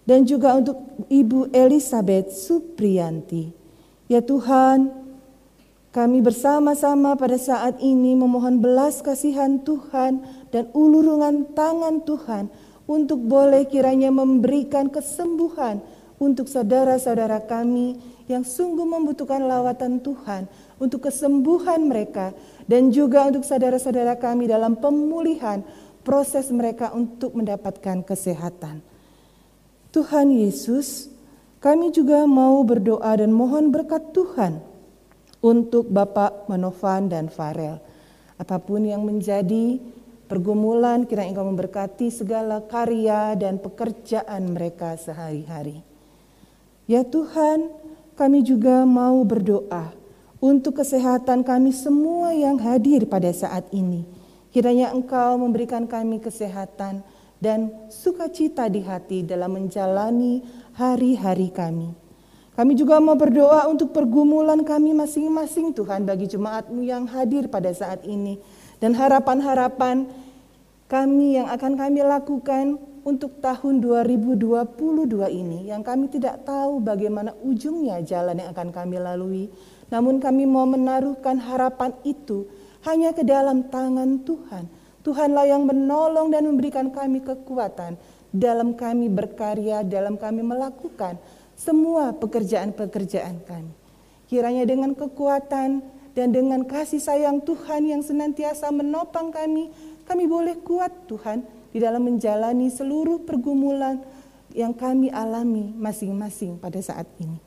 dan 0.05 0.22
juga 0.22 0.53
untuk 0.53 0.77
Ibu 1.09 1.49
Elizabeth 1.49 2.30
Supriyanti. 2.30 3.49
Ya 4.05 4.22
Tuhan, 4.22 4.93
kami 5.89 6.22
bersama-sama 6.22 7.18
pada 7.18 7.41
saat 7.41 7.81
ini 7.81 8.14
memohon 8.14 8.61
belas 8.61 9.01
kasihan 9.01 9.57
Tuhan 9.65 10.22
dan 10.53 10.69
ulurungan 10.77 11.57
tangan 11.57 12.05
Tuhan 12.05 12.53
untuk 12.85 13.18
boleh 13.18 13.65
kiranya 13.65 14.14
memberikan 14.14 14.93
kesembuhan 14.93 15.81
untuk 16.22 16.45
saudara-saudara 16.53 17.49
kami 17.49 17.97
yang 18.30 18.45
sungguh 18.45 18.85
membutuhkan 18.85 19.41
lawatan 19.41 20.05
Tuhan 20.05 20.45
untuk 20.77 21.09
kesembuhan 21.09 21.81
mereka 21.89 22.30
dan 22.69 22.93
juga 22.93 23.26
untuk 23.26 23.41
saudara-saudara 23.41 24.22
kami 24.22 24.45
dalam 24.45 24.77
pemulihan 24.77 25.65
proses 26.08 26.48
mereka 26.56 26.96
untuk 26.96 27.36
mendapatkan 27.36 28.00
kesehatan. 28.08 28.80
Tuhan 29.92 30.32
Yesus, 30.32 31.12
kami 31.60 31.92
juga 31.92 32.24
mau 32.24 32.64
berdoa 32.64 33.12
dan 33.20 33.36
mohon 33.36 33.76
berkat 33.76 34.16
Tuhan 34.16 34.64
untuk 35.44 35.92
Bapak 35.92 36.48
Manovan 36.48 37.12
dan 37.12 37.28
Farel. 37.28 37.84
Apa 38.40 38.56
pun 38.56 38.88
yang 38.88 39.04
menjadi 39.04 39.84
pergumulan, 40.32 41.04
kira 41.04 41.28
Engkau 41.28 41.44
memberkati 41.44 42.08
segala 42.08 42.64
karya 42.64 43.36
dan 43.36 43.60
pekerjaan 43.60 44.56
mereka 44.56 44.96
sehari-hari. 44.96 45.84
Ya 46.88 47.04
Tuhan, 47.04 47.68
kami 48.16 48.48
juga 48.48 48.88
mau 48.88 49.20
berdoa 49.28 49.92
untuk 50.40 50.80
kesehatan 50.80 51.44
kami 51.44 51.76
semua 51.76 52.32
yang 52.32 52.56
hadir 52.64 53.04
pada 53.04 53.28
saat 53.36 53.68
ini. 53.76 54.16
Kiranya 54.58 54.90
Engkau 54.90 55.38
memberikan 55.38 55.86
kami 55.86 56.18
kesehatan, 56.18 57.06
dan 57.38 57.70
sukacita 57.94 58.66
di 58.66 58.82
hati 58.82 59.22
dalam 59.22 59.54
menjalani 59.54 60.42
hari-hari 60.74 61.54
kami. 61.54 61.94
Kami 62.58 62.74
juga 62.74 62.98
mau 62.98 63.14
berdoa 63.14 63.70
untuk 63.70 63.94
pergumulan 63.94 64.66
kami 64.66 64.98
masing-masing 64.98 65.78
Tuhan 65.78 66.10
bagi 66.10 66.26
jemaatmu 66.26 66.82
yang 66.82 67.06
hadir 67.06 67.46
pada 67.54 67.70
saat 67.70 68.02
ini. 68.10 68.42
Dan 68.82 68.98
harapan-harapan 68.98 70.10
kami 70.90 71.38
yang 71.38 71.54
akan 71.54 71.78
kami 71.78 72.02
lakukan 72.02 72.82
untuk 73.06 73.38
tahun 73.38 73.78
2022 73.78 74.58
ini 75.38 75.70
yang 75.70 75.86
kami 75.86 76.10
tidak 76.10 76.50
tahu 76.50 76.82
bagaimana 76.82 77.38
ujungnya 77.46 78.02
jalan 78.02 78.42
yang 78.42 78.50
akan 78.58 78.74
kami 78.74 78.98
lalui. 78.98 79.54
Namun 79.94 80.18
kami 80.18 80.50
mau 80.50 80.66
menaruhkan 80.66 81.38
harapan 81.38 81.94
itu 82.02 82.50
hanya 82.88 83.11
ke 83.11 83.27
dalam 83.27 83.68
tangan 83.68 84.23
Tuhan 84.23 84.65
Tuhanlah 85.07 85.47
yang 85.47 85.64
menolong 85.64 86.27
dan 86.35 86.43
memberikan 86.43 86.91
kami 86.91 87.23
kekuatan 87.23 87.95
dalam 88.35 88.76
kami 88.76 89.07
berkarya, 89.07 89.80
dalam 89.80 90.19
kami 90.19 90.43
melakukan 90.43 91.15
semua 91.55 92.11
pekerjaan-pekerjaan 92.11 93.39
kami. 93.47 93.72
Kiranya 94.27 94.68
dengan 94.68 94.91
kekuatan 94.91 95.80
dan 96.11 96.27
dengan 96.35 96.68
kasih 96.68 96.99
sayang 96.99 97.39
Tuhan 97.39 97.88
yang 97.88 98.03
senantiasa 98.03 98.68
menopang 98.76 99.31
kami, 99.31 99.72
kami 100.03 100.27
boleh 100.27 100.59
kuat 100.59 100.91
Tuhan 101.07 101.47
di 101.72 101.80
dalam 101.80 102.03
menjalani 102.03 102.68
seluruh 102.68 103.23
pergumulan 103.23 104.03
yang 104.51 104.76
kami 104.76 105.07
alami 105.07 105.72
masing-masing 105.72 106.59
pada 106.59 106.84
saat 106.84 107.07
ini. 107.23 107.47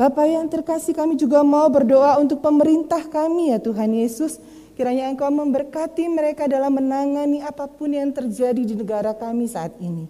Bapak 0.00 0.24
yang 0.32 0.48
terkasih 0.48 0.96
kami 0.96 1.12
juga 1.12 1.44
mau 1.44 1.68
berdoa 1.68 2.16
untuk 2.16 2.40
pemerintah 2.40 3.04
kami 3.04 3.52
ya 3.52 3.60
Tuhan 3.60 3.92
Yesus. 3.92 4.40
Kiranya 4.72 5.12
Engkau 5.12 5.28
memberkati 5.28 6.08
mereka 6.08 6.48
dalam 6.48 6.72
menangani 6.72 7.44
apa 7.44 7.68
pun 7.68 7.92
yang 7.92 8.08
terjadi 8.08 8.64
di 8.64 8.72
negara 8.72 9.12
kami 9.12 9.44
saat 9.44 9.76
ini. 9.76 10.08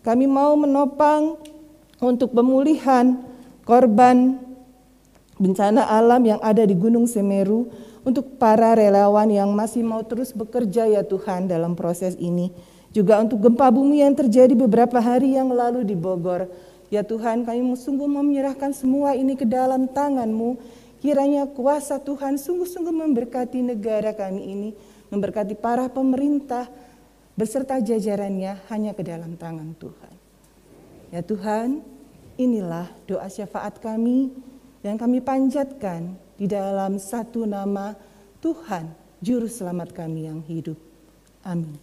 Kami 0.00 0.24
mau 0.24 0.56
menopang 0.56 1.36
untuk 2.00 2.32
pemulihan 2.32 3.20
korban 3.68 4.40
bencana 5.36 5.84
alam 5.84 6.24
yang 6.24 6.40
ada 6.40 6.64
di 6.64 6.72
Gunung 6.72 7.04
Semeru 7.04 7.68
untuk 8.08 8.40
para 8.40 8.72
relawan 8.72 9.28
yang 9.28 9.52
masih 9.52 9.84
mau 9.84 10.00
terus 10.08 10.32
bekerja 10.32 10.88
ya 10.88 11.04
Tuhan 11.04 11.52
dalam 11.52 11.76
proses 11.76 12.16
ini. 12.16 12.48
Juga 12.96 13.20
untuk 13.20 13.44
gempa 13.44 13.68
bumi 13.68 14.00
yang 14.00 14.16
terjadi 14.16 14.56
beberapa 14.56 14.96
hari 15.04 15.36
yang 15.36 15.52
lalu 15.52 15.84
di 15.84 15.92
Bogor. 15.92 16.48
Ya 16.88 17.04
Tuhan 17.04 17.44
kami 17.44 17.60
sungguh 17.76 18.08
menyerahkan 18.08 18.72
semua 18.72 19.12
ini 19.12 19.36
ke 19.36 19.44
dalam 19.44 19.88
tangan-Mu. 19.88 20.56
Kiranya 20.98 21.46
kuasa 21.46 22.00
Tuhan 22.00 22.40
sungguh-sungguh 22.40 22.90
memberkati 22.90 23.60
negara 23.60 24.16
kami 24.16 24.42
ini. 24.42 24.70
Memberkati 25.12 25.54
para 25.56 25.86
pemerintah 25.88 26.68
beserta 27.38 27.78
jajarannya 27.78 28.66
hanya 28.72 28.92
ke 28.96 29.06
dalam 29.06 29.38
tangan 29.38 29.76
Tuhan. 29.78 30.14
Ya 31.14 31.22
Tuhan, 31.22 31.80
inilah 32.36 32.90
doa 33.06 33.28
syafaat 33.30 33.78
kami 33.78 34.32
yang 34.82 34.96
kami 34.96 35.22
panjatkan 35.22 36.18
di 36.34 36.46
dalam 36.50 36.96
satu 36.96 37.44
nama 37.44 37.94
Tuhan, 38.38 38.90
Juru 39.18 39.50
Selamat 39.50 39.90
kami 39.90 40.30
yang 40.30 40.40
hidup. 40.46 40.76
Amin. 41.42 41.74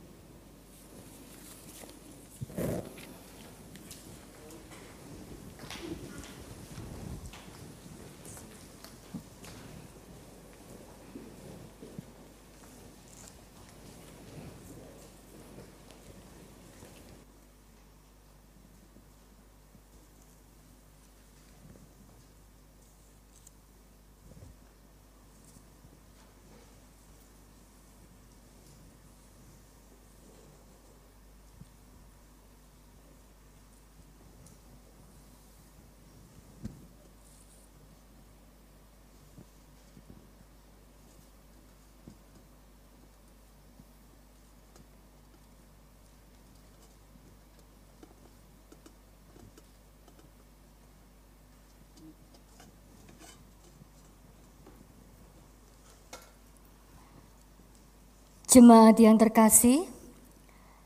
Jemaat 58.55 59.03
yang 59.03 59.19
terkasih, 59.19 59.83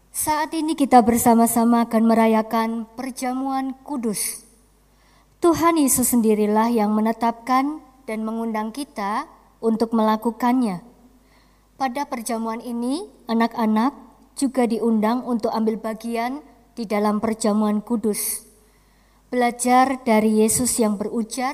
saat 0.09 0.57
ini 0.57 0.73
kita 0.73 1.05
bersama-sama 1.05 1.85
akan 1.85 2.01
merayakan 2.09 2.89
perjamuan 2.97 3.77
kudus. 3.85 4.41
Tuhan 5.37 5.77
Yesus 5.77 6.09
sendirilah 6.09 6.73
yang 6.73 6.89
menetapkan 6.97 7.77
dan 8.09 8.25
mengundang 8.25 8.73
kita 8.73 9.29
untuk 9.61 9.93
melakukannya. 9.93 10.81
Pada 11.77 12.09
perjamuan 12.09 12.57
ini, 12.57 13.05
anak-anak 13.29 13.93
juga 14.33 14.65
diundang 14.65 15.21
untuk 15.21 15.53
ambil 15.53 15.77
bagian 15.77 16.41
di 16.73 16.89
dalam 16.89 17.21
perjamuan 17.21 17.85
kudus. 17.85 18.49
Belajar 19.29 20.01
dari 20.01 20.41
Yesus 20.41 20.73
yang 20.81 20.97
berujar, 20.97 21.53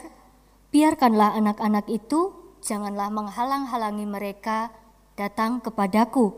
biarkanlah 0.71 1.35
anak-anak 1.35 1.91
itu 1.91 2.31
janganlah 2.63 3.11
menghalang-halangi 3.11 4.07
mereka 4.07 4.71
datang 5.15 5.63
kepadaku. 5.63 6.35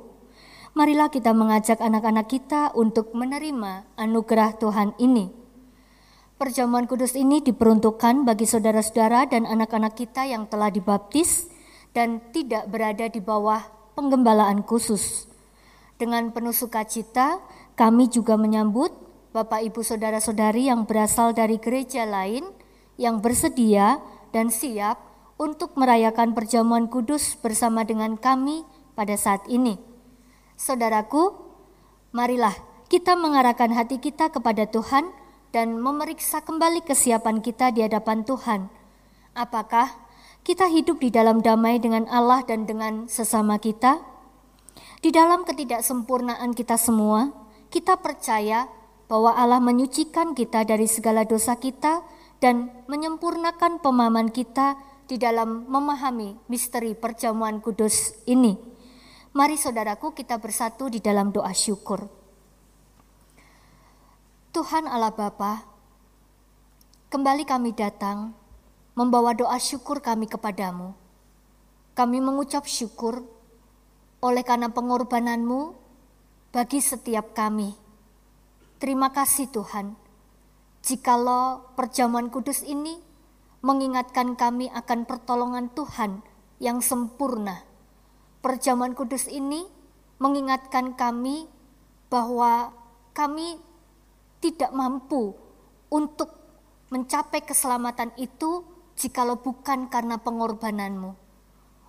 Marilah 0.77 1.09
kita 1.09 1.33
mengajak 1.33 1.81
anak-anak 1.81 2.29
kita 2.29 2.69
untuk 2.77 3.11
menerima 3.17 3.89
anugerah 3.97 4.61
Tuhan 4.61 4.93
ini. 5.01 5.33
Perjamuan 6.37 6.85
kudus 6.85 7.17
ini 7.17 7.41
diperuntukkan 7.41 8.21
bagi 8.21 8.45
saudara-saudara 8.45 9.25
dan 9.25 9.49
anak-anak 9.49 9.97
kita 9.97 10.29
yang 10.29 10.45
telah 10.45 10.69
dibaptis 10.69 11.49
dan 11.97 12.21
tidak 12.29 12.69
berada 12.69 13.09
di 13.09 13.17
bawah 13.17 13.65
penggembalaan 13.97 14.61
khusus. 14.61 15.25
Dengan 15.97 16.29
penuh 16.29 16.53
sukacita, 16.53 17.41
kami 17.73 18.05
juga 18.13 18.37
menyambut 18.37 18.93
Bapak 19.33 19.65
Ibu 19.65 19.81
Saudara-saudari 19.81 20.69
yang 20.69 20.85
berasal 20.85 21.33
dari 21.33 21.57
gereja 21.57 22.05
lain 22.05 22.45
yang 23.01 23.17
bersedia 23.17 23.97
dan 24.29 24.53
siap 24.53 25.01
untuk 25.37 25.77
merayakan 25.77 26.33
perjamuan 26.33 26.89
kudus 26.89 27.37
bersama 27.37 27.85
dengan 27.85 28.17
kami 28.17 28.65
pada 28.97 29.13
saat 29.13 29.45
ini. 29.45 29.77
Saudaraku, 30.57 31.37
marilah 32.09 32.53
kita 32.89 33.13
mengarahkan 33.13 33.69
hati 33.77 34.01
kita 34.01 34.33
kepada 34.33 34.65
Tuhan 34.65 35.13
dan 35.53 35.77
memeriksa 35.77 36.41
kembali 36.41 36.81
kesiapan 36.81 37.45
kita 37.45 37.69
di 37.69 37.85
hadapan 37.85 38.25
Tuhan. 38.25 38.67
Apakah 39.37 39.93
kita 40.41 40.65
hidup 40.65 40.97
di 40.97 41.13
dalam 41.13 41.45
damai 41.45 41.77
dengan 41.77 42.09
Allah 42.09 42.41
dan 42.41 42.65
dengan 42.65 43.05
sesama 43.05 43.61
kita? 43.61 44.01
Di 44.97 45.13
dalam 45.13 45.45
ketidaksempurnaan 45.45 46.57
kita 46.57 46.73
semua, 46.81 47.29
kita 47.69 48.01
percaya 48.01 48.65
bahwa 49.05 49.37
Allah 49.37 49.61
menyucikan 49.61 50.33
kita 50.33 50.65
dari 50.65 50.89
segala 50.89 51.23
dosa 51.23 51.53
kita 51.55 52.01
dan 52.41 52.73
menyempurnakan 52.89 53.77
pemahaman 53.77 54.33
kita 54.33 54.73
di 55.07 55.15
dalam 55.15 55.63
memahami 55.71 56.35
misteri 56.51 56.91
perjamuan 56.91 57.63
kudus 57.63 58.13
ini. 58.27 58.59
Mari 59.31 59.55
saudaraku 59.55 60.11
kita 60.11 60.35
bersatu 60.35 60.91
di 60.91 60.99
dalam 60.99 61.31
doa 61.31 61.55
syukur. 61.55 62.11
Tuhan 64.51 64.83
Allah 64.83 65.15
Bapa, 65.15 65.63
kembali 67.07 67.47
kami 67.47 67.71
datang 67.71 68.35
membawa 68.99 69.31
doa 69.31 69.55
syukur 69.61 70.03
kami 70.03 70.27
kepadamu. 70.27 70.91
Kami 71.95 72.17
mengucap 72.19 72.67
syukur 72.67 73.23
oleh 74.19 74.43
karena 74.43 74.67
pengorbananmu 74.73 75.77
bagi 76.51 76.83
setiap 76.83 77.31
kami. 77.31 77.71
Terima 78.81 79.13
kasih 79.13 79.49
Tuhan, 79.53 79.93
jikalau 80.81 81.63
perjamuan 81.77 82.29
kudus 82.33 82.61
ini 82.65 83.06
mengingatkan 83.61 84.37
kami 84.37 84.69
akan 84.69 85.05
pertolongan 85.09 85.73
Tuhan 85.73 86.21
yang 86.61 86.81
sempurna. 86.81 87.65
Perjamuan 88.41 88.93
kudus 88.93 89.25
ini 89.29 89.65
mengingatkan 90.21 90.93
kami 90.97 91.49
bahwa 92.09 92.73
kami 93.13 93.57
tidak 94.39 94.71
mampu 94.71 95.33
untuk 95.89 96.33
mencapai 96.93 97.43
keselamatan 97.43 98.13
itu 98.15 98.63
jikalau 98.97 99.37
bukan 99.41 99.91
karena 99.91 100.17
pengorbananmu. 100.21 101.13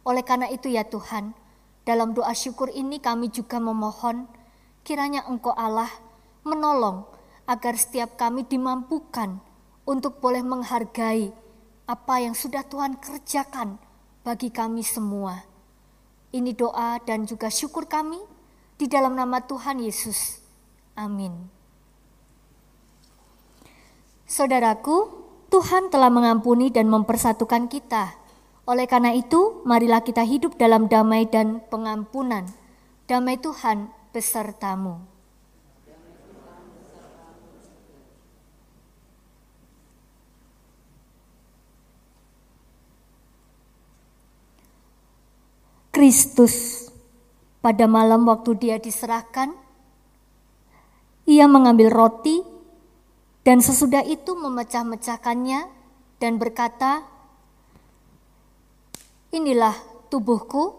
Oleh 0.09 0.25
karena 0.25 0.49
itu 0.49 0.73
ya 0.73 0.89
Tuhan, 0.89 1.37
dalam 1.85 2.13
doa 2.13 2.33
syukur 2.33 2.73
ini 2.73 3.01
kami 3.01 3.33
juga 3.33 3.61
memohon 3.61 4.29
kiranya 4.85 5.25
Engkau 5.29 5.53
Allah 5.53 5.89
menolong 6.45 7.05
agar 7.49 7.77
setiap 7.77 8.17
kami 8.21 8.45
dimampukan 8.45 9.41
untuk 9.89 10.21
boleh 10.21 10.45
menghargai 10.45 11.33
apa 11.89 12.21
yang 12.21 12.37
sudah 12.37 12.61
Tuhan 12.69 13.01
kerjakan 13.01 13.81
bagi 14.21 14.53
kami 14.53 14.85
semua. 14.85 15.41
Ini 16.29 16.53
doa 16.53 17.01
dan 17.01 17.25
juga 17.25 17.49
syukur 17.49 17.89
kami 17.89 18.21
di 18.77 18.85
dalam 18.85 19.17
nama 19.17 19.41
Tuhan 19.41 19.81
Yesus. 19.81 20.45
Amin. 20.93 21.49
Saudaraku, 24.29 25.09
Tuhan 25.49 25.89
telah 25.89 26.13
mengampuni 26.13 26.69
dan 26.69 26.93
mempersatukan 26.93 27.73
kita. 27.73 28.13
Oleh 28.69 28.85
karena 28.85 29.17
itu, 29.17 29.65
marilah 29.65 30.05
kita 30.05 30.21
hidup 30.21 30.61
dalam 30.61 30.93
damai 30.93 31.25
dan 31.25 31.65
pengampunan. 31.73 32.45
Damai 33.09 33.41
Tuhan 33.41 33.89
besertamu. 34.13 35.18
Kristus 45.99 46.87
pada 47.59 47.91
malam 47.91 48.23
waktu 48.31 48.55
dia 48.55 48.79
diserahkan, 48.79 49.51
ia 51.27 51.51
mengambil 51.51 51.91
roti 51.91 52.39
dan 53.43 53.59
sesudah 53.59 54.07
itu 54.07 54.39
memecah-mecahkannya 54.39 55.67
dan 56.23 56.39
berkata, 56.39 57.03
Inilah 59.35 59.75
tubuhku 60.07 60.79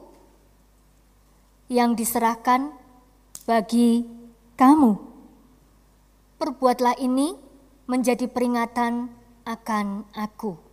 yang 1.68 2.00
diserahkan 2.00 2.72
bagi 3.44 4.08
kamu. 4.56 5.04
Perbuatlah 6.40 6.96
ini 6.96 7.36
menjadi 7.92 8.24
peringatan 8.32 9.12
akan 9.44 10.08
aku. 10.16 10.69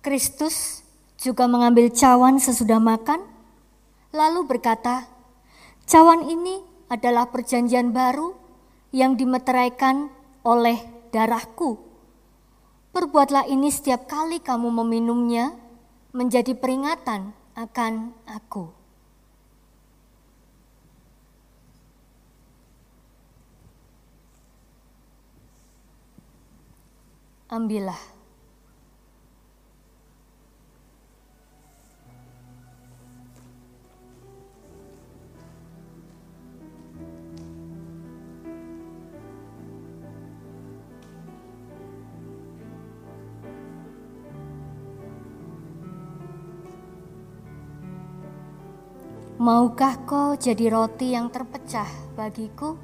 Kristus 0.00 0.80
juga 1.20 1.44
mengambil 1.44 1.92
cawan 1.92 2.40
sesudah 2.40 2.80
makan, 2.80 3.20
lalu 4.16 4.48
berkata, 4.48 5.04
"Cawan 5.84 6.24
ini 6.24 6.64
adalah 6.88 7.28
perjanjian 7.28 7.92
baru 7.92 8.32
yang 8.96 9.20
dimeteraikan 9.20 10.08
oleh 10.40 10.80
darahku. 11.12 11.76
Perbuatlah 12.96 13.44
ini 13.52 13.68
setiap 13.68 14.08
kali 14.08 14.40
kamu 14.40 14.72
meminumnya, 14.80 15.52
menjadi 16.16 16.56
peringatan 16.56 17.36
akan 17.52 18.16
aku." 18.24 18.72
Ambillah 27.52 28.19
Maukah 49.40 49.96
kau 50.04 50.36
jadi 50.36 50.68
roti 50.68 51.16
yang 51.16 51.32
terpecah 51.32 51.88
bagiku? 52.12 52.76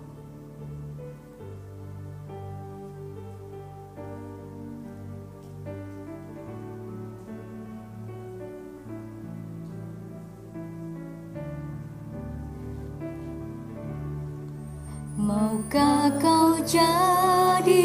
Maukah 15.20 16.08
kau 16.16 16.56
jadi 16.64 17.84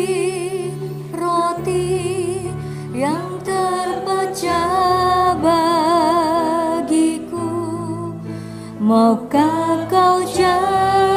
roti 1.12 1.92
yang 2.96 3.36
terpecah 3.44 5.01
Maukah 8.92 9.88
kau 9.88 10.20
jadi 10.28 10.52
anggur 10.52 11.11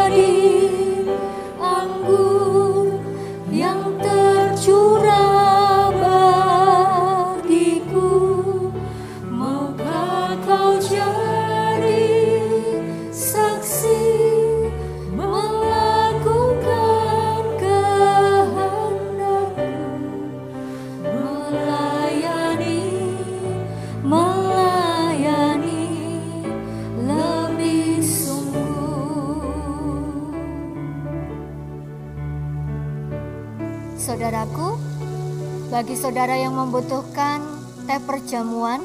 bagi 35.75 35.99
saudara 35.99 36.39
yang 36.39 36.55
membutuhkan 36.55 37.43
teh 37.83 37.99
perjamuan, 38.07 38.79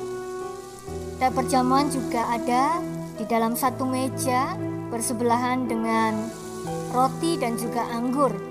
teh 1.21 1.29
perjamuan 1.29 1.85
juga 1.93 2.25
ada 2.33 2.81
di 3.13 3.29
dalam 3.29 3.53
satu 3.53 3.85
meja 3.85 4.57
bersebelahan 4.89 5.69
dengan 5.69 6.17
roti 6.89 7.37
dan 7.37 7.61
juga 7.61 7.85
anggur. 7.93 8.48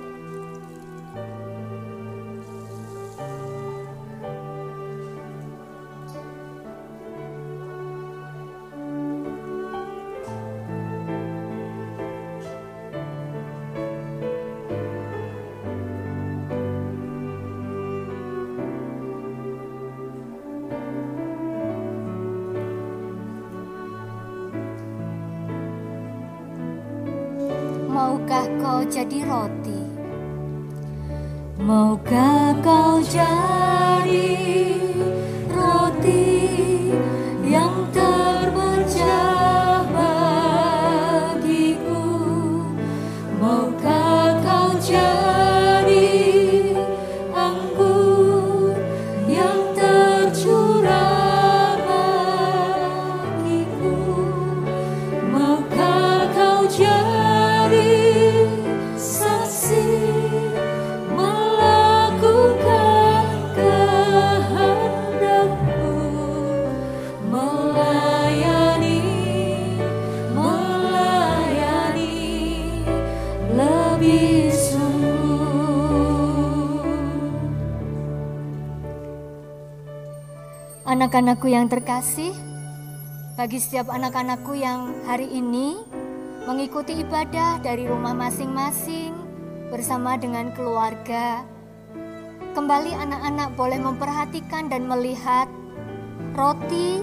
Maukah 28.28 28.44
kau 28.60 28.80
jadi 28.84 29.24
roti? 29.24 29.80
Maukah 31.64 32.52
kau 32.60 33.00
jadi 33.00 34.28
Anak-anakku 81.08 81.48
yang 81.48 81.72
terkasih, 81.72 82.36
bagi 83.32 83.56
setiap 83.56 83.88
anak-anakku 83.88 84.52
yang 84.52 84.92
hari 85.08 85.24
ini 85.32 85.80
mengikuti 86.44 87.00
ibadah 87.00 87.64
dari 87.64 87.88
rumah 87.88 88.12
masing-masing 88.12 89.16
bersama 89.72 90.20
dengan 90.20 90.52
keluarga. 90.52 91.48
Kembali 92.52 92.92
anak-anak 92.92 93.56
boleh 93.56 93.80
memperhatikan 93.80 94.68
dan 94.68 94.84
melihat 94.84 95.48
roti 96.36 97.00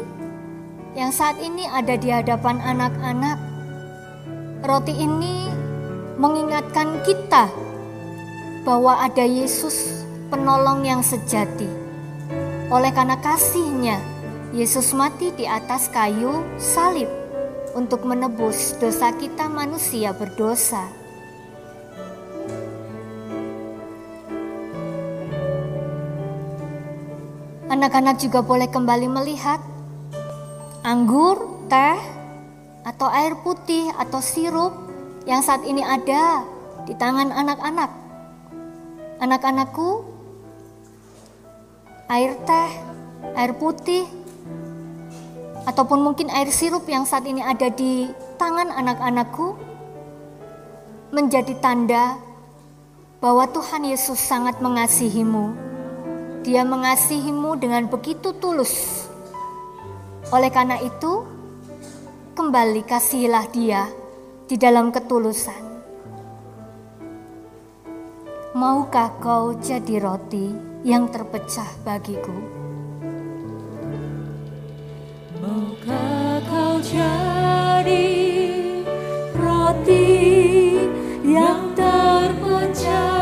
yang 0.94 1.10
saat 1.10 1.42
ini 1.42 1.66
ada 1.66 1.98
di 1.98 2.14
hadapan 2.14 2.62
anak-anak. 2.62 3.42
Roti 4.70 5.02
ini 5.02 5.50
mengingatkan 6.22 7.02
kita 7.10 7.50
bahwa 8.70 9.02
ada 9.02 9.26
Yesus 9.26 10.06
penolong 10.30 10.86
yang 10.86 11.02
sejati. 11.02 11.85
Oleh 12.74 12.90
karena 12.90 13.22
kasihnya, 13.22 14.02
Yesus 14.50 14.98
mati 14.98 15.30
di 15.38 15.46
atas 15.46 15.86
kayu 15.94 16.42
salib 16.58 17.06
untuk 17.78 18.02
menebus 18.08 18.74
dosa 18.82 19.14
kita 19.14 19.46
manusia 19.46 20.16
berdosa. 20.18 20.82
Anak-anak 27.70 28.18
juga 28.18 28.42
boleh 28.42 28.72
kembali 28.72 29.14
melihat 29.14 29.62
anggur, 30.82 31.68
teh, 31.70 32.00
atau 32.82 33.12
air 33.14 33.38
putih 33.46 33.94
atau 34.00 34.18
sirup 34.24 34.74
yang 35.30 35.46
saat 35.46 35.62
ini 35.70 35.86
ada 35.86 36.42
di 36.90 36.98
tangan 36.98 37.30
anak-anak. 37.30 37.92
Anak-anakku, 39.22 40.15
air 42.06 42.38
teh, 42.46 42.70
air 43.34 43.52
putih, 43.58 44.06
ataupun 45.66 46.06
mungkin 46.06 46.30
air 46.30 46.54
sirup 46.54 46.86
yang 46.86 47.10
saat 47.10 47.26
ini 47.26 47.42
ada 47.42 47.74
di 47.74 48.06
tangan 48.38 48.70
anak-anakku 48.70 49.58
menjadi 51.10 51.58
tanda 51.58 52.22
bahwa 53.18 53.50
Tuhan 53.50 53.90
Yesus 53.90 54.22
sangat 54.22 54.62
mengasihimu. 54.62 55.58
Dia 56.46 56.62
mengasihimu 56.62 57.58
dengan 57.58 57.90
begitu 57.90 58.38
tulus. 58.38 59.10
Oleh 60.30 60.54
karena 60.54 60.78
itu, 60.78 61.26
kembali 62.38 62.86
kasihilah 62.86 63.50
dia 63.50 63.90
di 64.46 64.54
dalam 64.62 64.94
ketulusan. 64.94 65.58
Maukah 68.54 69.10
kau 69.18 69.58
jadi 69.58 69.98
roti 69.98 70.75
yang 70.86 71.10
terpecah 71.10 71.66
bagiku? 71.82 72.38
Maukah 75.42 76.38
kau 76.46 76.78
jadi 76.78 78.06
roti 79.34 80.06
yang 81.26 81.74
terpecah 81.74 83.15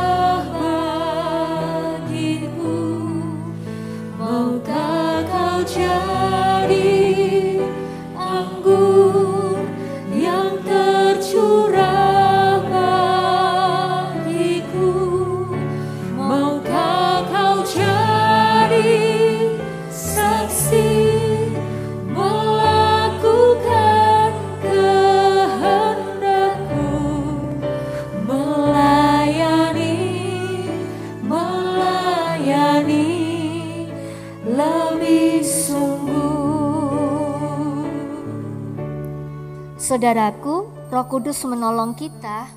Saudaraku, 39.94 40.90
Roh 40.90 41.06
Kudus 41.06 41.46
menolong 41.46 41.94
kita 41.94 42.50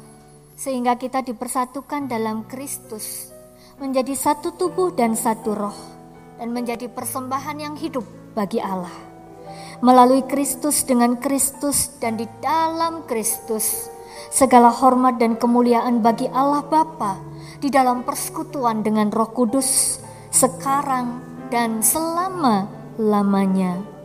sehingga 0.56 0.96
kita 0.96 1.20
dipersatukan 1.20 2.08
dalam 2.08 2.48
Kristus, 2.48 3.28
menjadi 3.76 4.16
satu 4.16 4.56
tubuh 4.56 4.96
dan 4.96 5.12
satu 5.12 5.52
roh, 5.52 5.76
dan 6.40 6.56
menjadi 6.56 6.88
persembahan 6.88 7.60
yang 7.60 7.76
hidup 7.76 8.08
bagi 8.32 8.56
Allah. 8.56 8.88
Melalui 9.84 10.24
Kristus 10.24 10.80
dengan 10.88 11.20
Kristus 11.20 11.92
dan 12.00 12.16
di 12.16 12.24
dalam 12.40 13.04
Kristus, 13.04 13.92
segala 14.32 14.72
hormat 14.72 15.20
dan 15.20 15.36
kemuliaan 15.36 16.00
bagi 16.00 16.32
Allah 16.32 16.64
Bapa 16.64 17.20
di 17.60 17.68
dalam 17.68 18.00
persekutuan 18.00 18.80
dengan 18.80 19.12
Roh 19.12 19.28
Kudus 19.36 20.00
sekarang 20.32 21.20
dan 21.52 21.84
selama-lamanya. 21.84 23.95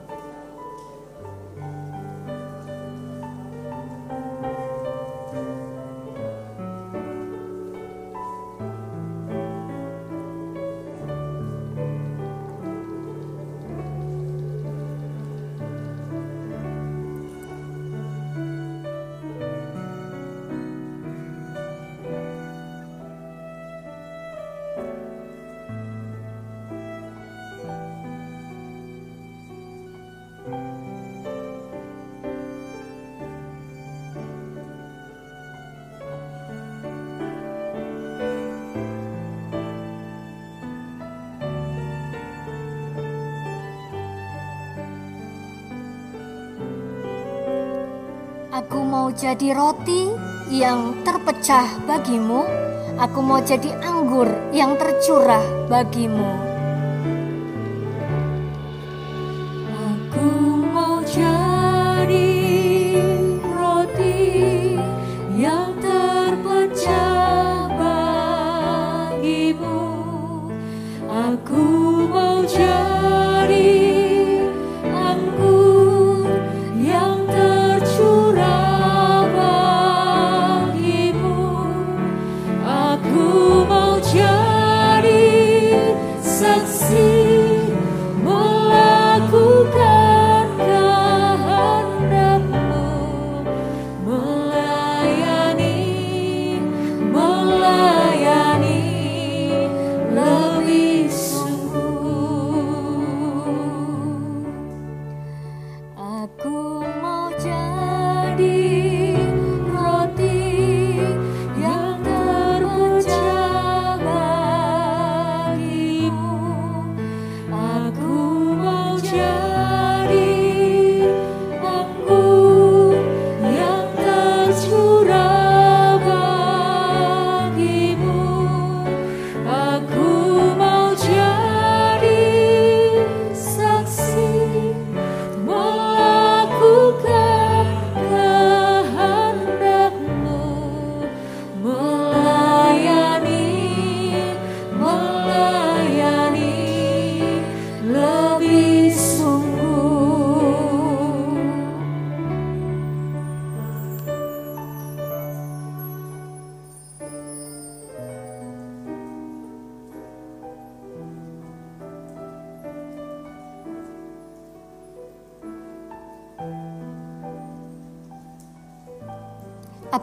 Jadi 49.11 49.53
roti 49.55 50.11
yang 50.51 51.03
terpecah 51.03 51.67
bagimu. 51.87 52.43
Aku 52.99 53.19
mau 53.23 53.39
jadi 53.43 53.71
anggur 53.83 54.27
yang 54.51 54.75
tercurah 54.75 55.43
bagimu. 55.71 56.50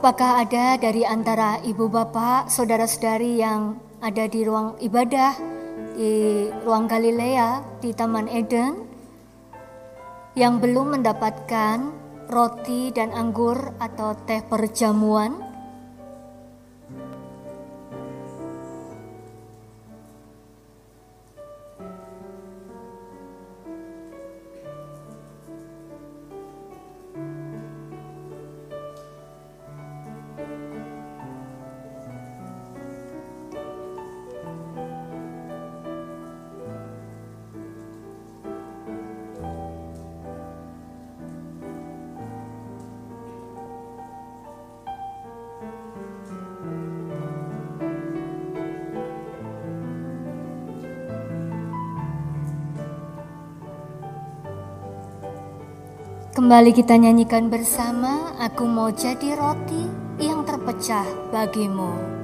Apakah 0.09 0.41
ada 0.41 0.81
dari 0.81 1.05
antara 1.05 1.61
ibu 1.61 1.85
bapak, 1.85 2.49
saudara-saudari 2.49 3.45
yang 3.45 3.77
ada 4.01 4.25
di 4.25 4.41
ruang 4.41 4.81
ibadah, 4.81 5.37
di 5.93 6.49
ruang 6.65 6.89
Galilea, 6.89 7.77
di 7.85 7.93
Taman 7.93 8.25
Eden, 8.33 8.89
yang 10.33 10.65
belum 10.65 10.97
mendapatkan 10.97 11.93
roti 12.25 12.89
dan 12.89 13.13
anggur 13.13 13.77
atau 13.77 14.17
teh 14.25 14.41
perjamuan? 14.49 15.48
Kembali 56.49 56.73
kita 56.73 56.97
nyanyikan 56.97 57.53
bersama, 57.53 58.33
aku 58.41 58.65
mau 58.65 58.89
jadi 58.89 59.37
roti 59.37 59.85
yang 60.17 60.49
terpecah 60.49 61.05
bagimu. 61.29 62.18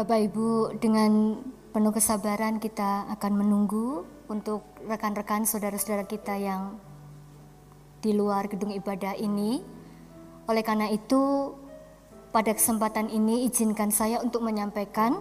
Bapak 0.00 0.32
Ibu, 0.32 0.80
dengan 0.80 1.44
penuh 1.76 1.92
kesabaran 1.92 2.56
kita 2.56 3.04
akan 3.20 3.32
menunggu 3.36 4.08
untuk 4.32 4.64
rekan-rekan 4.88 5.44
saudara-saudara 5.44 6.08
kita 6.08 6.40
yang 6.40 6.80
di 8.00 8.16
luar 8.16 8.48
gedung 8.48 8.72
ibadah 8.72 9.12
ini. 9.20 9.60
Oleh 10.48 10.64
karena 10.64 10.88
itu, 10.88 11.52
pada 12.32 12.56
kesempatan 12.56 13.12
ini 13.12 13.44
izinkan 13.44 13.92
saya 13.92 14.24
untuk 14.24 14.40
menyampaikan 14.40 15.20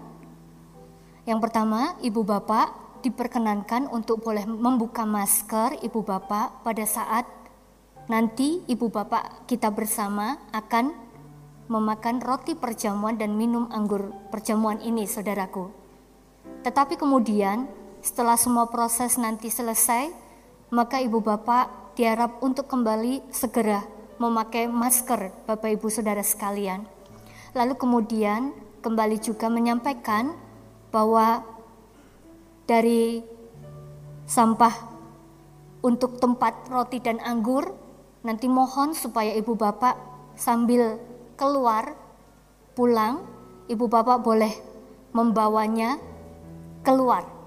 yang 1.28 1.44
pertama, 1.44 2.00
Ibu 2.00 2.24
Bapak 2.24 3.04
diperkenankan 3.04 3.92
untuk 3.92 4.24
boleh 4.24 4.48
membuka 4.48 5.04
masker 5.04 5.76
Ibu 5.84 6.08
Bapak 6.08 6.64
pada 6.64 6.88
saat 6.88 7.28
nanti 8.08 8.64
Ibu 8.64 8.88
Bapak 8.88 9.44
kita 9.44 9.76
bersama 9.76 10.40
akan 10.56 11.09
memakan 11.70 12.18
roti 12.18 12.58
perjamuan 12.58 13.16
dan 13.16 13.38
minum 13.38 13.70
anggur 13.70 14.10
perjamuan 14.34 14.82
ini, 14.82 15.06
saudaraku. 15.06 15.70
Tetapi 16.66 16.98
kemudian, 16.98 17.70
setelah 18.02 18.36
semua 18.36 18.68
proses 18.74 19.22
nanti 19.22 19.54
selesai, 19.54 20.10
maka 20.74 20.98
ibu 20.98 21.22
bapak 21.22 21.94
diharap 21.94 22.42
untuk 22.42 22.66
kembali 22.66 23.22
segera 23.30 23.86
memakai 24.18 24.66
masker, 24.66 25.32
bapak 25.46 25.80
ibu 25.80 25.88
saudara 25.88 26.26
sekalian. 26.26 26.84
Lalu 27.54 27.78
kemudian 27.78 28.52
kembali 28.82 29.22
juga 29.22 29.48
menyampaikan 29.48 30.34
bahwa 30.90 31.46
dari 32.66 33.22
sampah 34.26 34.74
untuk 35.86 36.18
tempat 36.18 36.68
roti 36.68 37.00
dan 37.00 37.22
anggur, 37.24 37.72
nanti 38.26 38.52
mohon 38.52 38.92
supaya 38.92 39.32
ibu 39.38 39.56
bapak 39.56 39.96
sambil 40.36 41.00
keluar 41.40 41.96
pulang, 42.76 43.24
ibu 43.72 43.88
bapak 43.88 44.20
boleh 44.20 44.52
membawanya 45.16 45.96
keluar. 46.84 47.39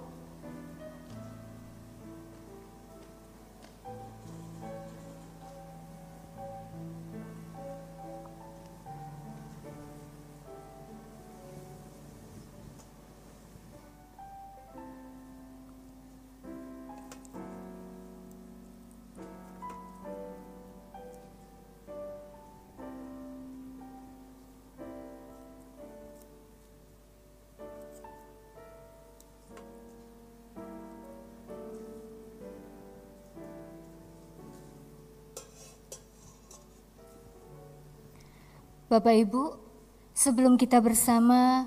Bapak 38.93 39.17
Ibu, 39.25 39.57
sebelum 40.13 40.61
kita 40.61 40.85
bersama 40.85 41.65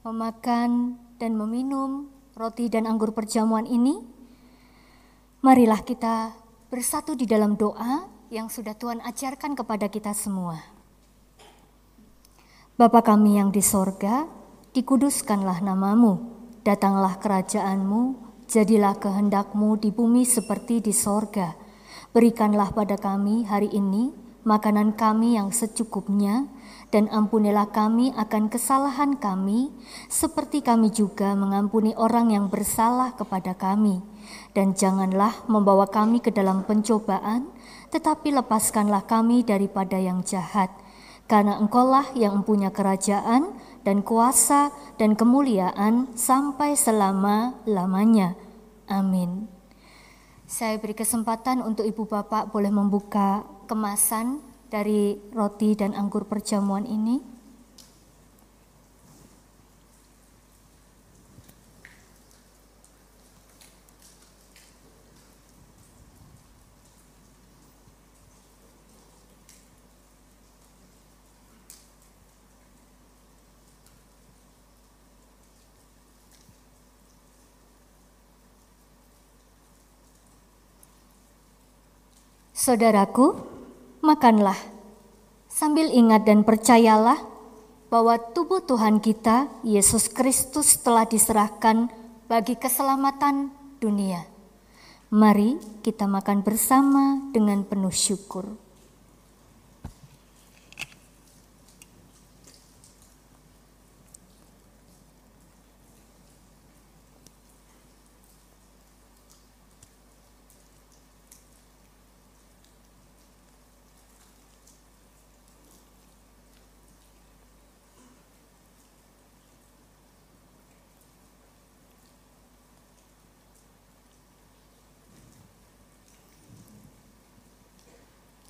memakan 0.00 0.96
dan 1.20 1.36
meminum 1.36 2.08
roti 2.32 2.72
dan 2.72 2.88
anggur 2.88 3.12
perjamuan 3.12 3.68
ini, 3.68 4.00
marilah 5.44 5.84
kita 5.84 6.32
bersatu 6.72 7.12
di 7.12 7.28
dalam 7.28 7.60
doa 7.60 8.08
yang 8.32 8.48
sudah 8.48 8.72
Tuhan 8.72 9.04
ajarkan 9.04 9.52
kepada 9.52 9.92
kita 9.92 10.16
semua. 10.16 10.56
Bapa 12.80 13.04
kami 13.04 13.36
yang 13.36 13.52
di 13.52 13.60
sorga, 13.60 14.24
dikuduskanlah 14.72 15.60
namamu, 15.60 16.32
datanglah 16.64 17.20
kerajaanmu, 17.20 18.16
jadilah 18.48 18.96
kehendakmu 18.96 19.76
di 19.76 19.92
bumi 19.92 20.24
seperti 20.24 20.80
di 20.80 20.96
sorga. 20.96 21.52
Berikanlah 22.16 22.72
pada 22.72 22.96
kami 22.96 23.44
hari 23.44 23.68
ini 23.68 24.21
makanan 24.42 24.94
kami 24.98 25.38
yang 25.38 25.54
secukupnya, 25.54 26.46
dan 26.92 27.08
ampunilah 27.08 27.72
kami 27.72 28.12
akan 28.12 28.52
kesalahan 28.52 29.16
kami, 29.16 29.72
seperti 30.12 30.60
kami 30.60 30.92
juga 30.92 31.32
mengampuni 31.32 31.96
orang 31.96 32.36
yang 32.36 32.52
bersalah 32.52 33.16
kepada 33.16 33.56
kami. 33.56 34.04
Dan 34.52 34.76
janganlah 34.76 35.32
membawa 35.48 35.88
kami 35.88 36.20
ke 36.20 36.28
dalam 36.28 36.68
pencobaan, 36.68 37.48
tetapi 37.88 38.36
lepaskanlah 38.36 39.08
kami 39.08 39.40
daripada 39.40 39.96
yang 39.96 40.20
jahat. 40.20 40.68
Karena 41.24 41.56
engkaulah 41.56 42.12
yang 42.12 42.44
mempunyai 42.44 42.68
kerajaan 42.68 43.56
dan 43.88 44.04
kuasa 44.04 44.68
dan 45.00 45.16
kemuliaan 45.16 46.12
sampai 46.12 46.76
selama-lamanya. 46.76 48.36
Amin. 48.84 49.48
Saya 50.44 50.76
beri 50.76 50.92
kesempatan 50.92 51.64
untuk 51.64 51.88
ibu 51.88 52.04
bapak 52.04 52.52
boleh 52.52 52.68
membuka 52.68 53.48
kemasan 53.72 54.44
dari 54.68 55.16
roti 55.32 55.72
dan 55.72 55.96
anggur 55.96 56.28
perjamuan 56.28 56.84
ini. 56.84 57.24
Saudaraku, 82.62 83.51
makanlah 84.12 84.60
sambil 85.48 85.88
ingat 85.88 86.28
dan 86.28 86.44
percayalah 86.44 87.16
bahwa 87.88 88.20
tubuh 88.36 88.60
Tuhan 88.60 89.00
kita, 89.00 89.48
Yesus 89.64 90.12
Kristus, 90.12 90.76
telah 90.80 91.08
diserahkan 91.08 91.88
bagi 92.28 92.60
keselamatan 92.60 93.48
dunia. 93.80 94.28
Mari 95.12 95.56
kita 95.80 96.04
makan 96.04 96.44
bersama 96.44 97.20
dengan 97.32 97.64
penuh 97.64 97.92
syukur. 97.92 98.48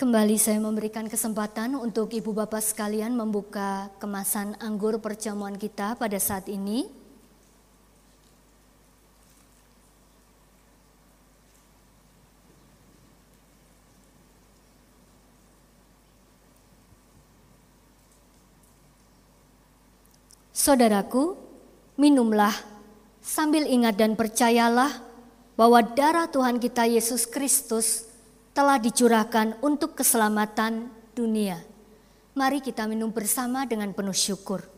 Kembali 0.02 0.34
saya 0.34 0.58
memberikan 0.58 1.06
kesempatan 1.06 1.78
untuk 1.78 2.10
ibu 2.10 2.34
bapak 2.34 2.58
sekalian 2.58 3.14
membuka 3.14 3.86
kemasan 4.02 4.58
anggur 4.58 4.98
perjamuan 4.98 5.54
kita 5.54 5.94
pada 5.94 6.18
saat 6.18 6.50
ini. 6.50 6.90
Saudaraku, 20.50 21.38
minumlah 21.94 22.50
sambil 23.22 23.70
ingat 23.70 23.94
dan 23.94 24.18
percayalah 24.18 24.98
bahwa 25.54 25.78
darah 25.78 26.26
Tuhan 26.26 26.58
kita 26.58 26.90
Yesus 26.90 27.22
Kristus 27.22 28.10
telah 28.52 28.80
dicurahkan 28.80 29.60
untuk 29.64 29.96
keselamatan 29.96 30.88
dunia. 31.12 31.60
Mari 32.32 32.64
kita 32.64 32.88
minum 32.88 33.12
bersama 33.12 33.68
dengan 33.68 33.92
penuh 33.92 34.16
syukur. 34.16 34.71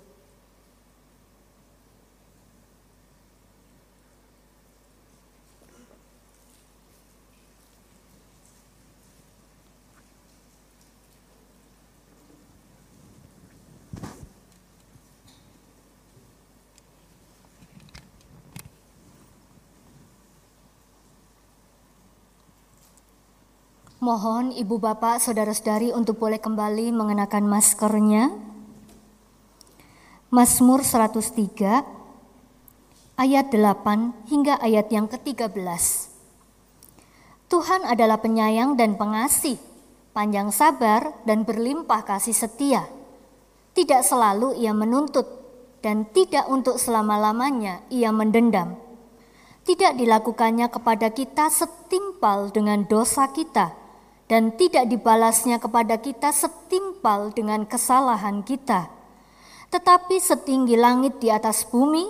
Mohon 24.04 24.52
ibu 24.52 24.76
bapak 24.76 25.16
saudara-saudari 25.16 25.88
untuk 25.88 26.20
boleh 26.20 26.36
kembali 26.36 26.92
mengenakan 26.92 27.48
maskernya. 27.48 28.36
Mazmur 30.28 30.84
103 30.84 31.24
ayat 33.16 33.46
8 33.48 34.28
hingga 34.28 34.60
ayat 34.60 34.92
yang 34.92 35.08
ke-13. 35.08 35.56
Tuhan 37.48 37.80
adalah 37.88 38.20
penyayang 38.20 38.76
dan 38.76 39.00
pengasih, 39.00 39.56
panjang 40.12 40.52
sabar 40.52 41.16
dan 41.24 41.48
berlimpah 41.48 42.04
kasih 42.04 42.36
setia. 42.36 42.84
Tidak 43.72 44.04
selalu 44.04 44.60
ia 44.60 44.76
menuntut 44.76 45.24
dan 45.80 46.04
tidak 46.12 46.44
untuk 46.52 46.76
selama-lamanya 46.76 47.80
ia 47.88 48.12
mendendam. 48.12 48.76
Tidak 49.64 49.96
dilakukannya 49.96 50.68
kepada 50.68 51.08
kita 51.08 51.48
setimpal 51.48 52.52
dengan 52.52 52.84
dosa 52.84 53.32
kita 53.32 53.83
dan 54.34 54.50
tidak 54.58 54.90
dibalasnya 54.90 55.62
kepada 55.62 55.94
kita 56.02 56.34
setimpal 56.34 57.30
dengan 57.30 57.62
kesalahan 57.70 58.42
kita. 58.42 58.90
Tetapi 59.70 60.18
setinggi 60.18 60.74
langit 60.74 61.22
di 61.22 61.30
atas 61.30 61.62
bumi, 61.62 62.02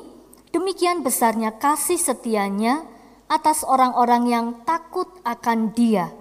demikian 0.48 1.04
besarnya 1.04 1.52
kasih 1.60 2.00
setianya 2.00 2.80
atas 3.28 3.60
orang-orang 3.60 4.24
yang 4.24 4.46
takut 4.64 5.04
akan 5.20 5.76
dia. 5.76 6.16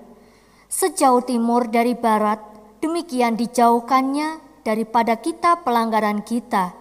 Sejauh 0.67 1.23
timur 1.23 1.71
dari 1.71 1.95
barat, 1.95 2.43
demikian 2.83 3.39
dijauhkannya 3.39 4.59
daripada 4.67 5.15
kita 5.15 5.63
pelanggaran 5.63 6.19
kita. 6.19 6.75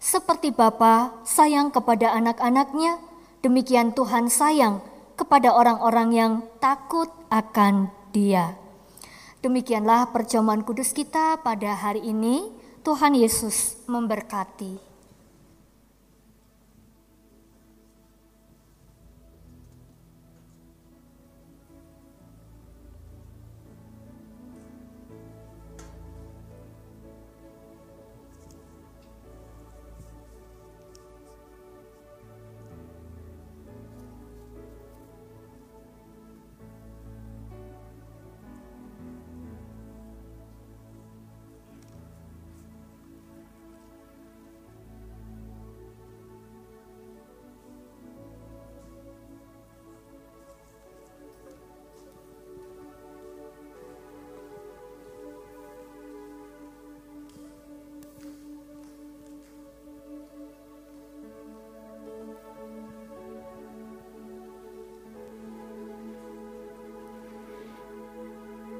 Seperti 0.00 0.56
Bapa 0.56 1.20
sayang 1.28 1.68
kepada 1.68 2.16
anak-anaknya, 2.16 2.96
demikian 3.44 3.92
Tuhan 3.92 4.32
sayang 4.32 4.80
kepada 5.20 5.52
orang-orang 5.52 6.08
yang 6.16 6.32
takut 6.64 7.12
akan 7.28 8.03
dia. 8.14 8.54
Demikianlah 9.42 10.14
perjamuan 10.14 10.62
kudus 10.62 10.94
kita 10.94 11.42
pada 11.42 11.74
hari 11.74 12.06
ini. 12.06 12.54
Tuhan 12.86 13.18
Yesus 13.18 13.82
memberkati. 13.90 14.93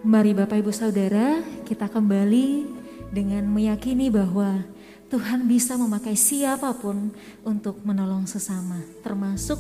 Mari 0.05 0.37
Bapak 0.37 0.61
Ibu 0.61 0.69
Saudara, 0.69 1.41
kita 1.65 1.89
kembali 1.89 2.69
dengan 3.09 3.49
meyakini 3.49 4.13
bahwa 4.13 4.61
Tuhan 5.09 5.49
bisa 5.49 5.81
memakai 5.81 6.13
siapa 6.13 6.77
pun 6.77 7.09
untuk 7.41 7.81
menolong 7.89 8.29
sesama, 8.29 8.85
termasuk 9.01 9.57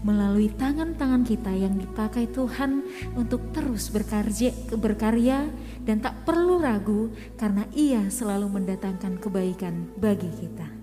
melalui 0.00 0.48
tangan-tangan 0.48 1.28
kita 1.28 1.52
yang 1.52 1.76
dipakai 1.76 2.24
Tuhan 2.32 2.80
untuk 3.20 3.52
terus 3.52 3.92
berkarya, 3.92 4.56
berkarya 4.72 5.52
dan 5.84 6.00
tak 6.00 6.24
perlu 6.24 6.56
ragu 6.56 7.12
karena 7.36 7.68
Ia 7.76 8.08
selalu 8.08 8.48
mendatangkan 8.48 9.20
kebaikan 9.20 9.92
bagi 10.00 10.32
kita. 10.40 10.81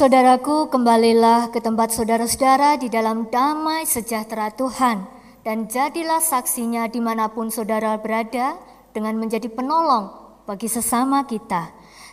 Saudaraku, 0.00 0.72
kembalilah 0.72 1.52
ke 1.52 1.60
tempat 1.60 1.92
saudara-saudara 1.92 2.80
di 2.80 2.88
dalam 2.88 3.28
damai 3.28 3.84
sejahtera 3.84 4.48
Tuhan, 4.48 5.04
dan 5.44 5.68
jadilah 5.68 6.24
saksinya 6.24 6.88
di 6.88 7.04
mana 7.04 7.28
pun 7.28 7.52
saudara 7.52 8.00
berada 8.00 8.56
dengan 8.90 9.18
menjadi 9.18 9.48
penolong 9.50 10.10
bagi 10.46 10.66
sesama 10.66 11.26
kita. 11.26 11.70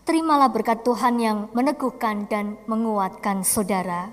Terimalah 0.08 0.48
berkat 0.48 0.88
Tuhan 0.88 1.20
yang 1.20 1.50
meneguhkan 1.52 2.32
dan 2.32 2.58
menguatkan 2.70 3.44
saudara. 3.44 4.10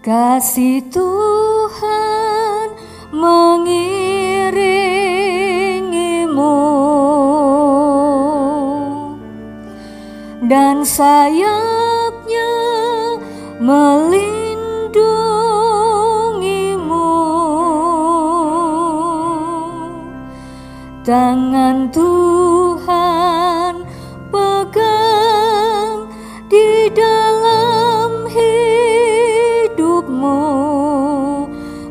Kasih 0.00 0.86
Tuhan 0.88 2.66
mengiringimu. 3.10 4.80
dan 10.50 10.82
sayapnya 10.82 12.50
melindungimu 13.62 15.39
tangan 21.10 21.90
Tuhan 21.90 23.82
pegang 24.30 26.06
di 26.46 26.86
dalam 26.94 28.30
hidupmu. 28.30 29.74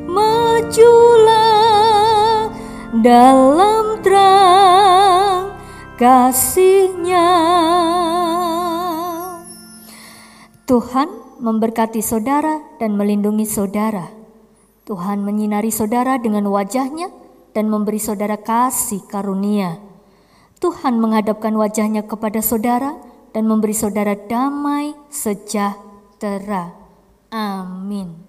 Majulah 0.07 1.67
dalam 3.03 3.99
terang 3.99 5.51
kasihnya. 5.99 7.27
Tuhan 10.63 11.11
memberkati 11.43 11.99
saudara 11.99 12.63
dan 12.79 12.95
melindungi 12.95 13.43
saudara. 13.43 14.07
Tuhan 14.87 15.27
menyinari 15.27 15.75
saudara 15.75 16.15
dengan 16.15 16.47
wajahnya 16.47 17.18
dan 17.51 17.67
memberi 17.67 17.97
saudara 17.97 18.37
kasih 18.37 19.03
karunia. 19.09 19.81
Tuhan 20.59 20.99
menghadapkan 20.99 21.55
wajahnya 21.55 22.03
kepada 22.03 22.43
saudara 22.43 22.99
dan 23.31 23.47
memberi 23.47 23.73
saudara 23.73 24.13
damai 24.15 24.93
sejahtera. 25.07 26.75
Amin. 27.31 28.28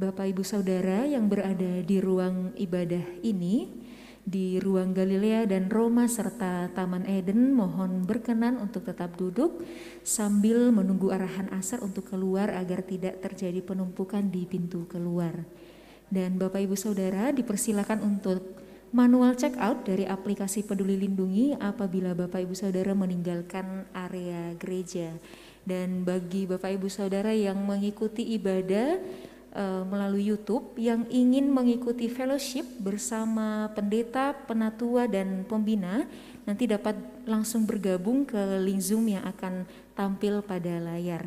Bapak 0.00 0.32
Ibu 0.32 0.40
Saudara 0.40 1.04
yang 1.04 1.28
berada 1.28 1.84
di 1.84 2.00
ruang 2.00 2.56
ibadah 2.56 3.20
ini, 3.20 3.68
di 4.24 4.56
ruang 4.56 4.96
Galilea 4.96 5.44
dan 5.44 5.68
Roma 5.68 6.08
serta 6.08 6.72
Taman 6.72 7.04
Eden 7.04 7.52
mohon 7.52 8.08
berkenan 8.08 8.56
untuk 8.64 8.88
tetap 8.88 9.20
duduk 9.20 9.60
sambil 10.00 10.72
menunggu 10.72 11.12
arahan 11.12 11.52
asar 11.52 11.84
untuk 11.84 12.08
keluar 12.08 12.48
agar 12.48 12.80
tidak 12.80 13.20
terjadi 13.20 13.60
penumpukan 13.60 14.24
di 14.24 14.48
pintu 14.48 14.88
keluar. 14.88 15.36
Dan 16.08 16.40
Bapak 16.40 16.64
Ibu 16.64 16.80
Saudara 16.80 17.28
dipersilakan 17.36 18.00
untuk 18.00 18.56
manual 18.96 19.36
check 19.36 19.52
out 19.60 19.84
dari 19.84 20.08
aplikasi 20.08 20.64
Peduli 20.64 20.96
Lindungi 20.96 21.60
apabila 21.60 22.16
Bapak 22.16 22.48
Ibu 22.48 22.56
Saudara 22.56 22.96
meninggalkan 22.96 23.84
area 23.92 24.56
gereja. 24.56 25.12
Dan 25.60 26.08
bagi 26.08 26.48
Bapak 26.48 26.72
Ibu 26.72 26.88
Saudara 26.88 27.36
yang 27.36 27.60
mengikuti 27.68 28.32
ibadah 28.32 28.96
uh, 29.54 29.82
melalui 29.86 30.30
YouTube 30.30 30.78
yang 30.78 31.06
ingin 31.10 31.50
mengikuti 31.50 32.06
fellowship 32.06 32.66
bersama 32.78 33.70
pendeta, 33.74 34.34
penatua 34.46 35.10
dan 35.10 35.42
pembina, 35.46 36.06
nanti 36.46 36.70
dapat 36.70 36.96
langsung 37.26 37.66
bergabung 37.66 38.26
ke 38.26 38.38
link 38.62 38.82
Zoom 38.82 39.10
yang 39.10 39.26
akan 39.26 39.66
tampil 39.94 40.40
pada 40.40 40.78
layar. 40.80 41.26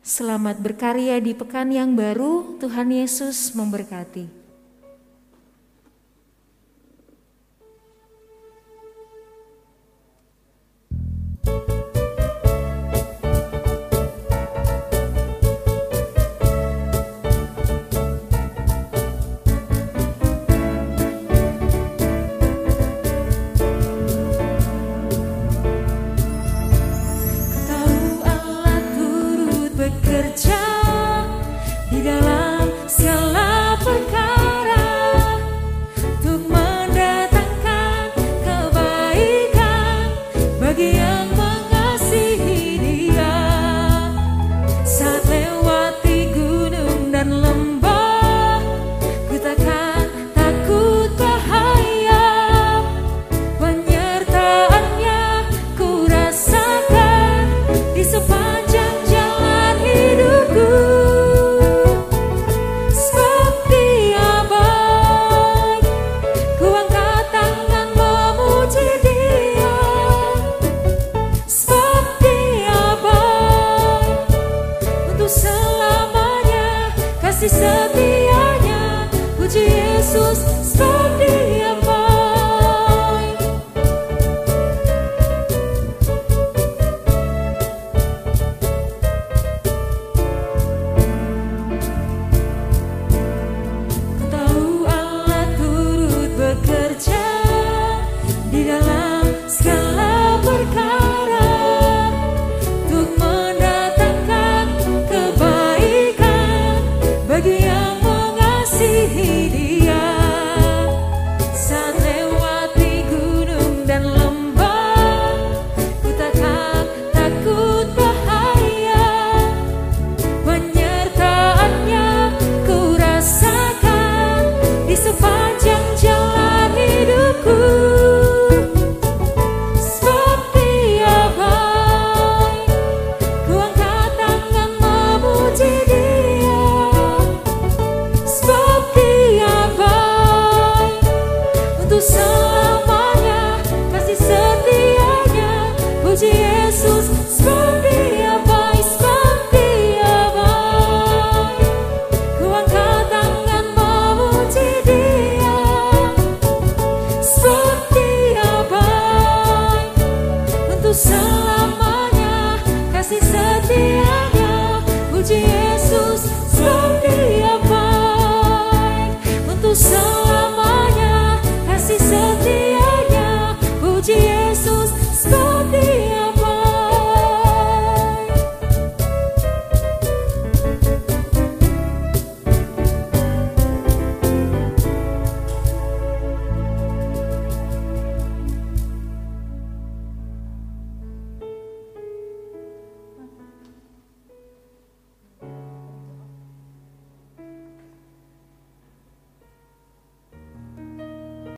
Selamat 0.00 0.56
berkarya 0.56 1.20
di 1.20 1.36
pekan 1.36 1.68
yang 1.68 1.92
baru. 1.92 2.56
Tuhan 2.56 2.88
Yesus 2.88 3.52
memberkati. 3.52 4.39